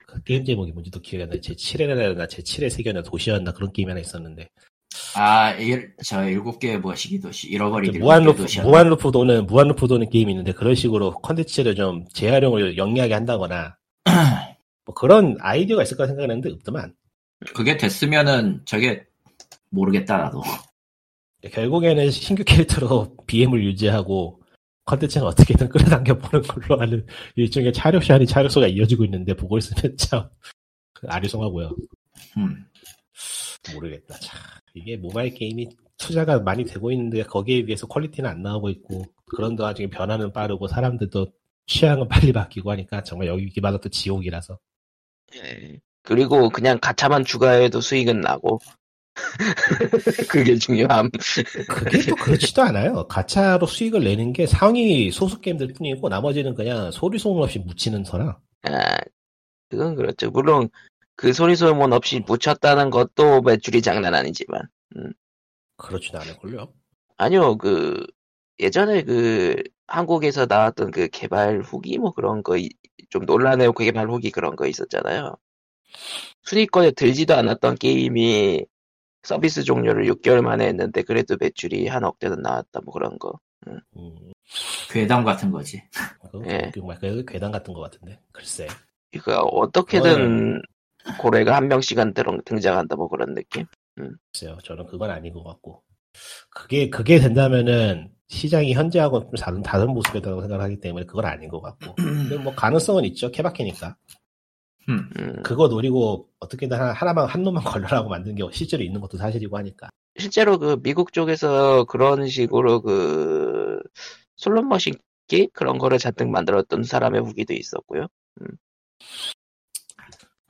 [0.06, 1.42] 그 게임 제목이 뭔지도 기억이 안 나.
[1.42, 4.50] 제 7회나 제 7회 세계나 도시였나 그런 게임이 하나 있었는데
[5.16, 8.62] 아, 일, 저 일곱 개의 머시기 도시, 잃어버린 일곱 무한 개의 루프 도시.
[8.62, 13.78] 무한 루프 도는 무한 루프 도는 게임이 있는데 그런 식으로 컨텐츠를 좀 재활용을 영리하게 한다거나
[14.86, 16.94] 뭐 그런 아이디어가 있을 거라 생각했는데 없더만
[17.54, 19.06] 그게 됐으면은 저게
[19.70, 20.42] 모르겠다 나도.
[21.52, 24.42] 결국에는 신규 캐릭터로 BM을 유지하고
[24.86, 30.28] 컨텐츠는 어떻게든 끌어당겨 보는 걸로 하는 일종의 차력쇼 아닌 차력쇼가 이어지고 있는데 보고 있으면 참
[31.08, 31.76] 아리송하고요.
[32.38, 32.66] 음.
[33.72, 34.16] 모르겠다.
[34.20, 34.40] 참,
[34.74, 39.90] 이게 모바일 게임이 투자가 많이 되고 있는데 거기에 비해서 퀄리티는 안 나오고 있고 그런 와중에
[39.90, 41.28] 변화는 빠르고 사람들도
[41.68, 44.60] 취향은 빨리 바뀌고 하니까 정말 여기마다 또 지옥이라서
[45.36, 45.80] 예.
[46.04, 48.60] 그리고 그냥 가차만 추가해도 수익은 나고.
[50.28, 51.10] 그게 중요함.
[51.70, 53.08] 그게 또 그렇지도 않아요.
[53.08, 58.38] 가차로 수익을 내는 게 상위 소수 게임들 뿐이고 나머지는 그냥 소리 소문 없이 묻히는 서라.
[58.64, 58.98] 아,
[59.70, 60.30] 그건 그렇죠.
[60.32, 60.68] 물론
[61.16, 64.62] 그 소리 소문 없이 묻혔다는 것도 매출이 장난 아니지만.
[65.78, 66.74] 그렇지도 않을걸요.
[67.18, 68.06] 아니요, 그,
[68.60, 72.70] 예전에 그, 한국에서 나왔던 그 개발 후기 뭐 그런 거, 이-
[73.10, 75.36] 좀 논란의 개발 후기 그런 거 있었잖아요.
[76.44, 78.66] 순위권에 들지도 않았던 게임이
[79.24, 83.40] 서비스 종료를 6개월 만에 했는데 그래도 매출이 한 억대는 나왔다 뭐 그런 거.
[83.68, 83.80] 음,
[84.90, 85.84] 괴담 같은 거지.
[86.48, 86.72] 예.
[86.74, 88.20] 그 괴담 같은 것 같은데.
[88.32, 88.68] 글쎄.
[89.12, 90.62] 그러니까 어떻게든
[91.20, 93.66] 고래가 한 명씩은 등- 등장한다 뭐 그런 느낌.
[94.34, 94.58] 글쎄요.
[94.64, 95.84] 저는 그건 아닌 것 같고.
[96.50, 101.62] 그게, 그게 된다면은 시장이 현재하고 좀 다른, 다른 모습이라고 생각을 하기 때문에 그건 아닌 것
[101.62, 101.96] 같고.
[101.96, 103.32] 근데 뭐 가능성은 있죠.
[103.32, 103.96] 케바케니까.
[104.90, 105.10] 음.
[105.18, 107.64] 음, 그거 노리고 어떻게든 하나, 하나만, 한 놈만
[108.02, 109.90] 걸려라고 만든 게 실제로 있는 것도 사실이고 하니까.
[110.18, 113.80] 실제로 그 미국 쪽에서 그런 식으로 그
[114.36, 114.94] 솔로머신
[115.28, 118.08] 기 그런 거를 잔뜩 만들었던 사람의 후기도 있었고요.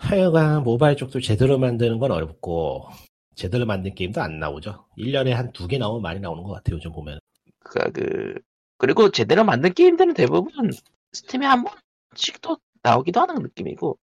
[0.04, 2.88] 하여간 모바일 쪽도 제대로 만드는 건 어렵고,
[3.36, 4.86] 제대로 만든 게임도 안 나오죠.
[4.98, 7.20] 1년에 한 두 개 나오면 많이 나오는 것 같아요, 요즘 보면.
[7.60, 8.40] 그니까 그
[8.78, 10.72] 그리고 제대로 만든 게임들은 대부분
[11.14, 13.98] 스팀에 한 번씩 또 나오기도 하는 느낌이고,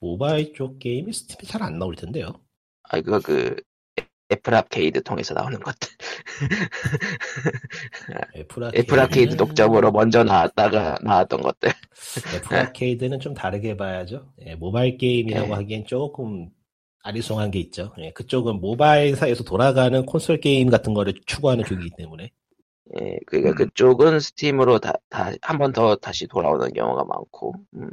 [0.00, 2.40] 모바일 쪽 게임이 스팀에 잘 안 나올 텐데요.
[2.84, 3.56] 아 그거 그
[4.30, 5.88] 애플 아케이드 통해서 나오는 것들.
[8.36, 11.70] 애플 아케이드는, 애플 아케이드 독점으로 먼저 나왔다가 나왔던 것들.
[12.34, 14.32] 애플 아케이드는 좀 다르게 봐야죠.
[14.46, 15.52] 예, 모바일 게임이라고 예.
[15.54, 16.50] 하기엔 조금
[17.02, 17.94] 아리송한 게 있죠.
[17.98, 22.30] 예, 그쪽은 모바일상에서 돌아가는 콘솔 게임 같은 거를 추구하는 쪽이기 때문에.
[23.00, 23.54] 예, 그러니까 음.
[23.56, 27.90] 그쪽은 스팀으로 다, 다, 한 번 더 다시 돌아오는 경우가 많고, 음.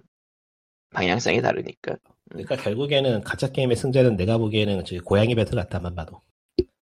[0.92, 1.98] 방향성이 다르니까.
[2.30, 6.22] 그러니까 결국에는 가짜 게임의 승자는 내가 보기에는 저기 고양이 배틀 같다만 봐도.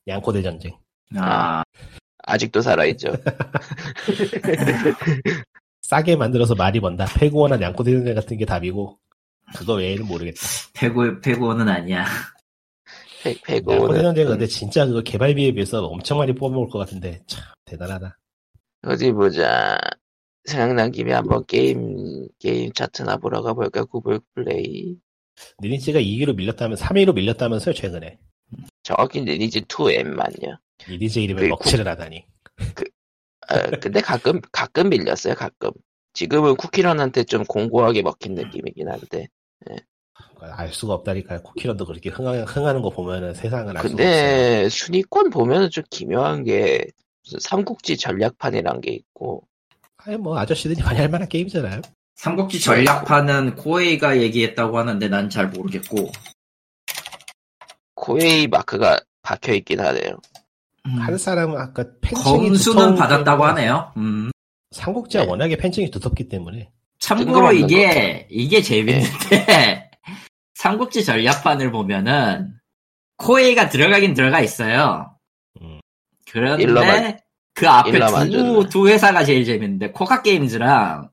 [0.08, 0.78] 양코대 전쟁.
[1.16, 1.64] 아,
[2.24, 3.14] 아직도 살아있죠.
[5.82, 7.06] 싸게 만들어서 많이 번다.
[7.18, 8.98] 페구어나 양코대 전쟁 같은 게 답이고.
[9.56, 10.40] 그거 외에는 모르겠다.
[10.74, 12.06] 페고, 페고는 아니야.
[13.24, 14.02] 페, 양코대 페고는.
[14.02, 18.18] 전쟁은 근데 진짜 그거 개발비에 비해서 엄청 많이 뽑아먹을 것 같은데 참 대단하다.
[18.84, 19.78] 어디 보자.
[20.46, 24.96] 생각난 김에 한번 게임, 게임 차트나 보러 가볼까, 구글 플레이.
[25.62, 28.18] 리니지가 2위로 밀렸다면 3위로 밀렸다면서요 최근에.
[28.84, 30.58] 정확히 리니지 2M만요.
[30.90, 32.26] 리니지 이름에 그 먹칠을 하다니.
[33.48, 35.72] 아, 근데 가끔, 가끔 밀렸어요, 가끔.
[36.14, 39.28] 지금은 쿠키런한테 좀 공고하게 먹힌 느낌이긴 한데.
[40.40, 41.42] 알 수가 없다니까요.
[41.42, 43.84] 쿠키런도 그렇게 흥하, 흥하는 거 보면은 세상을 알.
[43.84, 46.86] 근데 순위권 보면은 좀 기묘한 게
[47.24, 49.48] 무슨 삼국지 전략판이란 게 있고
[49.98, 51.82] 아니 뭐 아저씨들이 많이 할 만한 게임이잖아요.
[52.16, 56.12] 삼국지 전략판은 코에이가 얘기했다고 하는데 난 잘 모르겠고.
[57.96, 60.18] 코에이 마크가 박혀 있긴 하네요.
[60.86, 63.92] 음, 한 사람은 아까 팬층이 검수는 받았다고 게임이라 하네요.
[63.98, 64.32] 음.
[64.72, 65.30] 삼국지가 네.
[65.30, 69.90] 워낙에 팬층이 두텁기 때문에 참고로 이게, 이게 재밌는데,
[70.56, 72.54] 삼국지 전략판을 보면은,
[73.18, 75.16] 코에이가 들어가긴 들어가 있어요.
[75.62, 75.80] 음.
[76.32, 77.20] 그런데, 일러만-
[77.54, 78.68] 그 앞에 두.
[78.70, 81.10] 두 회사가 제일 재밌는데, 코카 게임즈랑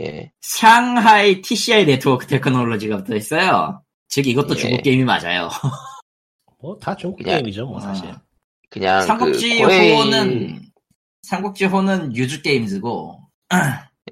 [0.00, 0.30] 예.
[0.42, 3.82] 상하이 TCI 네트워크 테크놀로지가 붙어 있어요.
[4.08, 4.58] 즉, 이것도 예.
[4.58, 5.48] 중국 게임이 맞아요.
[6.60, 8.06] 뭐 다 중국 그냥- 게임이죠 뭐 사실.
[8.08, 8.20] 아.
[8.70, 10.60] 그냥 삼국지 그 코에이 호는,
[11.22, 13.20] 삼국지 호는 유즈 게임즈고,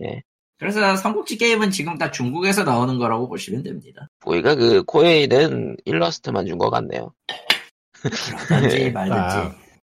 [0.03, 0.23] 예.
[0.59, 4.09] 그래서 삼국지 게임은 지금 다 중국에서 나오는 거라고 보시면 됩니다.
[4.21, 7.13] 보이가 그 코에이는 일러스트만 준 것 같네요.
[8.47, 9.21] 그러든지 말든지.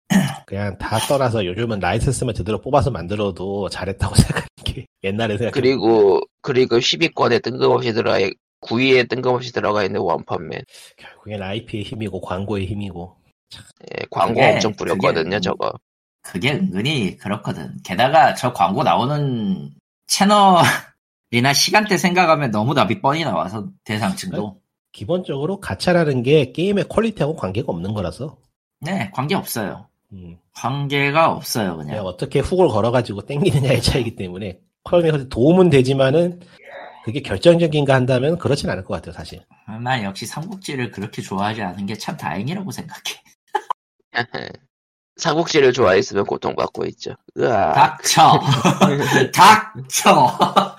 [0.11, 4.13] 아, 그냥 다 떠나서 요즘은 라이센스만 제대로 뽑아서 만들어도 잘했다고
[4.59, 4.59] 게
[5.03, 5.51] 옛날에 생각.
[5.53, 8.17] 그리고 그리고 10위권에 뜬금없이 들어가
[8.61, 10.61] 9위에 뜬금없이 들어가 있는 원펀맨.
[10.97, 13.15] 결국엔 IP의 힘이고 광고의 힘이고.
[13.53, 15.71] 예, 광고 그게- 엄청 뿌렸거든요, 그게- 저거.
[16.21, 17.75] 그게 은근히 그렇거든.
[17.84, 19.71] 게다가 저 광고 나오는
[20.07, 24.59] 채널이나 시간대 생각하면 너무 답이 뻔히 나와서 대상층도.
[24.91, 28.38] 기본적으로 가차라는 게 게임의 quality하고 관계가 없는 거라서.
[28.82, 29.88] 네, 관계 없어요.
[30.11, 32.05] 음, 관계가 없어요, 그냥 그냥.
[32.05, 36.39] 어떻게 훅을 걸어가지고 땡기느냐의 차이기 때문에 quality가 도움은 되지만은
[37.05, 39.43] 그게 결정적인가 한다면 그렇진 않을 것 같아요 사실.
[39.84, 43.21] 난 역시 삼국지를 그렇게 좋아하지 않은 게 참 다행이라고 생각해.
[45.17, 47.13] 삼국지를 좋아했으면 고통받고 있죠.
[47.38, 47.73] 으아.
[47.73, 48.39] 닥쳐.
[49.34, 50.75] 닥쳐.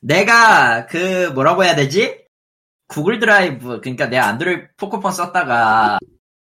[0.00, 2.24] 내가 그 뭐라고 해야 되지?
[2.88, 5.98] 구글 드라이브 그러니까 내 안드로이드 포코폰 썼다가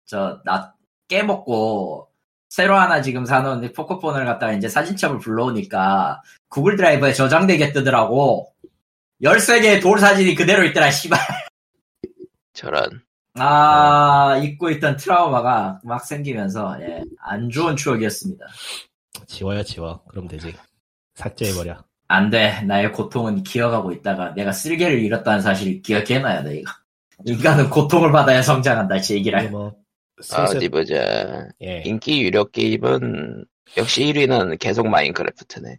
[0.07, 0.75] 저 나
[1.09, 2.09] 깨먹고
[2.51, 8.53] 새로 하나 지금 사놓은 포코폰을 갖다가 이제 사진첩을 불러오니까 구글 드라이브에 저장되게 뜨더라고.
[9.23, 11.19] 13개의 돌 사진이 그대로 있더라, 씨발.
[12.53, 13.03] 저런.
[13.35, 18.45] 아, 잊고 있던 트라우마가 막 생기면서, 예, 안 좋은 추억이었습니다.
[19.29, 20.03] 지워요 지워.
[20.09, 20.53] 그럼 되지.
[21.15, 21.85] 삭제해버려.
[22.09, 22.63] 안 돼.
[22.63, 26.73] 나의 고통은 기억하고 있다가 내가 쓸개를 잃었다는 사실을 기억해놔야 돼, 이거.
[27.27, 29.39] 인간은 고통을 받아야 성장한다, 제 얘기를.
[29.39, 29.80] 근데 뭐
[30.33, 31.49] 아, 슬슬 어디 보자.
[31.63, 31.83] 예.
[31.85, 33.45] 인기 유력 게임은
[33.77, 35.79] 역시 1위는 계속 마인크래프트네.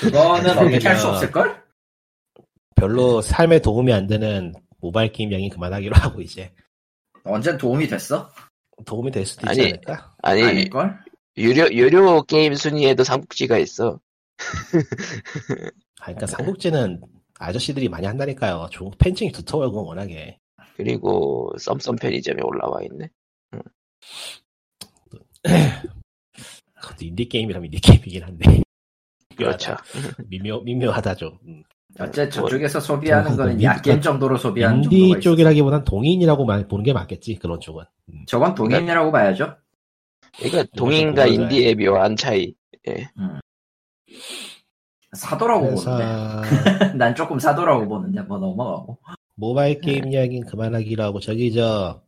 [0.00, 1.62] 그거는 어떻게 할 수 없을걸?
[2.76, 6.52] 별로 삶에 도움이 안 되는 모바일 게임 양이 그만하기로 하고 이제
[7.24, 8.30] 언젠 도움이 됐어?
[8.86, 10.14] 도움이 될 수도 있지 아니, 않을까?
[10.22, 10.98] 아니 아닐걸?
[11.36, 14.00] 유료 유료 게임 순위에도 삼국지가 있어.
[16.00, 17.00] 아, 그러니까 삼국지는
[17.40, 18.68] 아저씨들이 많이 한다니까요.
[18.70, 20.38] 좀 팬층이 두터워요, 워낙에.
[20.76, 23.08] 그리고 썸썸 편의점에 올라와 있네.
[26.80, 28.62] 그것도 인디게임이라면 인디게임이긴 한데.
[29.36, 29.76] 그렇죠.
[30.28, 31.38] 미묘, 미묘하다 좀.
[31.46, 31.62] 음.
[31.98, 35.20] 어째 저쪽에서 소비하는 저- 거는 그 약겜 민- 정도로 소비하는 인디.
[35.20, 37.84] 쪽이라기보단 동인이라고 말, 보는 게 맞겠지, 그런 쪽은.
[38.10, 38.24] 음.
[38.26, 39.56] 저건 동인이라고 봐야죠.
[40.36, 42.54] 그러니까 동인과 인디의 묘한 차이.
[45.12, 46.92] 사도라고 그래서 보는데.
[46.98, 48.98] 난 조금 사도라고 보는데 뭐 넘어가고.
[49.34, 52.02] 모바일 게임 이야기는 그만하기로 하고 저기 저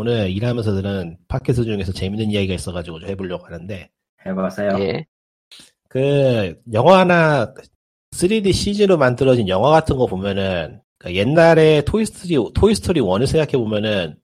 [0.00, 3.90] 오늘 일하면서 들은 팟캐스트 중에서 재밌는 이야기가 있어가지고 좀 해보려고 하는데
[4.24, 4.78] 해보세요.
[4.78, 5.04] 예.
[5.88, 7.52] 그 영화나
[8.12, 14.14] 3D CG로 만들어진 영화 같은 거 보면은 그 옛날에 토이스토리 토이스토리 1을 생각해 보면은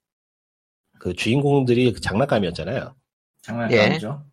[1.01, 2.95] 그 주인공들이 그 장난감이었잖아요.
[3.43, 4.25] 장난감이죠.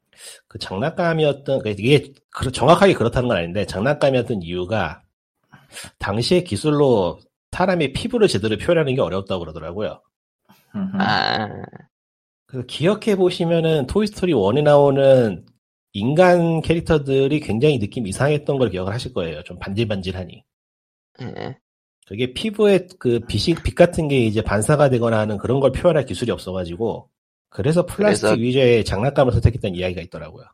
[0.47, 2.13] 그 장난감이었던 그 이게
[2.53, 5.01] 정확하게 그렇다는 건 아닌데 장난감이었던 이유가
[5.97, 7.19] 당시의 기술로
[7.49, 10.03] 사람의 피부를 제대로 표현하는 게 어려웠다고 그러더라고요.
[10.73, 11.49] 아,
[12.47, 15.45] 그 기억해 보시면은 토이스토리 1에 나오는
[15.93, 19.43] 인간 캐릭터들이 굉장히 느낌 이상했던 걸 기억을 하실 거예요.
[19.43, 20.43] 좀 반질반질하니.
[21.21, 21.57] 예.
[22.07, 26.31] 그게 피부에 그 빛이 빛 같은 게 이제 반사가 되거나 하는 그런 걸 표현할 기술이
[26.31, 27.09] 없어가지고
[27.49, 30.45] 그래서 플라스틱 그래서- 위주의 장난감을 선택했다는 이야기가 있더라고요.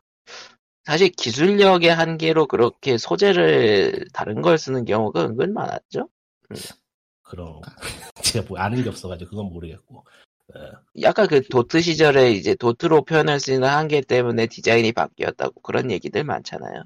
[0.84, 6.08] 사실 기술력의 한계로 그렇게 소재를 다른 걸 쓰는 경우가 은근 많았죠.
[7.28, 7.60] 그런가?
[8.22, 10.04] 제가 뭐 아는 게 없어가지고 그건 모르겠고.
[11.02, 16.24] 약간 그 도트 시절에 이제 도트로 표현할 수 있는 한계 때문에 디자인이 바뀌었다고 그런 얘기들
[16.24, 16.84] 많잖아요.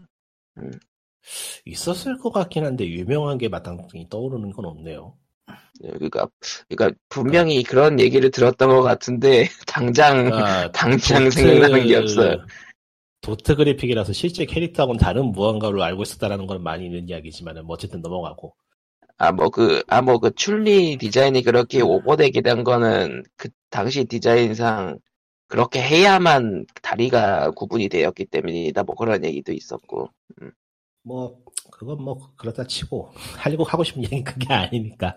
[1.65, 5.15] 있었을 것 같긴 한데 유명한 게 마땅히 떠오르는 건 없네요.
[5.81, 6.29] 그러니까,
[6.69, 12.45] 그러니까 분명히 그런 얘기를 들었던 것 같은데 당장 그러니까 당장 도트- 생각나는 게 없어요.
[13.21, 18.55] 도트 그래픽이라서 실제 캐릭터하고는 다른 무언가로 알고 있었다라는 건 많이 있는 이야기지만 뭐 어쨌든 넘어가고
[19.23, 24.99] 아, 뭐 그, 아, 뭐 그 출리 디자인이 그렇게 오버되게 된 거는 그 당시 디자인상
[25.49, 28.85] 그렇게 해야만 다리가 구분이 되었기 때문이다.
[28.85, 30.09] 뭐 그런 얘기도 있었고.
[31.05, 31.39] 뭐
[31.71, 35.17] 그건 뭐 그렇다 치고 하려고 하고 싶은 얘기는 그게 아니니까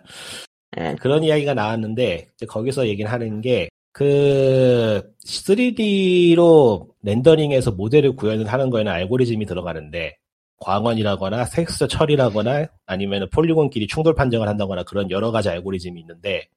[0.79, 0.95] 예.
[0.99, 8.91] 그런 이야기가 나왔는데 이제 거기서 얘기를 하는 게 그 3D로 렌더링해서 모델을 구현을 하는 거에는
[8.91, 10.17] 알고리즘이 들어가는데
[10.59, 16.47] 광원이라거나 텍스처 처리라거나 아니면 폴리곤끼리 충돌 판정을 한다거나 그런 여러 가지 알고리즘이 있는데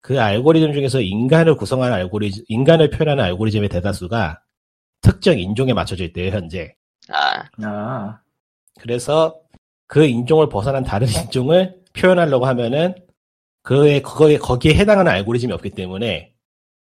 [0.00, 4.40] 그 알고리즘 중에서 인간을 구성하는 알고리즘, 인간을 표현하는 알고리즘의 대다수가
[5.00, 6.74] 특정 인종에 맞춰져 있대요, 현재.
[7.08, 8.20] 아, 아,
[8.80, 9.40] 그래서
[9.86, 12.94] 그 인종을 벗어난 다른 인종을 표현하려고 하면은
[13.62, 16.32] 그에 그거에 거기에 해당하는 알고리즘이 없기 때문에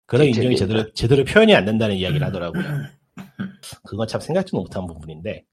[0.07, 0.57] 그런 인종이.
[0.57, 2.63] 제대로 제대로 표현이 안 된다는 이야기를 하더라고요.
[3.85, 5.45] 그건 참 생각지도 못한 부분인데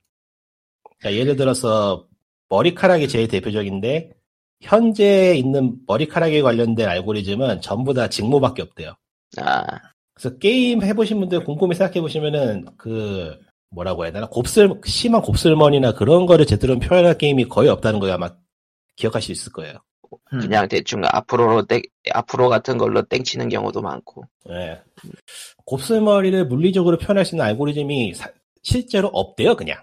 [1.01, 2.05] 자, 예를 들어서
[2.49, 4.11] 머리카락이 제일 대표적인데
[4.61, 8.95] 현재 있는 머리카락에 관련된 알고리즘은 전부 다 직모밖에 없대요.
[9.37, 9.63] 아,
[10.13, 13.37] 그래서 게임 해보신 분들 곰곰이 생각해보시면은 그
[13.69, 18.31] 뭐라고 해야 되나 곱슬 심한 곱슬머리나 그런 거를 제대로 표현할 게임이 거의 없다는 거 아마
[18.95, 19.75] 기억할 수 있을 거예요.
[20.33, 20.39] 음.
[20.39, 21.81] 그냥 대충 앞으로 땡,
[22.11, 24.23] 앞으로 같은 걸로 땡치는 경우도 많고.
[24.49, 24.81] 예.
[25.65, 28.31] 곱슬머리를 물리적으로 표현할 수 있는 알고리즘이 사-
[28.63, 29.77] 실제로 없대요, 그냥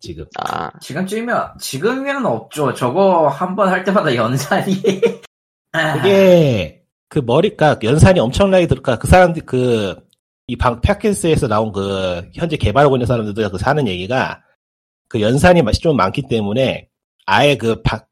[0.00, 0.24] 지금.
[0.38, 2.72] 아, 지금쯤이면 지금이면 없죠.
[2.74, 4.74] 저거 한 번 할 때마다 연산이
[5.72, 9.96] 아, 그게 그 머리가 연산이 엄청나게 들어가 그 사람들 그
[10.48, 14.42] 이 방 팟캐스트에서 나온 그 현재 개발하고 있는 사람들도 그 사는 얘기가
[15.08, 16.88] 그 연산이 맛이 좀 많기 때문에
[17.24, 18.04] 아예 그 바-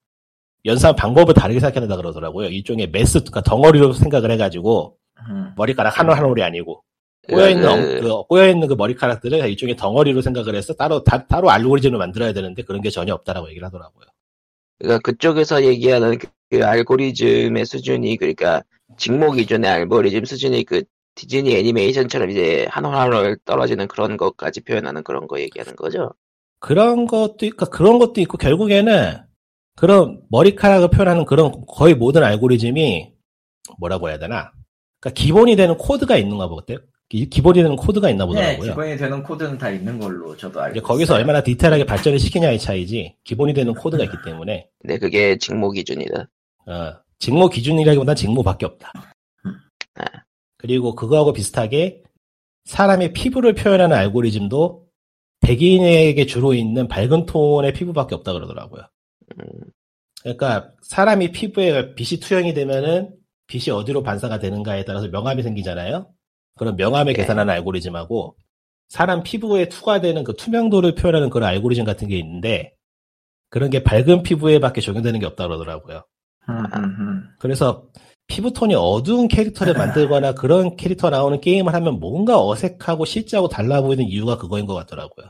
[0.65, 2.47] 연산 방법을 다르게 생각한다 그러더라고요.
[2.49, 4.97] 일종의 매스 그러니까 덩어리로 생각을 해가지고
[5.29, 5.53] 음.
[5.57, 6.85] 머리카락 한 올 한 올이 아니고
[7.31, 11.99] 꼬여있는, 엉- 그, 그 꼬여있는 그 머리카락들을 일종의 덩어리로 생각을 해서 따로, 다- 따로 알고리즘을
[11.99, 14.07] 만들어야 되는데 그런 게 전혀 없다라고 얘기를 하더라고요.
[14.79, 18.63] 그러니까 그쪽에서 얘기하는 그, 그 알고리즘의 수준이 그러니까
[18.97, 20.83] 직모 기준의 알고리즘 수준이 그
[21.15, 26.13] 디즈니 애니메이션처럼 이제 한올 한올 떨어지는 그런 것까지 표현하는 그런 거 얘기하는 거죠.
[26.61, 29.19] 그런 것도 있고, 그런 것도 있고, 결국에는
[29.77, 33.13] 그런 머리카락을 표현하는 그런 거의 모든 알고리즘이
[33.79, 34.53] 뭐라고 해야 되나?
[35.01, 36.79] 그러니까 기본이 되는 코드가 있는 가 보거든요.
[37.09, 38.71] 기- 기본이 되는 코드가 있나 네, 보더라고요.
[38.71, 41.19] 기본이 되는 코드는 다 있는 걸로 저도 알고 이제 거기서 있어요.
[41.21, 46.29] 얼마나 디테일하게 발전을 시키냐의 차이지, 기본이 되는 코드가 있기 때문에, 근데 그게 직모 기준이다.
[46.67, 48.93] 어, 직모 기준이라기보단 직모밖에 없다.
[49.97, 50.05] 아.
[50.59, 52.03] 그리고 그거하고 비슷하게
[52.65, 54.87] 사람의 피부를 표현하는 알고리즘도
[55.41, 58.83] 백인에게 주로 있는 밝은 톤의 피부밖에 없다 그러더라고요.
[59.41, 59.45] 음,
[60.23, 63.15] 그러니까 사람이 피부에 빛이 투영이 되면은
[63.47, 66.11] 빛이 어디로 반사가 되는가에 따라서 명암이 생기잖아요.
[66.59, 67.21] 그런 명암을 네.
[67.21, 68.37] 계산하는 알고리즘하고
[68.89, 72.75] 사람 피부에 투과되는 그 투명도를 표현하는 그런 알고리즘 같은 게 있는데
[73.51, 76.05] 그런 게 밝은 피부에밖에 적용되는 게 없다 그러더라고요.
[76.49, 77.25] 음, 음, 음.
[77.39, 77.87] 그래서
[78.27, 84.37] 피부톤이 어두운 캐릭터를 만들거나 그런 캐릭터 나오는 게임을 하면 뭔가 어색하고 실제하고 달라 보이는 이유가
[84.37, 85.27] 그거인 것 같더라고요.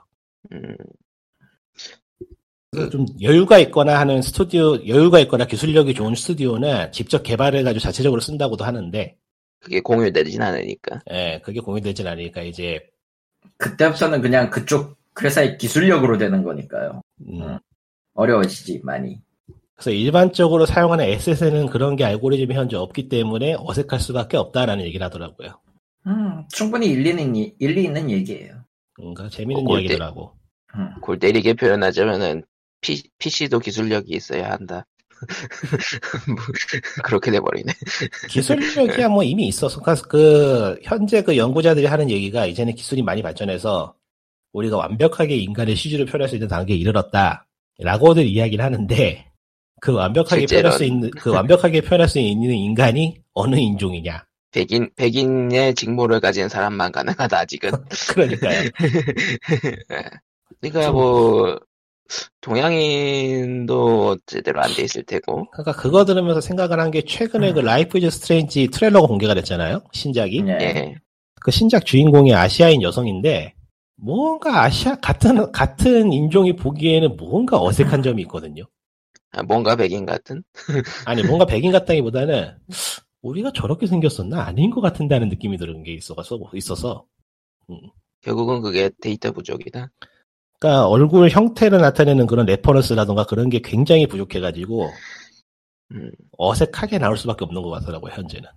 [2.90, 9.16] 좀 여유가 있거나 하는 스튜디오, 여유가 있거나 기술력이 좋은 스튜디오는 직접 개발해가지고 자체적으로 쓴다고도 하는데,
[9.60, 11.00] 그게 공유되진 않으니까.
[11.10, 12.80] 예, 그게 공유되진 않으니까 이제,
[13.56, 17.02] 그때부터는 그냥 그쪽 회사의 기술력으로 되는 거니까요.
[17.28, 17.58] 음, 음.
[18.14, 19.20] 어려워지지 많이.
[19.74, 25.58] 그래서 일반적으로 사용하는 SS에는 그런 게 알고리즘이 현재 없기 때문에 어색할 수밖에 없다라는 얘기를 하더라고요.
[26.06, 28.64] 음, 충분히 일리 있는, 이- 일리 있는 얘기예요.
[29.00, 29.82] 음, 그 재밌는 어, 골대.
[29.84, 30.32] 이야기더라고.
[30.74, 30.90] 음.
[31.00, 32.44] 골 때리게 표현하자면은
[32.80, 34.84] P, PC도 기술력이 있어야 한다.
[36.28, 36.36] 뭐,
[37.04, 37.72] 그렇게 돼버리네.
[38.28, 43.94] 기술력이야 뭐 이미 있어서, 그러니까 그, 현재 그 연구자들이 하는 얘기가 이제는 기술이 많이 발전해서
[44.52, 47.46] 우리가 완벽하게 인간의 시주를 표현할 수 있는 단계에 이르렀다.
[47.78, 49.26] 라고들 이야기를 하는데,
[49.80, 50.84] 그 완벽하게 표현할 수.
[50.84, 54.24] 있는, 그 완벽하게 표현할 수 있는 인간이 어느 인종이냐.
[54.50, 57.70] 백인, 백인의 직모를 가진 사람만 가능하다, 아직은.
[58.14, 58.70] 그러니까요.
[60.60, 61.60] 그러니까 좀- 뭐,
[62.40, 65.48] 동양인도 제대로 안 돼 있을 테고.
[65.50, 69.82] 그러니까 그거 들으면서 생각을 한 게 최근에 그 라이프 이즈 스트레인지 트레일러가 공개가 됐잖아요.
[69.92, 70.42] 신작이.
[70.48, 70.52] 예.
[70.62, 70.94] 예.
[71.42, 73.54] 그 신작 주인공이 아시아인 여성인데
[73.96, 78.64] 뭔가 아시아 같은 같은 인종이 보기에는 뭔가 어색한 점이 있거든요.
[79.32, 80.42] 아, 뭔가 백인 같은?
[81.06, 82.56] 아니 뭔가 백인 같다기보다는
[83.22, 87.04] 우리가 저렇게 생겼었나 아닌 것 같은다는 느낌이 드는 게 있어서 있어서
[88.22, 89.90] 결국은 그게 데이터 부족이다.
[90.58, 94.90] 그러니까 얼굴 형태를 나타내는 그런 reference라던가 그런 게 굉장히 부족해가지고
[95.92, 96.10] 음.
[96.36, 98.48] 어색하게 나올 수밖에 없는 것 같더라고요 현재는.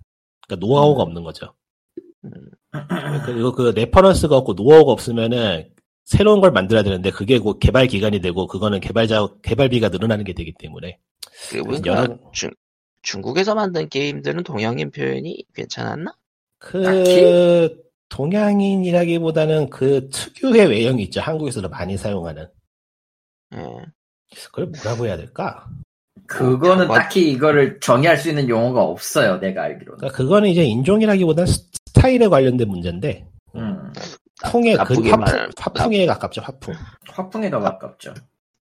[0.46, 1.54] 그러니까 노하우가 없는 거죠.
[2.24, 2.30] 음.
[3.26, 5.70] 그리고 그 reference가 없고 노하우가 없으면은
[6.04, 10.52] 새로운 걸 만들어야 되는데 그게 곧 개발 기간이 되고 그거는 개발자 개발비가 늘어나는 게 되기
[10.52, 10.98] 때문에
[11.64, 12.50] 보니까 여러- 중,
[13.02, 16.12] 중국에서 만든 게임들은 동양인 표현이 괜찮았나?
[16.58, 17.81] 그 딱히?
[18.12, 22.46] 동양인이라기보다는 그 특유의 외형이 있죠 한국에서도 많이 사용하는
[23.54, 23.58] 예.
[24.46, 25.66] 그걸 뭐라고 해야 될까?
[26.26, 29.98] 그거는 뭐- 딱히 이거를 정의할 수 있는 용어가 없어요, 내가 알기로는.
[29.98, 33.92] 그러니까 그거는 이제 인종이라기보다는 스- 스타일에 관련된 문제인데 음,
[34.46, 36.74] 풍의 그 나쁘게 화풍, 말하면- 화풍에 가깝죠 화풍.
[37.08, 38.14] 화풍에 더 가깝죠.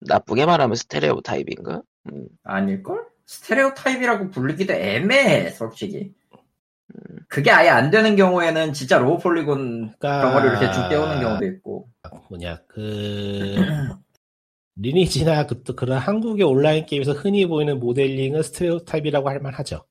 [0.02, 1.82] 나쁘게 말하면 스테레오 타입인가?
[2.12, 2.28] 음.
[2.44, 3.04] 아닐걸?
[3.28, 6.12] 스테레오 타입이라고 부르기도 애매해, 솔직히.
[7.28, 11.88] 그게 아예 안 되는 경우에는 진짜 low polygon 그러니까 덩어리를 대충 떼우는 경우도 있고.
[12.30, 13.56] 뭐냐 그
[14.76, 19.86] 리니지나 그, 또 그런 한국의 온라인 게임에서 흔히 보이는 모델링은 스테레오 타입이라고 할 만하죠.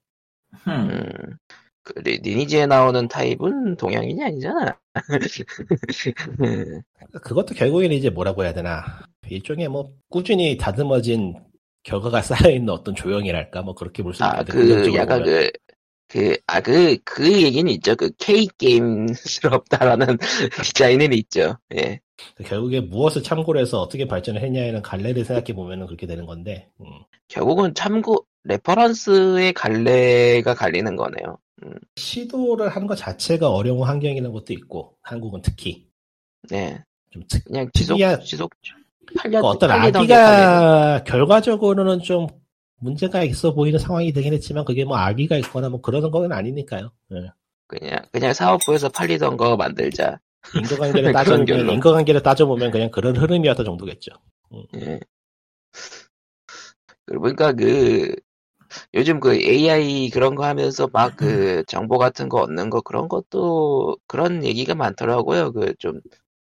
[0.67, 0.91] 음.
[0.91, 1.37] 음.
[1.83, 4.79] 그 리- 리니지에 나오는 타입은 동양인이 아니잖아.
[7.23, 8.85] 그것도 결국에는 이제 뭐라고 해야 되나
[9.29, 11.35] 일종의 뭐 꾸준히 다듬어진
[11.83, 14.55] 결과가 쌓여있는 어떤 조형이랄까 뭐 그렇게 볼수 아, 있거든.
[14.55, 15.25] 그, 약간 보면.
[15.25, 15.51] 그,
[16.11, 17.95] 그, 아, 그, 그 얘기는 있죠.
[17.95, 20.19] 그 K게임스럽다라는
[20.65, 21.57] 디자인은 있죠.
[21.77, 22.01] 예.
[22.45, 26.87] 결국에 무엇을 참고로 해서 어떻게 발전을 했냐에는 갈래를 생각해 보면은 그렇게 되는 건데 음.
[27.29, 31.39] 결국은 참고, reference의 갈래가 갈리는 거네요.
[31.97, 35.87] 시도를 하는 것 자체가 어려운 환경이라는 것도 있고 한국은 특히
[36.49, 36.83] 네.
[37.11, 38.51] 좀 특, 그냥 지속, 특이한- 지속,
[39.17, 39.71] 팔려, 그러니까 어떤.
[39.71, 42.27] 아기가 결과적으로는 좀
[42.81, 46.91] 문제가 있어 보이는 상황이 되긴 했지만 그게 뭐 아기가 있거나 뭐 그러는 건 아니니까요.
[47.13, 47.31] 예.
[47.67, 50.19] 그냥, 그냥 사업부에서 팔리던 거 만들자.
[50.57, 51.71] 인과관계를 따져보면.
[51.71, 54.11] 인과관계를 따져보면 그냥 그런 흐름이었던 정도겠죠.
[54.77, 54.99] 예.
[57.07, 58.15] 그러니까 그
[58.95, 63.99] 요즘 그 AI 그런 거 하면서 막 그 정보 같은 거 얻는 거 그런 것도
[64.07, 65.53] 그런 얘기가 많더라고요.
[65.53, 66.01] 그 좀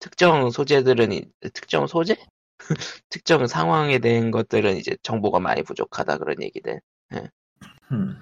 [0.00, 1.24] 특정 소재들은 이-
[1.54, 2.16] 특정 소재?
[3.10, 6.80] 특정 상황에 대한 것들은 이제 정보가 많이 부족하다 그런 얘기들.
[7.12, 8.16] 음.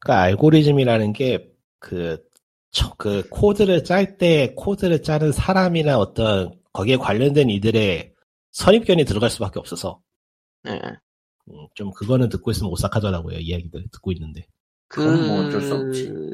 [0.00, 2.18] 그러니까 알고리즘이라는 게그
[2.98, 8.12] 그 코드를 짤 때 코드를 짜는 사람이나 어떤 거기에 관련된 이들의
[8.52, 10.00] 선입견이 들어갈 수밖에 없어서
[10.66, 10.72] 예.
[10.72, 14.46] 음, 좀 그거는 듣고 있으면 오싹하더라고요 이야기들 듣고 있는데
[14.88, 16.32] 그 그건 뭐 어쩔 수 없지.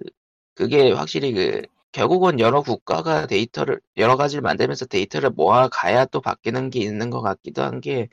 [0.54, 1.62] 그게 확실히 그
[1.96, 7.22] 결국은 여러 국가가 데이터를 여러 가지를 만들면서 데이터를 모아 가야 또 바뀌는 게 있는 것
[7.22, 8.08] 같기도 한 게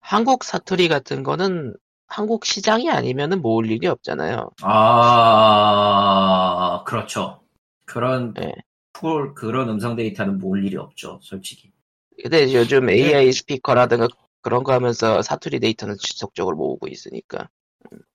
[0.00, 1.74] 한국 사투리 같은 거는
[2.08, 4.50] 한국 시장이 아니면은 모을 일이 없잖아요.
[4.62, 5.74] 아,
[6.86, 7.40] 그렇죠.
[7.86, 8.52] 그런, 예.
[8.92, 11.72] 폴, 그런 음성 데이터는 모을 일이 없죠, 솔직히.
[12.22, 14.08] 근데 요즘 AI 스피커라든가
[14.42, 17.48] 그런 거 하면서 사투리 데이터는 지속적으로 모으고 있으니까.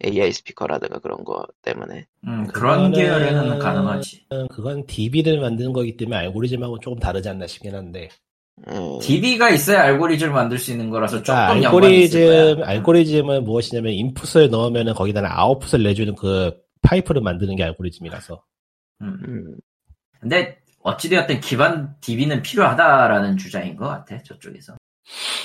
[0.05, 2.05] AI 스피커라든가 그런 거 때문에.
[2.27, 4.27] 음, 그런 그거는- 계열에는 가능하지.
[4.49, 8.09] 그건 DB를 만드는 거기 때문에 알고리즘하고 조금 다르지 않나 싶긴 한데.
[8.67, 12.69] 음, DB가 있어야 알고리즘을 만들 수 있는 거라서 조금 그러니까 연관이 있을 알고리즘, 거야.
[12.69, 18.41] 알고리즘은 무엇이냐면 인풋을 넣으면은 거기다가 아웃풋을 내주는 그 파이프를 만드는 게 알고리즘이라서.
[19.01, 19.19] 음.
[19.27, 19.55] 음,
[20.19, 24.76] 근데 어찌되었든 기반 DB는 필요하다라는 주장인 것 같아 저쪽에서.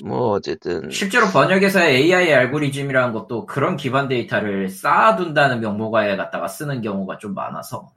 [0.05, 7.19] 뭐 어쨌든 실제로 번역에서의 AI 알고리즘이라는 것도 그런 기반 데이터를 쌓아둔다는 명목하에 갖다가 쓰는 경우가
[7.19, 7.93] 좀 많아서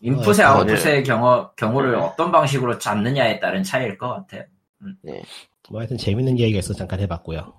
[0.00, 4.44] 인풋의 어, 아웃풋의 경우, 경우를 어떤 방식으로 잡느냐에 따른 차이일 것 같아요.
[5.68, 7.52] 뭐 하여튼 재밌는 이야기가 있어서 잠깐 해봤고요.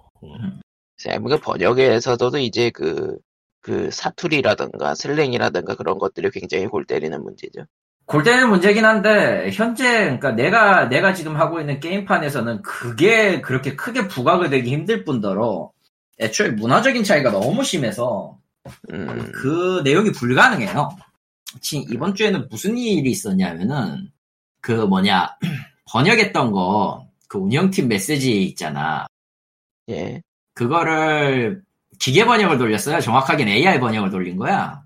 [1.30, 3.18] 그 번역에서도 이제 그,
[3.62, 7.66] 그 사투리라든가 슬랭이라든가 그런 것들이 굉장히 골 때리는 문제죠.
[8.12, 14.08] 골 때리는 문제긴 한데 현재 그러니까 내가 내가 지금 하고 있는 게임판에서는 그게 그렇게 크게
[14.08, 15.72] 부각이 되기 힘들 뿐더러
[16.20, 18.38] 애초에 문화적인 차이가 너무 심해서
[18.92, 20.90] 음, 그 내용이 불가능해요.
[21.62, 24.12] 지금 이번 주에는 무슨 일이 있었냐면은
[24.60, 25.38] 그 뭐냐
[25.90, 29.08] 번역했던 거 그 운영팀 메시지 있잖아.
[29.88, 30.22] 예.
[30.54, 31.64] 그거를
[31.98, 33.00] 기계 번역을 돌렸어요.
[33.00, 34.84] 정확하게는 AI 번역을 돌린 거야.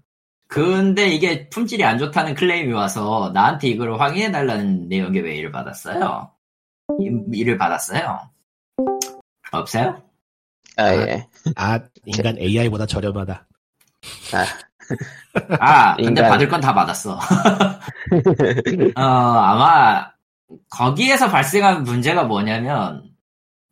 [0.47, 6.31] 근데 이게 품질이 안 좋다는 클레임이 와서 나한테 이걸 확인해 달라는 내용의 메일을 받았어요.
[6.99, 8.19] 이- 일을 받았어요.
[9.51, 10.01] 없어요?
[10.77, 11.27] 아, 예.
[11.55, 13.47] 아, 인간 AI보다 저렴하다.
[14.33, 14.45] 아,
[15.59, 16.29] 아, 근데 인간.
[16.29, 17.17] 받을 건 다 받았어.
[18.95, 20.11] 어, 아마
[20.69, 23.09] 거기에서 발생한 문제가 뭐냐면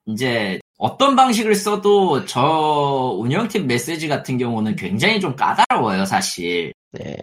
[0.06, 6.74] 이제 어떤 방식을 써도 저 운영팀 메시지 같은 경우는 굉장히 좀 까다로워요, 사실.
[6.92, 7.16] 네.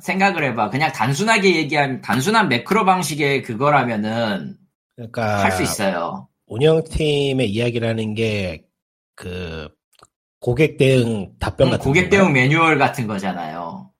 [0.00, 0.70] 생각을 해봐.
[0.70, 4.56] 그냥 단순하게 얘기하면 단순한 매크로 방식의 그거라면은
[4.96, 6.28] 그러니까 할 수 있어요.
[6.46, 8.70] 운영팀의 이야기라는 게
[9.20, 9.68] 그
[10.40, 12.22] 고객 대응 답변 음, 같은 고객 건가요?
[12.22, 13.90] 대응 매뉴얼 같은 거잖아요.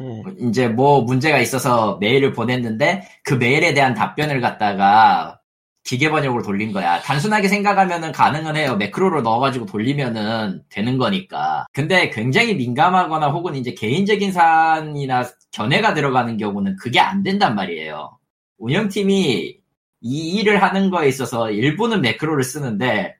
[0.00, 0.48] 예.
[0.48, 5.38] 이제 뭐 문제가 있어서 메일을 보냈는데 그 메일에 대한 답변을 갖다가
[5.84, 7.00] 기계 번역으로 돌린 거야.
[7.00, 8.76] 단순하게 생각하면은 가능은 해요.
[8.76, 11.66] 매크로로 넣어가지고 돌리면은 되는 거니까.
[11.72, 18.18] 근데 굉장히 민감하거나 혹은 이제 개인적인 사안이나 견해가 들어가는 경우는 그게 안 된단 말이에요.
[18.58, 19.60] 운영팀이
[20.04, 23.16] 이 일을 하는 거에 있어서 일부는 매크로를 쓰는데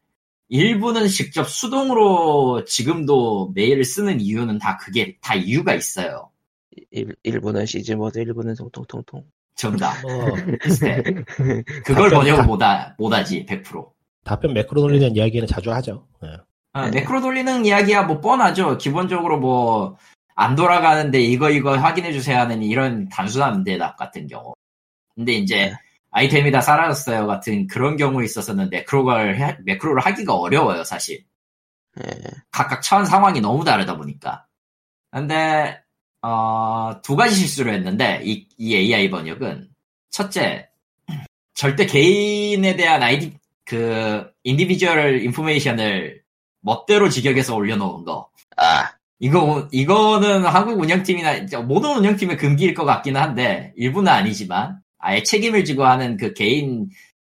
[0.48, 6.30] 일부는 직접 수동으로 지금도 메일을 쓰는 이유는 다 그게 다 이유가 있어요.
[6.90, 9.24] 일, 일부는 시즈 모드, 일부는 통통통통.
[9.54, 10.00] 정답.
[10.02, 11.02] 뭐 비슷해.
[11.02, 11.24] 그걸
[11.84, 13.90] 답변 번역을 다- 못하, 못하지, 100%.
[14.24, 16.06] 답변 매크로 돌리는 이야기는 자주 하죠.
[16.24, 16.28] 예.
[16.74, 17.00] 아, 네.
[17.00, 18.78] 매크로 돌리는 이야기야 뭐 뻔하죠.
[18.78, 19.96] 기본적으로 뭐,
[20.34, 24.54] 안 돌아가는데 이거 이거 확인해주세요 하는 이런 단순한 대답 같은 경우.
[25.14, 25.74] 근데 이제, 네.
[26.10, 31.24] 아이템이 다 사라졌어요 같은 그런 경우에 있어서는 매크로를, 해- 매크로를 하기가 어려워요, 사실.
[32.02, 32.10] 예.
[32.50, 34.46] 각각 처한 상황이 너무 다르다 보니까.
[35.10, 35.78] 근데,
[36.22, 39.68] 어, 두 가지 실수를 했는데, 이, 이 AI 번역은.
[40.10, 40.68] 첫째,
[41.54, 43.32] 절대 개인에 대한 아이디,
[43.64, 46.22] 그, individual information을
[46.60, 48.30] 멋대로 직역해서 올려놓은 거.
[48.56, 55.64] 아, 이거, 이거는 한국 운영팀이나, 모든 운영팀의 금기일 것 같기는 한데, 일부는 아니지만, 아예 책임을
[55.64, 56.88] 지고 하는 그 개인,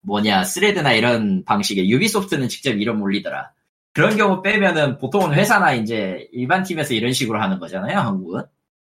[0.01, 3.51] 뭐냐, 스레드나 이런 방식의, 유비소프트는 직접 이름 올리더라.
[3.93, 8.43] 그런 경우 빼면은 보통은 회사나 이제 일반 팀에서 이런 식으로 하는 거잖아요, 한국은.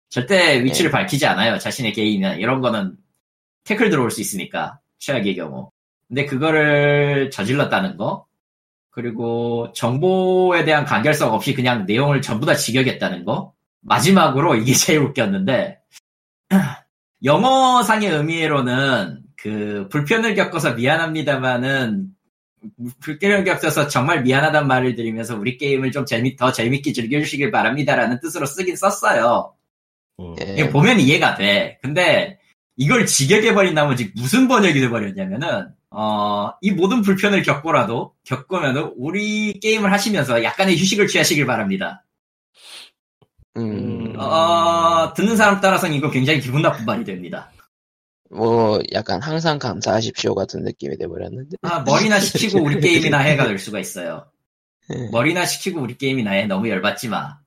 [0.08, 1.58] 절대 위치를 밝히지 않아요.
[1.58, 2.96] 자신의 개인이나 이런 거는
[3.64, 5.70] 태클 들어올 수 있으니까, 최악의 경우.
[6.08, 8.26] 근데 그거를 저질렀다는 거,
[8.90, 13.52] 그리고 정보에 대한 간결성 없이 그냥 내용을 전부 다 직역했다는 거.
[13.80, 15.80] 마지막으로 이게 제일 웃겼는데,
[17.24, 22.08] 영어상의 의미로는 그 불편을 겪어서 미안합니다만은
[23.00, 28.46] 불편을 겪어서 정말 미안하단 말을 드리면서 우리 게임을 좀 재미, 더 재밌게 즐겨주시길 바랍니다라는 뜻으로
[28.46, 29.55] 쓰긴 썼어요.
[30.20, 30.34] 음.
[30.40, 30.56] 예.
[30.58, 31.78] 이거 보면 이해가 돼.
[31.82, 32.38] 근데
[32.76, 40.42] 이걸 직역해버린 나머지 무슨 번역이 돼버렸냐면은, 어, 이 모든 불편을 겪고라도, 겪으면은, 우리 게임을 하시면서
[40.42, 42.04] 약간의 휴식을 취하시길 바랍니다.
[43.56, 47.50] 음, 어, 듣는 사람 따라서는 이거 굉장히 기분 나쁜 말이 됩니다.
[48.30, 51.56] 뭐, 약간 항상 감사하십시오 같은 느낌이 돼버렸는데.
[51.62, 54.26] 아, 머리나 식히고 우리 게임이나 해가 될 수가 있어요.
[54.94, 55.08] 예.
[55.10, 56.46] 머리나 식히고 우리 게임이나 해.
[56.46, 57.38] 너무 열받지 마.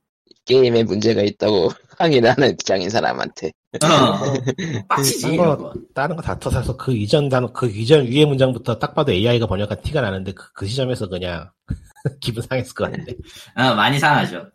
[0.50, 1.70] 게임에 문제가 있다고
[2.00, 3.52] 항의하는 입장인 사람한테.
[3.84, 3.86] 어,
[4.90, 5.74] 빡치지, 거, 거.
[5.94, 9.82] 다른 거 다 터서서 그 이전 단어, 그 이전 위에 문장부터 딱 봐도 AI가 번역한
[9.84, 11.52] 티가 나는데 그, 그 시점에서 그냥
[12.20, 13.14] 기분 상했을 것 같은데.
[13.56, 14.48] 어, 많이 상하죠.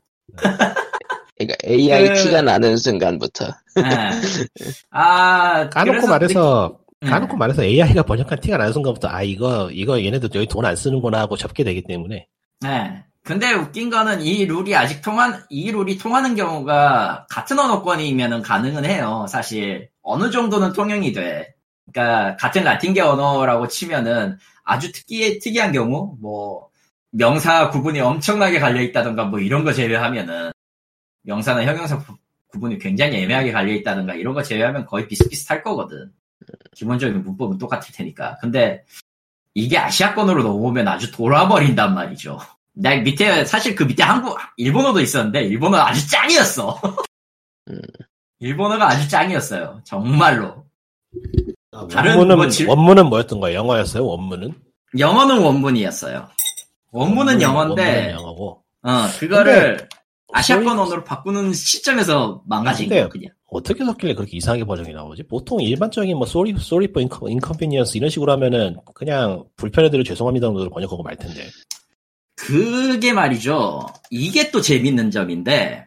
[1.36, 3.46] 그러니까 AI 그- 티가 나는 순간부터.
[3.78, 4.10] 예.
[4.90, 10.02] 아, 까놓고 그래서 말해서, 느- 까놓고 말해서 AI가 번역한 티가 나는 순간부터 아, 이거, 이거
[10.02, 12.26] 얘네들 여기 돈 안 쓰는구나 하고 접게 되기 때문에.
[12.62, 13.04] 네.
[13.24, 19.24] 근데 웃긴 거는 이 룰이 아직 통한, 이 룰이 통하는 경우가 같은 언어권이면은 가능은 해요.
[19.30, 19.88] 사실.
[20.02, 21.54] 어느 정도는 통용이 돼.
[21.90, 26.68] 그러니까 같은 라틴계 언어라고 치면은 아주 특이, 특이한 경우, 뭐,
[27.12, 30.52] 명사 구분이 엄청나게 갈려 있다던가 뭐 이런 거 제외하면은,
[31.22, 32.16] 명사나 형용사 구-
[32.48, 36.12] 구분이 굉장히 애매하게 갈려 있다던가 이런 거 제외하면 거의 비슷비슷할 거거든.
[36.76, 38.36] 기본적인 문법은 똑같을 테니까.
[38.40, 38.84] 근데
[39.54, 42.38] 이게 아시아권으로 넘어오면 아주 돌아버린단 말이죠.
[42.74, 46.80] 나 밑에 사실 그 밑에 한국 일본어도 있었는데 일본어 아주 짱이었어.
[47.70, 47.80] 음.
[48.40, 49.80] 일본어가 아주 짱이었어요.
[49.84, 50.64] 정말로.
[51.72, 53.58] 아, 다른 원문은 뭐 질- 원문은 뭐였던 거예요?
[53.60, 54.04] 영어였어요?
[54.04, 54.52] 원문은?
[54.98, 56.28] 영어는 원문이었어요.
[56.92, 58.62] 원문은 영어인데 원문은 영어고.
[58.82, 59.88] 어 그거를
[60.32, 63.08] 아시아권 언어로 바꾸는 시점에서 망가진 거예요.
[63.08, 63.30] 그냥.
[63.50, 65.22] 어떻게 섞길래 그렇게 이상하게 버전이 나오지?
[65.28, 70.70] 보통 일반적인 뭐 sorry, sorry for inco- inconvenience 이런 식으로 하면은 그냥 불편해드려 죄송합니다 정도로
[70.70, 71.48] 번역하고 말 텐데.
[72.36, 73.86] 그게 말이죠.
[74.10, 75.86] 이게 또 재밌는 점인데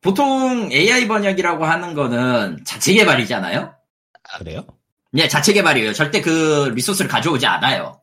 [0.00, 3.60] 보통 AI 번역이라고 하는 거는 자체 개발이잖아요.
[4.32, 4.66] 아, 그래요?
[5.12, 5.92] 네, 자체 개발이에요.
[5.92, 8.00] 절대 그 resource를 가져오지 않아요.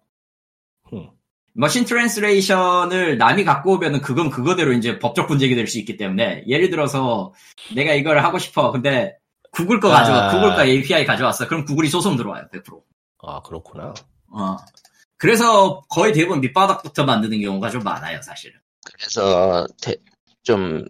[0.94, 1.10] 음.
[1.54, 6.70] machine translation을 남이 갖고 오면은 그건 그거대로 이제 법적 분쟁이 될 수 있기 때문에 예를
[6.70, 7.34] 들어서
[7.76, 8.72] 내가 이걸 하고 싶어.
[8.72, 9.18] 근데
[9.52, 10.30] 구글 거 가져와.
[10.30, 10.32] 아.
[10.32, 11.48] 구글 거 API 가져왔어.
[11.48, 12.46] 그럼 구글이 소송 들어와요.
[12.54, 12.82] 100%.
[13.24, 13.94] 아 그렇구나.
[14.34, 14.56] 어.
[15.22, 18.60] 그래서 거의 대부분 밑바닥부터 만드는 경우가 좀 많아요, 사실은.
[18.84, 19.98] 그래서 대-
[20.42, 20.84] 좀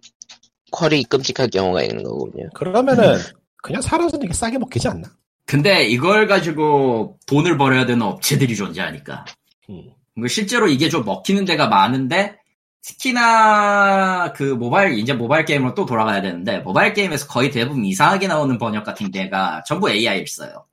[0.71, 2.47] 퀄이 끔찍한 경우가 있는 거군요.
[2.55, 3.17] 그러면은
[3.61, 5.09] 그냥 살아서 되게 싸게 먹히지 않나?
[5.45, 9.25] 근데 이걸 가지고 돈을 벌어야 되는 업체들이 존재하니까.
[9.69, 9.89] 음.
[10.15, 12.37] 뭐 실제로 이게 좀 먹히는 데가 많은데
[12.83, 18.57] 특히나 그 모바일 이제 모바일 게임으로 또 돌아가야 되는데 모바일 게임에서 거의 대부분 이상하게 나오는
[18.57, 20.67] 번역 같은 데가 전부 AI를 써요.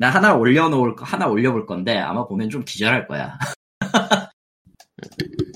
[0.00, 3.38] 나 하나 올려놓을 거- 하나 올려볼 건데 아마 보면 좀 기절할 거야.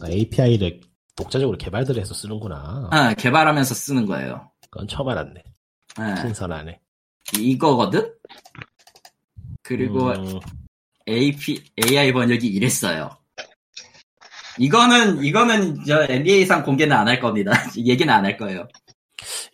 [0.07, 0.81] API를
[1.17, 2.89] 독자적으로 개발들 해서 쓰는구나.
[2.93, 4.51] 아, 개발하면서 쓰는 거예요.
[4.69, 5.43] 그건 처음 알았네.
[5.97, 6.79] 아, 신선하네.
[7.39, 8.13] 이거거든.
[9.63, 10.39] 그리고 음,
[11.09, 13.09] AP, AI 번역이 이랬어요.
[14.59, 17.51] 이거는, 이거는, 저, NBA상 공개는 안 할 겁니다.
[17.79, 18.69] 얘기는 안 할 거예요.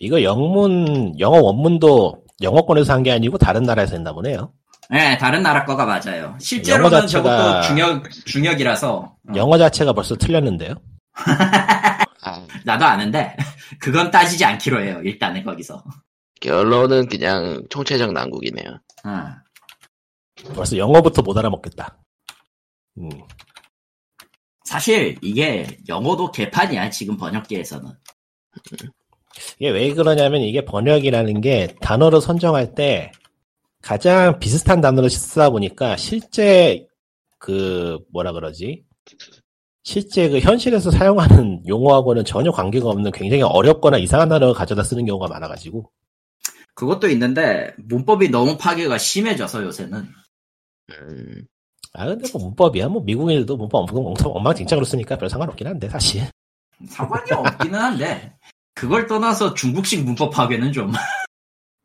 [0.01, 4.53] 이거 영문 영어 원문도 영어권에서 한 게 아니고 다른 나라에서 했나 보네요.
[4.91, 6.37] 네, 다른 나라 거가 맞아요.
[6.41, 10.75] 실제로는 자체가- 저것도 중역, 중역이라서, 어, 영어 자체가 벌써 틀렸는데요.
[12.23, 13.37] 아, 나도 아는데,
[13.81, 15.85] 그건 따지지 않기로 해요, 일단은 거기서.
[16.41, 18.81] 결론은 그냥 총체적 난국이네요.
[19.05, 20.53] 어.
[20.55, 21.97] 벌써 영어부터 못 알아먹겠다.
[22.99, 23.09] 음.
[24.65, 27.91] 사실, 이게, 영어도 개판이야, 지금 번역계에서는.
[29.59, 33.13] 이게 왜 그러냐면 이게 번역이라는 게 단어를 선정할 때
[33.83, 36.87] 가장 비슷한 단어를 쓰다 보니까 실제
[37.39, 38.85] 그 뭐라 그러지?
[39.83, 45.29] 실제 그 현실에서 사용하는 용어하고는 전혀 관계가 없는 굉장히 어렵거나 이상한 단어를 가져다 쓰는 경우가
[45.29, 45.91] 많아가지고
[46.75, 50.09] 그것도 있는데, 문법이 너무 파괴가 심해져서 요새는.
[50.91, 51.47] 음,
[51.93, 53.89] 아 근데 뭐 문법이야 뭐 미국인들도 문법
[54.25, 56.23] 엉망진창으로 쓰니까 별 상관없긴 한데 사실
[56.89, 58.35] 상관이 없기는 한데
[58.75, 60.93] 그걸 떠나서 중국식 문법 파괴는 좀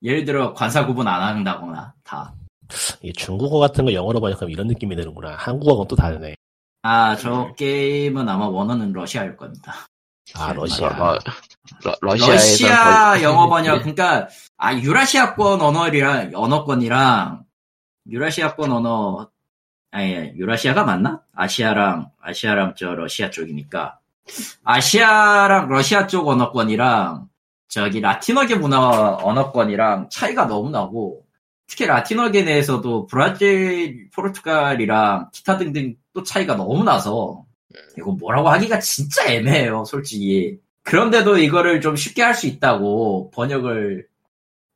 [0.06, 2.34] 예를 들어 관사 구분 안 한다거나 다.
[3.02, 6.36] 이게 중국어 같은 거 영어로 번역하면 이런 느낌이 드는구나 한국어는 또 다르네
[6.84, 9.74] 아 저 게임은 아마 원어는 러시아일 겁니다.
[10.36, 11.20] 아 러시아 러,
[11.84, 12.34] 러, 러시아에서
[12.66, 14.28] 러시아 거의- 영어 번역 그러니까
[14.58, 17.44] 아 유라시아권 언어랑 언어권이랑
[18.10, 19.30] 유라시아권 언어
[19.92, 21.22] 아니 유라시아가 맞나?
[21.36, 24.00] 아시아랑 아시아랑 저 러시아 쪽이니까
[24.64, 27.28] 아시아랑 러시아 쪽 언어권이랑
[27.68, 31.26] 저기 라틴어계 문화 언어권이랑 차이가 너무 나고
[31.68, 37.44] 특히 라틴어계 내에서도 브라질, 포르투갈이랑 기타 등등 또 차이가 너무 나서
[37.98, 40.60] 이거 뭐라고 하기가 진짜 애매해요, 솔직히.
[40.84, 44.08] 그런데도 이거를 좀 쉽게 할 수 있다고 번역을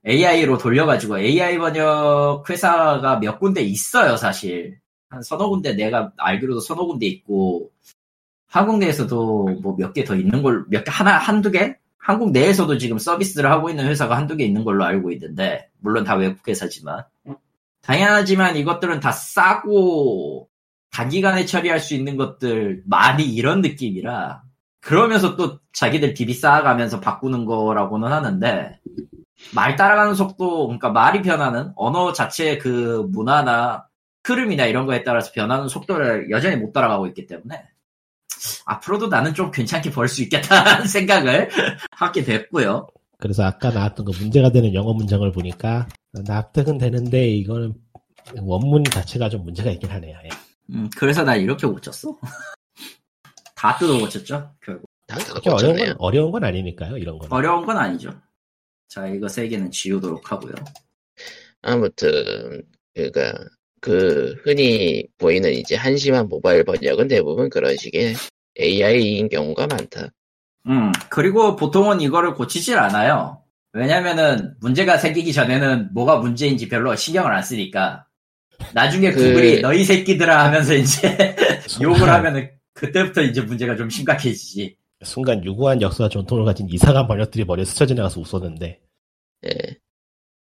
[0.07, 4.79] AI로 돌려가지고 AI 번역 회사가 몇 군데 있어요, 사실.
[5.09, 7.71] 한 서너 군데 내가 알기로도 서너 군데 있고
[8.47, 11.75] 한국 내에서도 뭐 몇 개 더 있는 걸, 몇 개, 하나, 한두 개?
[12.00, 16.16] 한국 내에서도 지금 서비스를 하고 있는 회사가 한두 개 있는 걸로 알고 있는데, 물론 다
[16.16, 17.04] 외국 회사지만.
[17.82, 20.50] 당연하지만 이것들은 다 싸고,
[20.91, 24.41] 단기간에 처리할 수 있는 것들 많이 이런 느낌이라,
[24.80, 28.80] 그러면서 또 자기들 DB 쌓아가면서 바꾸는 거라고는 하는데,
[29.54, 33.86] 말 따라가는 속도, 그러니까 말이 변하는, 언어 자체의 그 문화나
[34.24, 37.64] 흐름이나 이런 거에 따라서 변하는 속도를 여전히 못 따라가고 있기 때문에,
[38.65, 41.49] 앞으로도 나는 좀 괜찮게 벌 수 있겠다는 생각을
[41.91, 42.87] 하게 됐고요.
[43.17, 45.87] 그래서 아까 나왔던 그 문제가 되는 영어 문장을 보니까
[46.25, 47.73] 납득은 되는데 이거는
[48.37, 50.17] 원문 자체가 좀 문제가 있긴 하네요.
[50.23, 50.29] 예.
[50.71, 52.17] 음, 그래서 나 이렇게 고쳤어.
[53.55, 55.95] 다 뜯어 고쳤죠 결국 다 그렇게 어려운 건.
[55.99, 57.29] 어려운 건 아니니까요, 이런 건.
[57.31, 58.09] 어려운 건 아니죠
[58.87, 60.53] 자 이거 세 개는 지우도록 하고요
[61.61, 62.63] 아무튼
[62.93, 63.33] 그니까
[63.82, 68.15] 그 흔히 보이는 이제 한심한 모바일 번역은 대부분 그런 식의
[68.59, 70.09] AI인 경우가 많다.
[70.67, 77.41] 음 그리고 보통은 이거를 고치질 않아요 왜냐면은 문제가 생기기 전에는 뭐가 문제인지 별로 신경을 안
[77.41, 78.05] 쓰니까
[78.73, 81.15] 나중에 그- 구글이 너희 새끼들아 하면서 이제
[81.82, 87.63] 욕을 하면은 그때부터 이제 문제가 좀 심각해지지 순간 유구한 역사와 전통을 가진 이상한 번역들이 머리에
[87.63, 88.82] 스쳐 지나가서 웃었는데,
[89.45, 89.49] 예.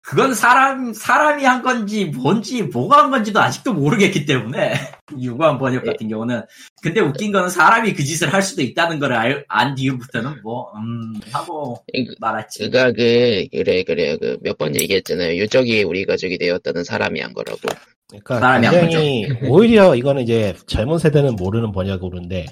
[0.08, 4.74] 그건 사람, 사람이 한 건지, 뭔지, 뭐가 한 건지도 아직도 모르겠기 때문에,
[5.20, 6.43] 유구한 번역 같은 경우는.
[6.84, 11.20] 근데 웃긴 거는 사람이 그 짓을 할 수도 있다는 걸 알, 안 뒤부터는 뭐, 음,
[11.32, 11.84] 하고
[12.20, 12.66] 말았지.
[12.66, 15.38] 그가 그 그래 그래 그 몇 번 얘기했잖아요.
[15.38, 17.62] 유적이 우리 가족이 되었다는 사람이 한 거라고.
[18.08, 22.45] 그러니까 사람이 한 굉장히 오히려 이거는 이제 젊은 세대는 모르는 번역으로인데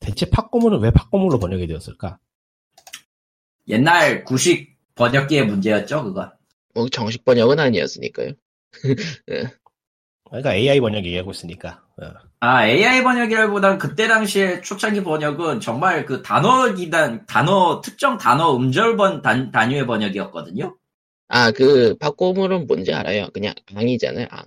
[0.00, 2.18] 대체 팝고물은 왜 팝고물로 번역이 되었을까?
[3.68, 6.30] 옛날 구식 번역기의 문제였죠, 그건.
[6.74, 8.32] 뭐 정식 번역은 아니었으니까요.
[10.24, 11.82] 그러니까 AI 번역 얘기하고 있으니까.
[12.00, 12.30] 어.
[12.42, 18.96] 아, AI 번역이라기보단 그때 당시에 초창기 번역은 정말 그 단어 기단, 단어, 특정 단어 음절
[18.96, 20.76] 번, 단, 단위의 번역이었거든요.
[21.28, 23.28] 아그 팝고물은 뭔지 알아요.
[23.34, 24.26] 그냥 앙이잖아요.
[24.30, 24.44] 앙.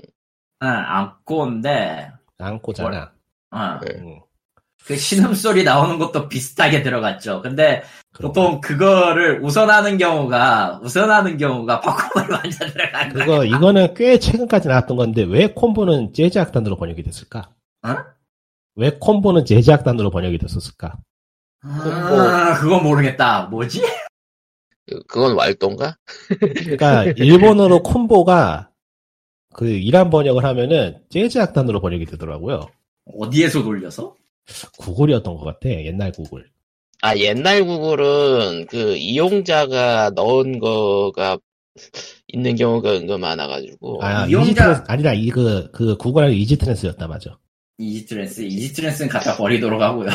[0.63, 3.13] 응, 안고인데, 안고잖아.
[3.51, 4.01] 어, 네.
[4.83, 7.41] 음, 그 신음소리 나오는 것도 비슷하게 들어갔죠.
[7.41, 8.33] 근데 그렇고.
[8.33, 13.25] 보통 그거를 우선하는 경우가, 우선하는 경우가 팝콘을 완전 들어간 거야.
[13.25, 17.49] 그거 이거는 꽤 최근까지 나왔던 건데 왜 콤보는 재즈 악단으로 번역이 됐을까?
[17.83, 17.95] 어?
[18.75, 20.97] 왜 콤보는 재즈 악단으로 번역이 됐었을까?
[21.63, 23.43] 아, 그건 모르겠다.
[23.43, 23.81] 뭐지?
[24.89, 25.95] 그, 그건 왈도인가?
[26.39, 28.69] 그러니까 일본어로 콤보가
[29.53, 32.67] 그 이란 번역을 하면은 재즈 악단으로 번역이 되더라고요.
[33.17, 34.15] 어디에서 돌려서?
[34.77, 35.69] 구글이었던 것 같아.
[35.69, 36.45] 옛날 구글.
[37.01, 41.37] 아 옛날 구글은 그 이용자가 넣은 거가
[42.27, 47.37] 있는 경우가 은근 많아가지고 아, 이용자- 이지트랜스 아니라 이그 그 구글 아니고 이지트랜스였다 맞아.
[47.79, 50.09] 이지트랜스, 이지트랜스는 갖다 버리도록 하고요.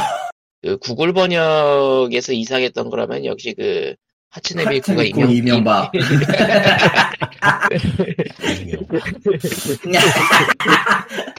[0.62, 3.94] 그 구글 번역에서 이상했던 거라면 역시 그
[4.30, 5.90] 하츠네 하츠네 미쿠 이명 이명박.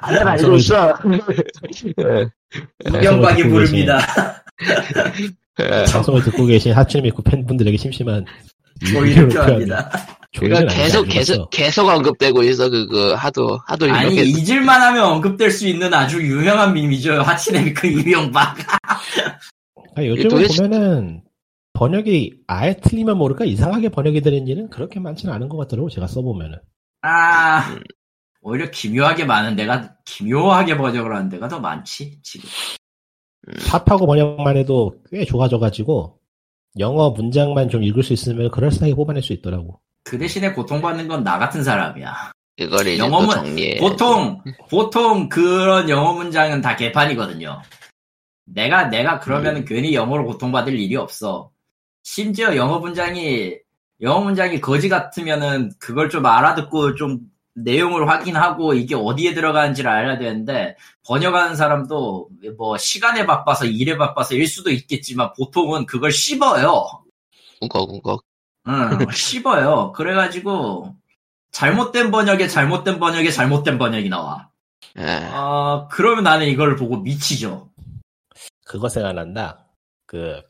[0.01, 0.97] 다들 알고 있어.
[2.87, 3.99] 이명박이 부릅니다.
[5.91, 8.25] 방송을 듣고 계신 하츠미쿠 팬분들에게 심심한
[8.87, 9.91] 조의를 이유를 표합니다.
[10.37, 11.03] 그러니까 계속.
[11.05, 16.21] 계속 계속 언급되고 있어 그거 하도 하도 아니, 이렇게 잊을만 하면 언급될 수 있는 아주
[16.21, 17.21] 유명한 밈이죠.
[17.21, 18.55] 하치네미크 이명박.
[19.95, 21.21] 그러니까 요즘 도대체- 보면은
[21.79, 26.57] 번역이 아예 틀리면 모를까 이상하게 번역이 되는 일은 그렇게 많지는 않은 것 같더라고 제가 써보면은.
[27.03, 27.73] 아,
[28.41, 32.49] 오히려 기묘하게 많은 데가, 기묘하게 번역을 하는 데가 더 많지, 지금.
[33.69, 36.19] 팝하고 번역만 해도 꽤 좋아져가지고
[36.79, 39.79] 영어 문장만 좀 읽을 수 있으면 그럴싸하게 뽑아낼 수 있더라고.
[40.03, 42.31] 그 대신에 고통받는 건 나 같은 사람이야.
[42.57, 43.77] 그걸 이제 영어문- 또 정리해.
[43.79, 47.61] 보통, 보통 그런 영어 문장은 다 개판이거든요.
[48.47, 51.51] 내가, 내가 그러면은 괜히 영어로 고통받을 일이 없어.
[52.03, 53.57] 심지어 영어 문장이,
[54.01, 57.19] 영어 문장이 거지 같으면은 그걸 좀 알아듣고 좀
[57.53, 64.47] 내용을 확인하고 이게 어디에 들어가는지를 알아야 되는데 번역하는 사람도 뭐 시간에 바빠서 일에 바빠서 일
[64.47, 67.03] 수도 있겠지만 보통은 그걸 씹어요.
[67.61, 68.23] 우걱우걱.
[68.67, 69.91] 응, 씹어요.
[69.93, 70.95] 그래가지고
[71.51, 74.49] 잘못된 번역에 잘못된 번역에 잘못된 번역이 나와.
[74.95, 77.69] 아, 어, 그러면 나는 이걸 보고 미치죠.
[78.65, 79.65] 그거 생각난다.
[80.05, 80.41] 그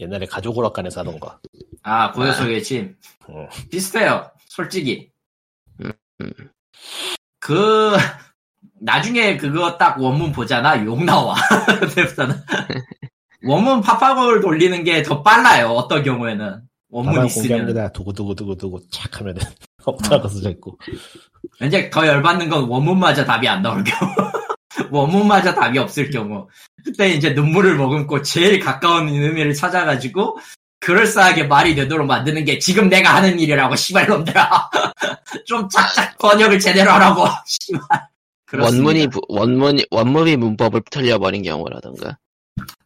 [0.00, 1.38] 옛날에 가족 오락관에서 하던 거.
[1.82, 2.96] 아, 고요 속의 침.
[3.28, 3.46] 음.
[3.70, 4.30] 비슷해요.
[4.48, 5.10] 솔직히.
[5.82, 6.32] 음, 음.
[7.38, 7.92] 그,
[8.80, 10.84] 나중에 그거 딱 원문 보잖아.
[10.84, 11.34] 욕 나와.
[11.80, 12.34] 그때부터는.
[13.44, 15.68] 원문 팝팝을 돌리는 게 더 빨라요.
[15.68, 16.62] 어떤 경우에는.
[16.90, 17.48] 원문 있으면.
[17.48, 17.92] 공개합니다.
[17.92, 19.40] 두구두구두구두구 착 하면은
[19.84, 20.78] 엎드려서 써져 있고.
[21.60, 24.10] 왠지 더 열받는 건 원문마저 답이 안 나올 경우.
[24.90, 26.48] 원문마저 답이 없을 경우.
[26.84, 30.38] 그때 이제 눈물을 머금고 제일 가까운 의미를 찾아가지고
[30.80, 34.70] 그럴싸하게 말이 되도록 만드는 게 지금 내가 하는 일이라고 씨발놈들아.
[35.46, 37.24] 좀 착착 번역을 제대로 하라고.
[37.46, 37.80] 씨발.
[38.46, 38.76] 그렇습니다.
[38.86, 42.16] 원문이 부- 원문 원문이 문법을 틀려버린 경우라던가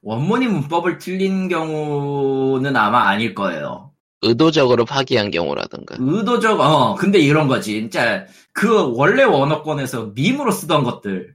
[0.03, 3.91] 원문이 문법을 틀린 경우는 아마 아닐 거예요.
[4.23, 5.97] 의도적으로 파기한 경우라던가.
[5.99, 7.73] 의도적, 어, 근데 이런 거지.
[7.75, 11.35] 진짜, 그, 원래 원어권에서 밈으로 쓰던 것들,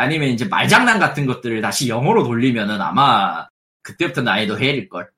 [0.00, 3.46] 아니면 이제 말장난 같은 것들을 다시 영어로 돌리면은 아마,
[3.82, 5.08] 그때부터 난이도 헬일걸.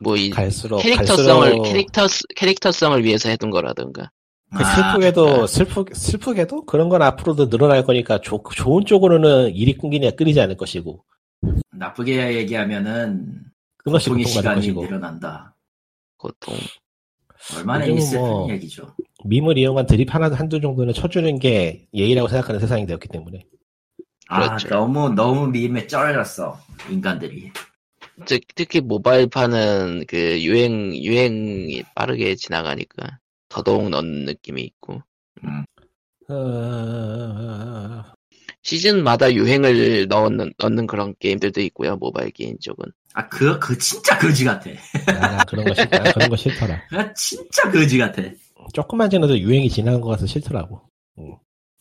[0.00, 4.10] 뭐 이 갈수록 캐릭터성을 갈수록 캐릭터 캐릭터성을 위해서 해둔 거라던가.
[4.54, 10.10] 그 아, 슬프게도 슬프 슬프게도 그런 건 앞으로도 늘어날 거니까 조- 좋은 쪽으로는 일이 끊기냐
[10.12, 11.02] 끊이지 않을 것이고
[11.72, 13.40] 나쁘게 얘기하면은
[13.78, 15.54] 끊어시 고통의 시간이 것이고 늘어난다.
[16.18, 16.54] 고통.
[17.56, 18.94] 얼마나 있을 뭐- 큰 얘기죠.
[19.24, 23.63] 밈을 이용한 드립 하나 한두 정도는 쳐주는 게 예의라고 생각하는 세상이 되었기 때문에 아
[24.28, 24.68] 그렇죠.
[24.68, 26.58] 너무 너무 밈에 쩔렸어
[26.90, 27.50] 인간들이.
[28.26, 33.18] 특, 특히 모바일판은 그 유행 유행이 빠르게 지나가니까
[33.48, 35.02] 더더욱 넣는 느낌이 있고
[36.28, 38.04] 어...
[38.62, 44.70] 시즌마다 유행을 넣는 넣는 그런 게임들도 있고요 모바일 게임 쪽은 아 그그 진짜 거지 같아.
[45.06, 46.12] 아, 그런 거 싫다.
[46.12, 46.82] 그런 거 싫더라.
[46.88, 48.22] 그 진짜 거지 같아.
[48.72, 50.82] 조금만 지나도 유행이 지나간 것 같아서 싫더라고.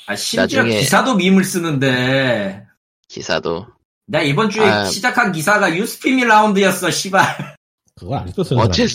[0.07, 2.65] 아 심지어 나중에- 기사도 밈을 쓰는데
[3.07, 3.67] 기사도
[4.07, 4.85] 내가 이번 주에 아.
[4.85, 7.55] 시작한 기사가 You Spin Me Round였어 씨발.
[7.95, 8.87] 그거 아직도 쓰는 어째-?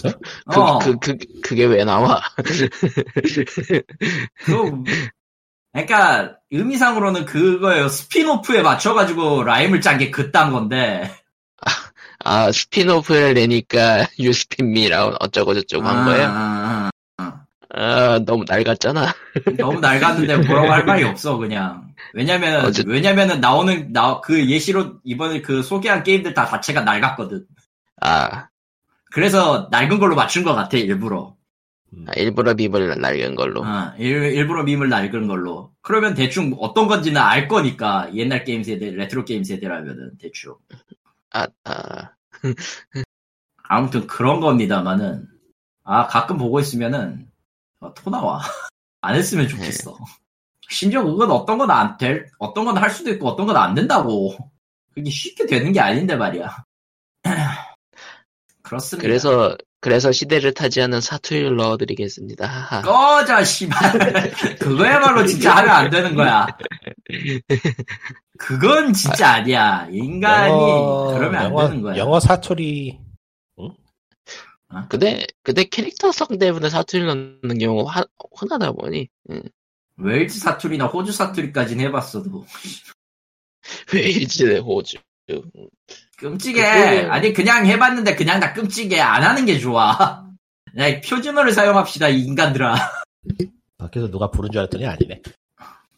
[0.50, 0.78] 그, 어.
[0.80, 2.20] 그, 그, 그게 왜 나와
[4.44, 4.82] 그,
[5.72, 7.88] 그러니까 의미상으로는 그거예요.
[7.88, 11.10] spin-off에 맞춰가지고 라임을 짠 게 그딴 건데.
[12.24, 16.87] 아 spin-off를 내니까 You Spin Me Round 어쩌고저쩌고 한 거예요
[17.80, 19.14] 아, 너무 낡았잖아 아.
[19.58, 21.94] 너무 낡았는데 뭐라고 할 말이 없어 그냥.
[22.14, 27.46] 왜냐면 어째- 왜냐면은 나오는 나 그 예시로 이번에 그 소개한 게임들 다 자체가 낡았거든.
[28.00, 28.48] 아,
[29.12, 31.36] 그래서 낡은 걸로 맞춘 것 같아 일부러.
[32.06, 35.72] 아, 일부러 밈을 낡은 걸로 아, 일, 일부러 밈을 낡은 걸로.
[35.80, 40.56] 그러면 대충 어떤 건지는 알 거니까 옛날 게임 세대, 레트로 게임 세대라면은 대충.
[41.30, 42.10] 아, 아,
[43.62, 45.26] 아무튼 그런 겁니다만은
[45.84, 47.27] 아 가끔 보고 있으면은
[47.80, 48.40] 어, 토 나와.
[49.00, 49.96] 안 했으면 좋겠어.
[50.70, 54.36] 심지어 그건 어떤 건 안 될 어떤 건 할 수도 있고 어떤 건 안 된다고.
[54.94, 56.64] 그게 쉽게 되는 게 아닌데 말이야.
[58.62, 59.06] 그렇습니다.
[59.06, 62.82] 그래서 그래서 시대를 타지하는 사투리를 넣어드리겠습니다.
[62.82, 63.78] 꺼져 씨발.
[64.58, 66.46] 그거야말로 진짜 하면 안 되는 거야.
[68.38, 69.86] 그건 진짜 아니야.
[69.90, 70.52] 인간이
[71.14, 71.96] 그러면 안 영어, 되는 거야.
[71.96, 72.98] 영어 사투리
[74.88, 77.06] 근데 근데 캐릭터성 때문에 사투리를
[77.42, 78.04] 넣는 경우가 화-
[78.36, 79.42] 흔하다 보니 응.
[79.96, 82.44] 웨일즈 사투리나 호주 사투리까지는 해봤어도
[83.92, 84.98] 웨일즈 호주
[86.16, 86.62] 끔찍해.
[86.62, 88.98] 그거는- 아니 그냥 해봤는데 그냥 다 끔찍해.
[89.00, 90.26] 안 하는 게 좋아.
[90.78, 92.74] 야, 표준어를 사용합시다 이 인간들아.
[93.78, 95.22] 밖에서 누가 부른 줄 알았더니 아니네.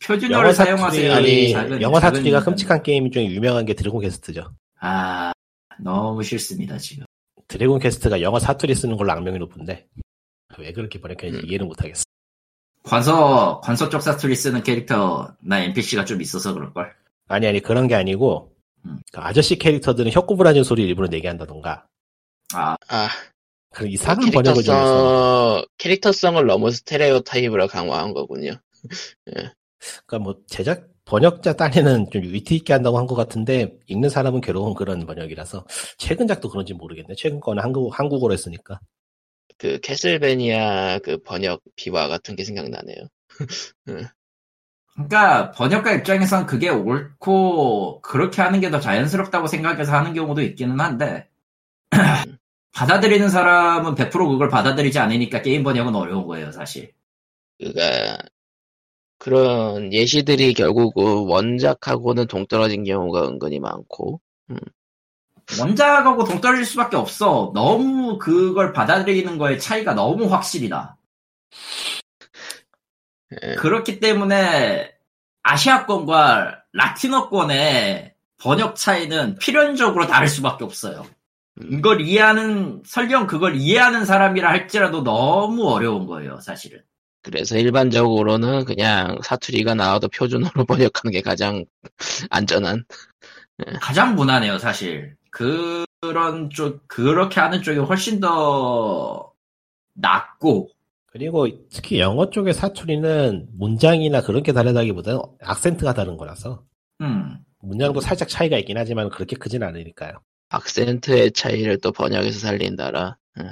[0.03, 1.13] 표준어를 영어 사용하세요.
[1.15, 2.45] 사투리- 이 작은- 영어 사투리가.
[2.45, 4.53] 끔찍한 게임 중에 유명한 게 드래곤 퀘스트죠.
[4.81, 5.33] 아
[5.79, 7.05] 너무 싫습니다 지금.
[7.51, 9.87] 드래곤 퀘스트가 영어 사투리 쓰는 걸로 악명이 높은데
[10.59, 11.51] 왜 그렇게 번역했는지 음.
[11.51, 12.05] 이해를 못하겠어.
[12.83, 16.95] 관서 관서 쪽 사투리 쓰는 캐릭터 나 NPC가 좀 있어서 그럴 걸.
[17.29, 18.55] 아니 아니 그런 게 아니고
[18.87, 18.99] 음.
[19.13, 21.87] 그 아저씨 캐릭터들은 혀 구부라진 소리 일부러 내게 한다던가
[22.55, 23.09] 아 아
[23.73, 28.53] 그런 이상한 번역을 좀 해서 캐릭터성 캐릭터성을 너무 스테레오 타입으로 강화한 거군요
[30.07, 34.75] 그러니까 뭐 제작 번역자 딴에는 좀 위트 있게 한다고 한 것 같은데 읽는 사람은 괴로운
[34.75, 35.67] 그런 번역이라서
[35.99, 37.15] 최근 작도 그런지 모르겠네.
[37.17, 38.79] 최근 거는 한국 한국어로 했으니까.
[39.59, 42.97] 그 캐슬베니아 그 번역 비화 같은 게 생각나네요
[44.95, 51.29] 그러니까 번역가 입장에선 그게 옳고 그렇게 하는 게 더 자연스럽다고 생각해서 하는 경우도 있기는 한데
[52.73, 56.93] 받아들이는 사람은 100% 그걸 받아들이지 않으니까 게임 번역은 어려운 거예요 사실.
[57.61, 58.19] 그가
[59.21, 64.19] 그런 예시들이 결국 그 원작하고는 동떨어진 경우가 은근히 많고
[65.61, 67.53] 원작하고 동떨어질 수밖에 없어.
[67.55, 70.97] 너무 그걸 받아들이는 거에 차이가 너무 확실히다.
[73.43, 73.55] 예.
[73.57, 74.91] 그렇기 때문에
[75.43, 81.05] 아시아권과 라틴어권의 번역 차이는 필연적으로 다를 수밖에 없어요.
[81.61, 86.81] 음, 이걸 이해하는 설령 그걸 이해하는 사람이라 할지라도 너무 어려운 거예요, 사실은.
[87.23, 91.65] 그래서 일반적으로는 그냥 사투리가 나와도 표준어로 번역하는 게 가장
[92.31, 92.85] 안전한
[93.81, 95.17] 가장 무난해요, 사실.
[95.31, 99.33] 그런 쪽 그렇게 하는 쪽이 훨씬 더
[99.95, 100.71] 낫고
[101.07, 106.65] 그리고 특히 영어 쪽의 사투리는 문장이나 그런 게 다르다기보다는 악센트가 다른 거라서
[107.01, 107.39] 음.
[107.61, 110.13] 문장도 살짝 차이가 있긴 하지만 그렇게 크진 않으니까요.
[110.49, 113.45] 악센트의 차이를 또 번역해서 살린다라 예.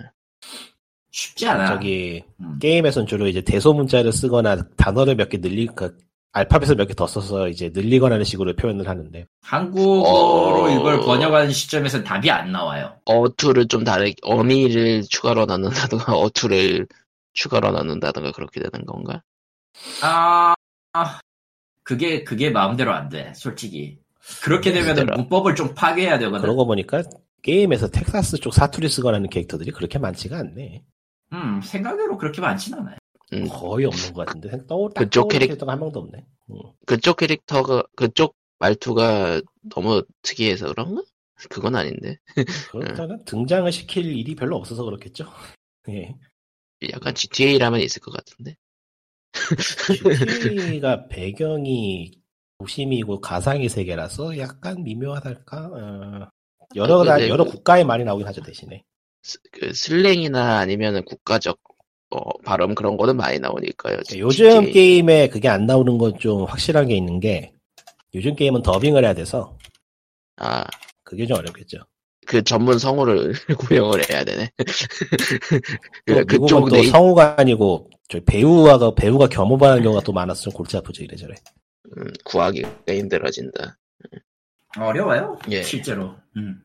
[1.19, 1.67] 쉽지 않아.
[1.67, 2.59] 저기 음.
[2.61, 5.97] 게임에선 주로 이제 대소 문자를 쓰거나 단어를 몇 개 늘리 그
[6.33, 10.71] 알파벳을 몇 개 더 써서 이제 늘리거나 하는 식으로 표현을 하는데 한국어로 어.
[10.71, 12.95] 이걸 번역하는 시점에서는 답이 안 나와요.
[13.05, 16.87] 어투를 좀 다르게 어미를 추가로 넣는다든가 어투를
[17.33, 19.23] 추가로 넣는다든가 그렇게 되는 건가?
[20.03, 20.55] 아,
[20.93, 21.21] 아,
[21.83, 23.99] 그게, 그게 마음대로 안 돼, 솔직히.
[24.43, 25.07] 그렇게 되면.
[25.17, 26.41] 문법을 좀 파괴해야 되거든.
[26.43, 27.03] 그러고 보니까
[27.43, 30.83] 게임에서 텍사스 쪽 사투리 쓰거나 하는 캐릭터들이 그렇게 많지가 않네.
[31.33, 32.97] 음, 생각외로 그렇게 많진 않아요.
[33.35, 36.25] 음, 거의 없는 것 같은데 떠올 딱 그쪽 캐릭- 캐릭터가 한 명도 없네.
[36.51, 36.57] 음.
[36.87, 39.43] 그쪽 캐릭터가 그쪽 말투가
[39.75, 41.03] 너무 특이해서 그런가?
[41.51, 42.17] 그건 아닌데.
[42.71, 45.27] 그렇다면 등장을 시킬 일이 별로 없어서 그렇겠죠.
[45.91, 46.15] 예.
[46.91, 48.57] 약간 GTA라면 있을 것 같은데.
[49.33, 52.13] GTA가 배경이
[52.59, 55.67] 도심이고 가상의 세계라서 약간 미묘하달까?
[55.67, 56.29] 어,
[56.75, 58.83] 여러, 나, 근데 여러 그- 국가에 많이 나오긴 하죠, 대신에.
[59.29, 61.59] 스- 그 슬랭이나 아니면은 국가적
[62.11, 63.99] 어, 발음 그런 거는 많이 나오니까요.
[64.17, 64.73] 요즘 GTA.
[64.73, 67.53] 게임에 그게 안 나오는 건 좀 확실한 게 있는 게
[68.15, 69.59] 요즘 게임은 더빙을 해야 돼서
[70.37, 70.65] 아,
[71.05, 71.79] 그게 좀 어렵겠죠.
[72.27, 74.51] 그 전문 성우를 구형을 해야 되네.
[76.07, 80.43] 또 그, 미국은 그쪽 또 네이, 성우가 아니고 저 배우가 배우가 겸업하는 경우가 또 많아서
[80.45, 81.35] 좀 골치 아프죠 이래저래.
[81.97, 83.77] 음, 구하기가 힘들어진다.
[84.79, 85.39] 어려워요.
[85.51, 85.63] 예.
[85.63, 86.15] 실제로.
[86.37, 86.63] 음.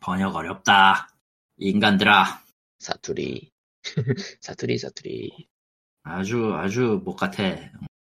[0.00, 1.08] 번역 어렵다.
[1.62, 2.42] 인간들아.
[2.78, 3.50] 사투리.
[4.40, 5.48] 사투리, 사투리.
[6.02, 7.42] 아주 아주 못 같아.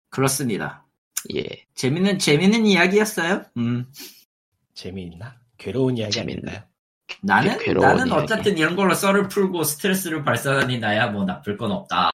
[0.08, 0.86] 그렇습니다.
[1.34, 1.44] 예.
[1.74, 3.44] 재밌는 재밌는 이야기였어요.
[3.56, 3.86] 음.
[4.74, 5.38] 재미있나?
[5.58, 6.18] 괴로운 이야기.
[6.20, 6.62] 아닌가요?
[7.22, 8.22] 나는 나는 이야기.
[8.22, 12.10] 어쨌든 이런 걸로 썰을 풀고 스트레스를 발산하니 나야 뭐 나쁠 건 없다.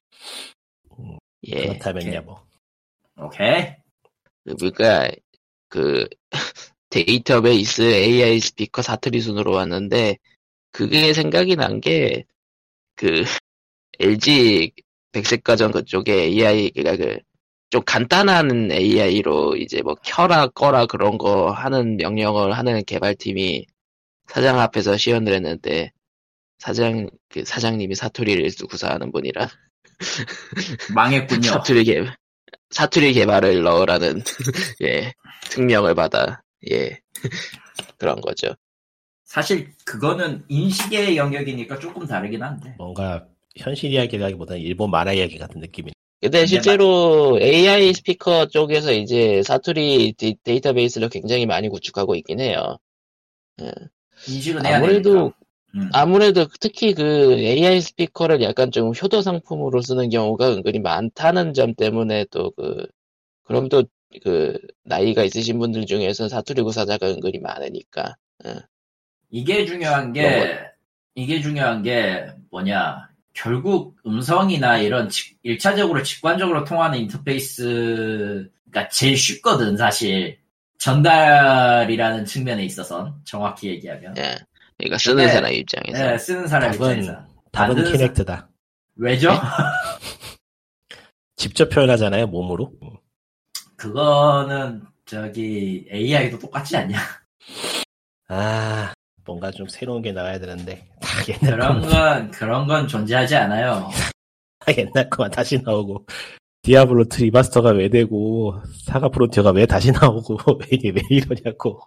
[1.43, 1.67] 예.
[1.67, 2.21] 그렇다면야.
[2.21, 2.45] 뭐.
[3.17, 3.75] 오케이.
[4.43, 5.09] 그러니까
[5.69, 6.07] 그
[6.89, 10.17] 데이터베이스 AI 스피커 사투리 순으로 왔는데
[10.71, 12.25] 그게 생각이 난 게
[12.95, 13.23] 그
[13.99, 14.71] LG
[15.11, 22.83] 백색가전 그쪽에 AI가 그좀 간단한 AI로 이제 뭐 켜라 꺼라 그런 거 하는 명령을 하는
[22.85, 23.65] 개발팀이
[24.27, 25.91] 사장 앞에서 시연을 했는데
[26.59, 29.49] 사장 그 사장님이 사투리를 구사하는 분이라
[30.95, 31.41] 망했군요.
[31.41, 32.03] 사투리 개
[32.71, 34.23] 사투리 개발을 넣으라는
[34.83, 35.13] 예
[35.49, 36.99] 특명을 받아 예
[37.97, 38.55] 그런 거죠.
[39.31, 42.75] 사실 그거는 인식의 영역이니까 조금 다르긴 한데.
[42.77, 43.25] 뭔가
[43.55, 45.93] 현실 이야기라기보다는 일본 만화 이야기 같은 느낌이.
[46.19, 52.77] 근데 실제로 AI 스피커 쪽에서 이제 사투리 데, 데이터베이스를 굉장히 많이 구축하고 있긴 해요.
[54.27, 55.31] 인식은 해야 아무래도.
[55.75, 55.89] 음.
[55.93, 62.25] 아무래도 특히 그 AI 스피커를 약간 좀 효도 상품으로 쓰는 경우가 은근히 많다는 점 때문에
[62.31, 62.85] 또 그
[63.43, 63.83] 그럼 또
[64.23, 68.17] 그 나이가 있으신 분들 중에서 사투리 구사자가 은근히 많으니까
[69.31, 70.59] 이게 중요한 게
[71.15, 80.37] 이게 중요한 게 뭐냐 결국 음성이나 이런 직- 일차적으로 직관적으로 통하는 인터페이스가 제일 쉽거든 사실
[80.79, 84.37] 전달이라는 측면에 있어선 정확히 얘기하면 예
[84.77, 88.49] 그러니까 쓰는 근데- 사람 입장에서 네, 쓰는 사람 답은- 입장에서 답은 키넥트다.
[88.97, 89.31] 왜죠?
[89.31, 89.37] 네?
[91.37, 92.71] 직접 표현하잖아요 몸으로.
[93.75, 96.99] 그거는 저기 AI도 똑같지 않냐?
[98.27, 98.93] 아
[99.31, 103.89] 뭔가 좀 새로운 게 나와야 되는데 다 옛날 그런 건 그런 건 존재하지 않아요.
[104.59, 106.05] 다 옛날 거만 다시 나오고
[106.63, 111.79] 디아블로 2 remaster가 왜 되고 사가 프론티어가 왜 다시 나오고 왜, 이게 왜 이러냐고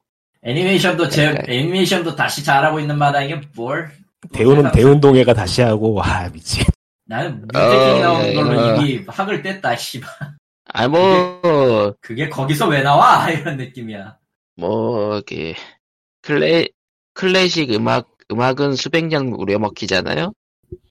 [0.42, 1.52] 애니메이션도 제 그러니까.
[1.52, 3.90] 애니메이션도 다시 잘하고 있는 마당에 뭘
[4.32, 6.64] 대우는 대운동회가 다시 하고 와 미치.
[7.06, 8.76] 나는 무대킹이 어, 나오는 예, 걸로 예.
[8.80, 10.10] 이미 학을 뗐다 씨발
[10.72, 14.16] 아뭐 그게 거기서 왜 나와 이런 느낌이야
[14.56, 15.54] 뭐, 이렇게,
[16.22, 16.68] 클래,
[17.14, 20.32] 클래식 음악, 음악은 수백 년 우려먹히잖아요?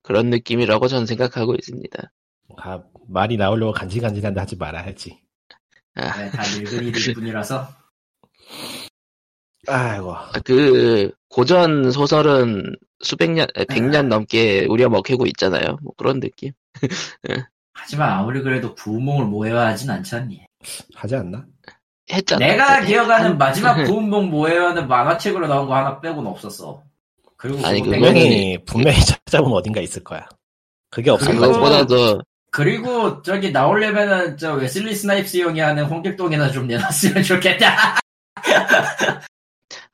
[0.01, 2.11] 그런 느낌이라고 저는 생각하고 있습니다.
[2.57, 5.19] 아, 말이 나오려고 간질간질한데 하지 말아야지.
[5.95, 7.67] 아, 네, 다 늙은이들 뿐이라서
[9.67, 10.13] 아이고
[10.43, 15.77] 그, 고전 소설은 수백 년, 아, 백년 넘게 우려먹히고 있잖아요.
[15.81, 16.51] 뭐 그런 느낌.
[17.73, 20.45] 하지만 아무리 그래도 구운몽을 모에화하진 않잖니
[20.95, 21.45] 하지 않나?
[22.11, 22.45] 했잖아.
[22.45, 22.87] 내가 네.
[22.87, 26.83] 기억하는 한- 마지막 구운몽 모에화는 만화책으로 나온 거 하나 빼고는 없었어
[27.37, 30.27] 그리고 아니, 그거 땡- 분명히 분명히 찾아보면 어딘가 있을 거야.
[30.89, 31.33] 그게 없을.
[31.33, 32.21] 그것보다도,
[32.51, 37.97] 그리고 저기 나오려면은 저 웨슬리 스나이프스 형이 하는 홍길동이나 좀 내놨으면 좋겠다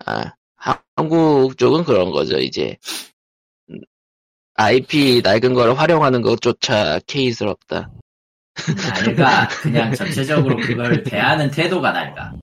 [0.05, 2.75] 아, 하- 한국 쪽은 그런 거죠, 이제.
[3.69, 3.79] 음,
[4.55, 7.89] IP 낡은 걸 활용하는 것조차 케이스럽다.
[8.93, 12.33] 아이가 그냥 전체적으로 그걸 대하는 태도가 낡아.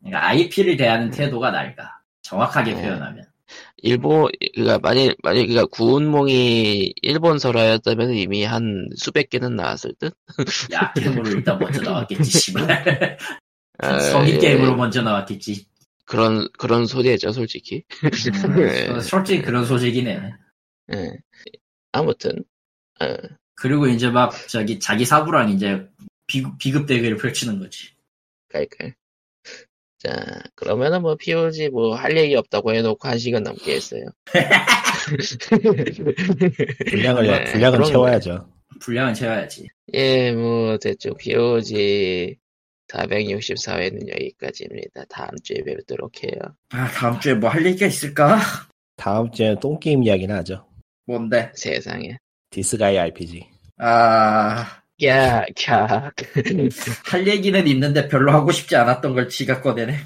[0.00, 2.00] 그러니까 IP를 대하는 태도가 낡아.
[2.22, 2.82] 정확하게 네.
[2.82, 3.24] 표현하면.
[3.78, 10.14] 일본, 그니까, 만일, 만일, 그니까, 구운몽이 일본 설화였다면 이미 한 수백 개는 나왔을 듯?
[10.72, 13.18] 야, 게임으로 일단 먼저 나왔겠지, 씨발.
[13.78, 14.38] 아, 성인 예.
[14.38, 15.66] 게임으로 먼저 나왔겠지.
[16.06, 17.84] 그런, 그런 소리죠, 솔직히.
[18.04, 20.32] 음, 솔직히 그런 소식이네.
[20.94, 21.10] 예.
[21.92, 22.42] 아무튼,
[23.00, 23.06] 어,
[23.56, 25.86] 그리고 이제 막 저기 자기 사부랑 이제
[26.26, 27.88] 비급, 비급 대결을 펼치는 거지.
[28.50, 28.94] 깔깔.
[29.98, 34.04] 자, 그러면은 뭐, POG 뭐, 할 얘기 없다고 해놓고 한 시간 넘게 했어요.
[36.90, 38.48] 분량을 네, 분량은 채워야죠.
[38.80, 39.68] 분량은 채워야지.
[39.94, 42.36] 예, 뭐, 대충 POG
[42.88, 45.04] 464회는 여기까지입니다.
[45.08, 46.32] 다음 주에 뵙도록 해요.
[46.70, 48.38] 아, 다음 주에 뭐 할 얘기가 있을까?
[48.96, 50.66] 다음 주에는 똥게임 이야기나 하죠.
[51.06, 51.50] 뭔데?
[51.54, 52.18] 세상에.
[52.54, 53.48] 디스가이 RPG.
[53.80, 54.64] 아,
[55.02, 56.12] 야, 캬.
[57.10, 59.98] 할 얘기는 있는데 별로 하고 싶지 않았던 걸 지가 꺼내네.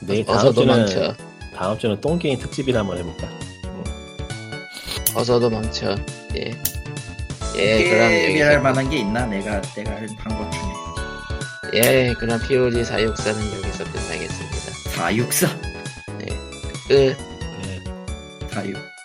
[0.00, 1.14] 내일 다음 어서 주는 도망쳐.
[1.54, 3.28] 다음 주는 똥게임 특집이나 한번 해볼까.
[5.14, 5.94] 어서 도 망쳐.
[6.36, 6.50] 예.
[7.56, 8.60] 예, 그럼 게임이랄 여기서.
[8.62, 9.24] 만한 게 있나?
[9.26, 11.80] 내가, 내가 한것 중에.
[11.80, 14.56] 예, 그럼 POG 464는 여기서 끝나겠습니다.
[14.96, 15.48] 464.
[16.88, 16.90] 끝.
[16.90, 17.16] 예.
[18.50, 18.95] 46.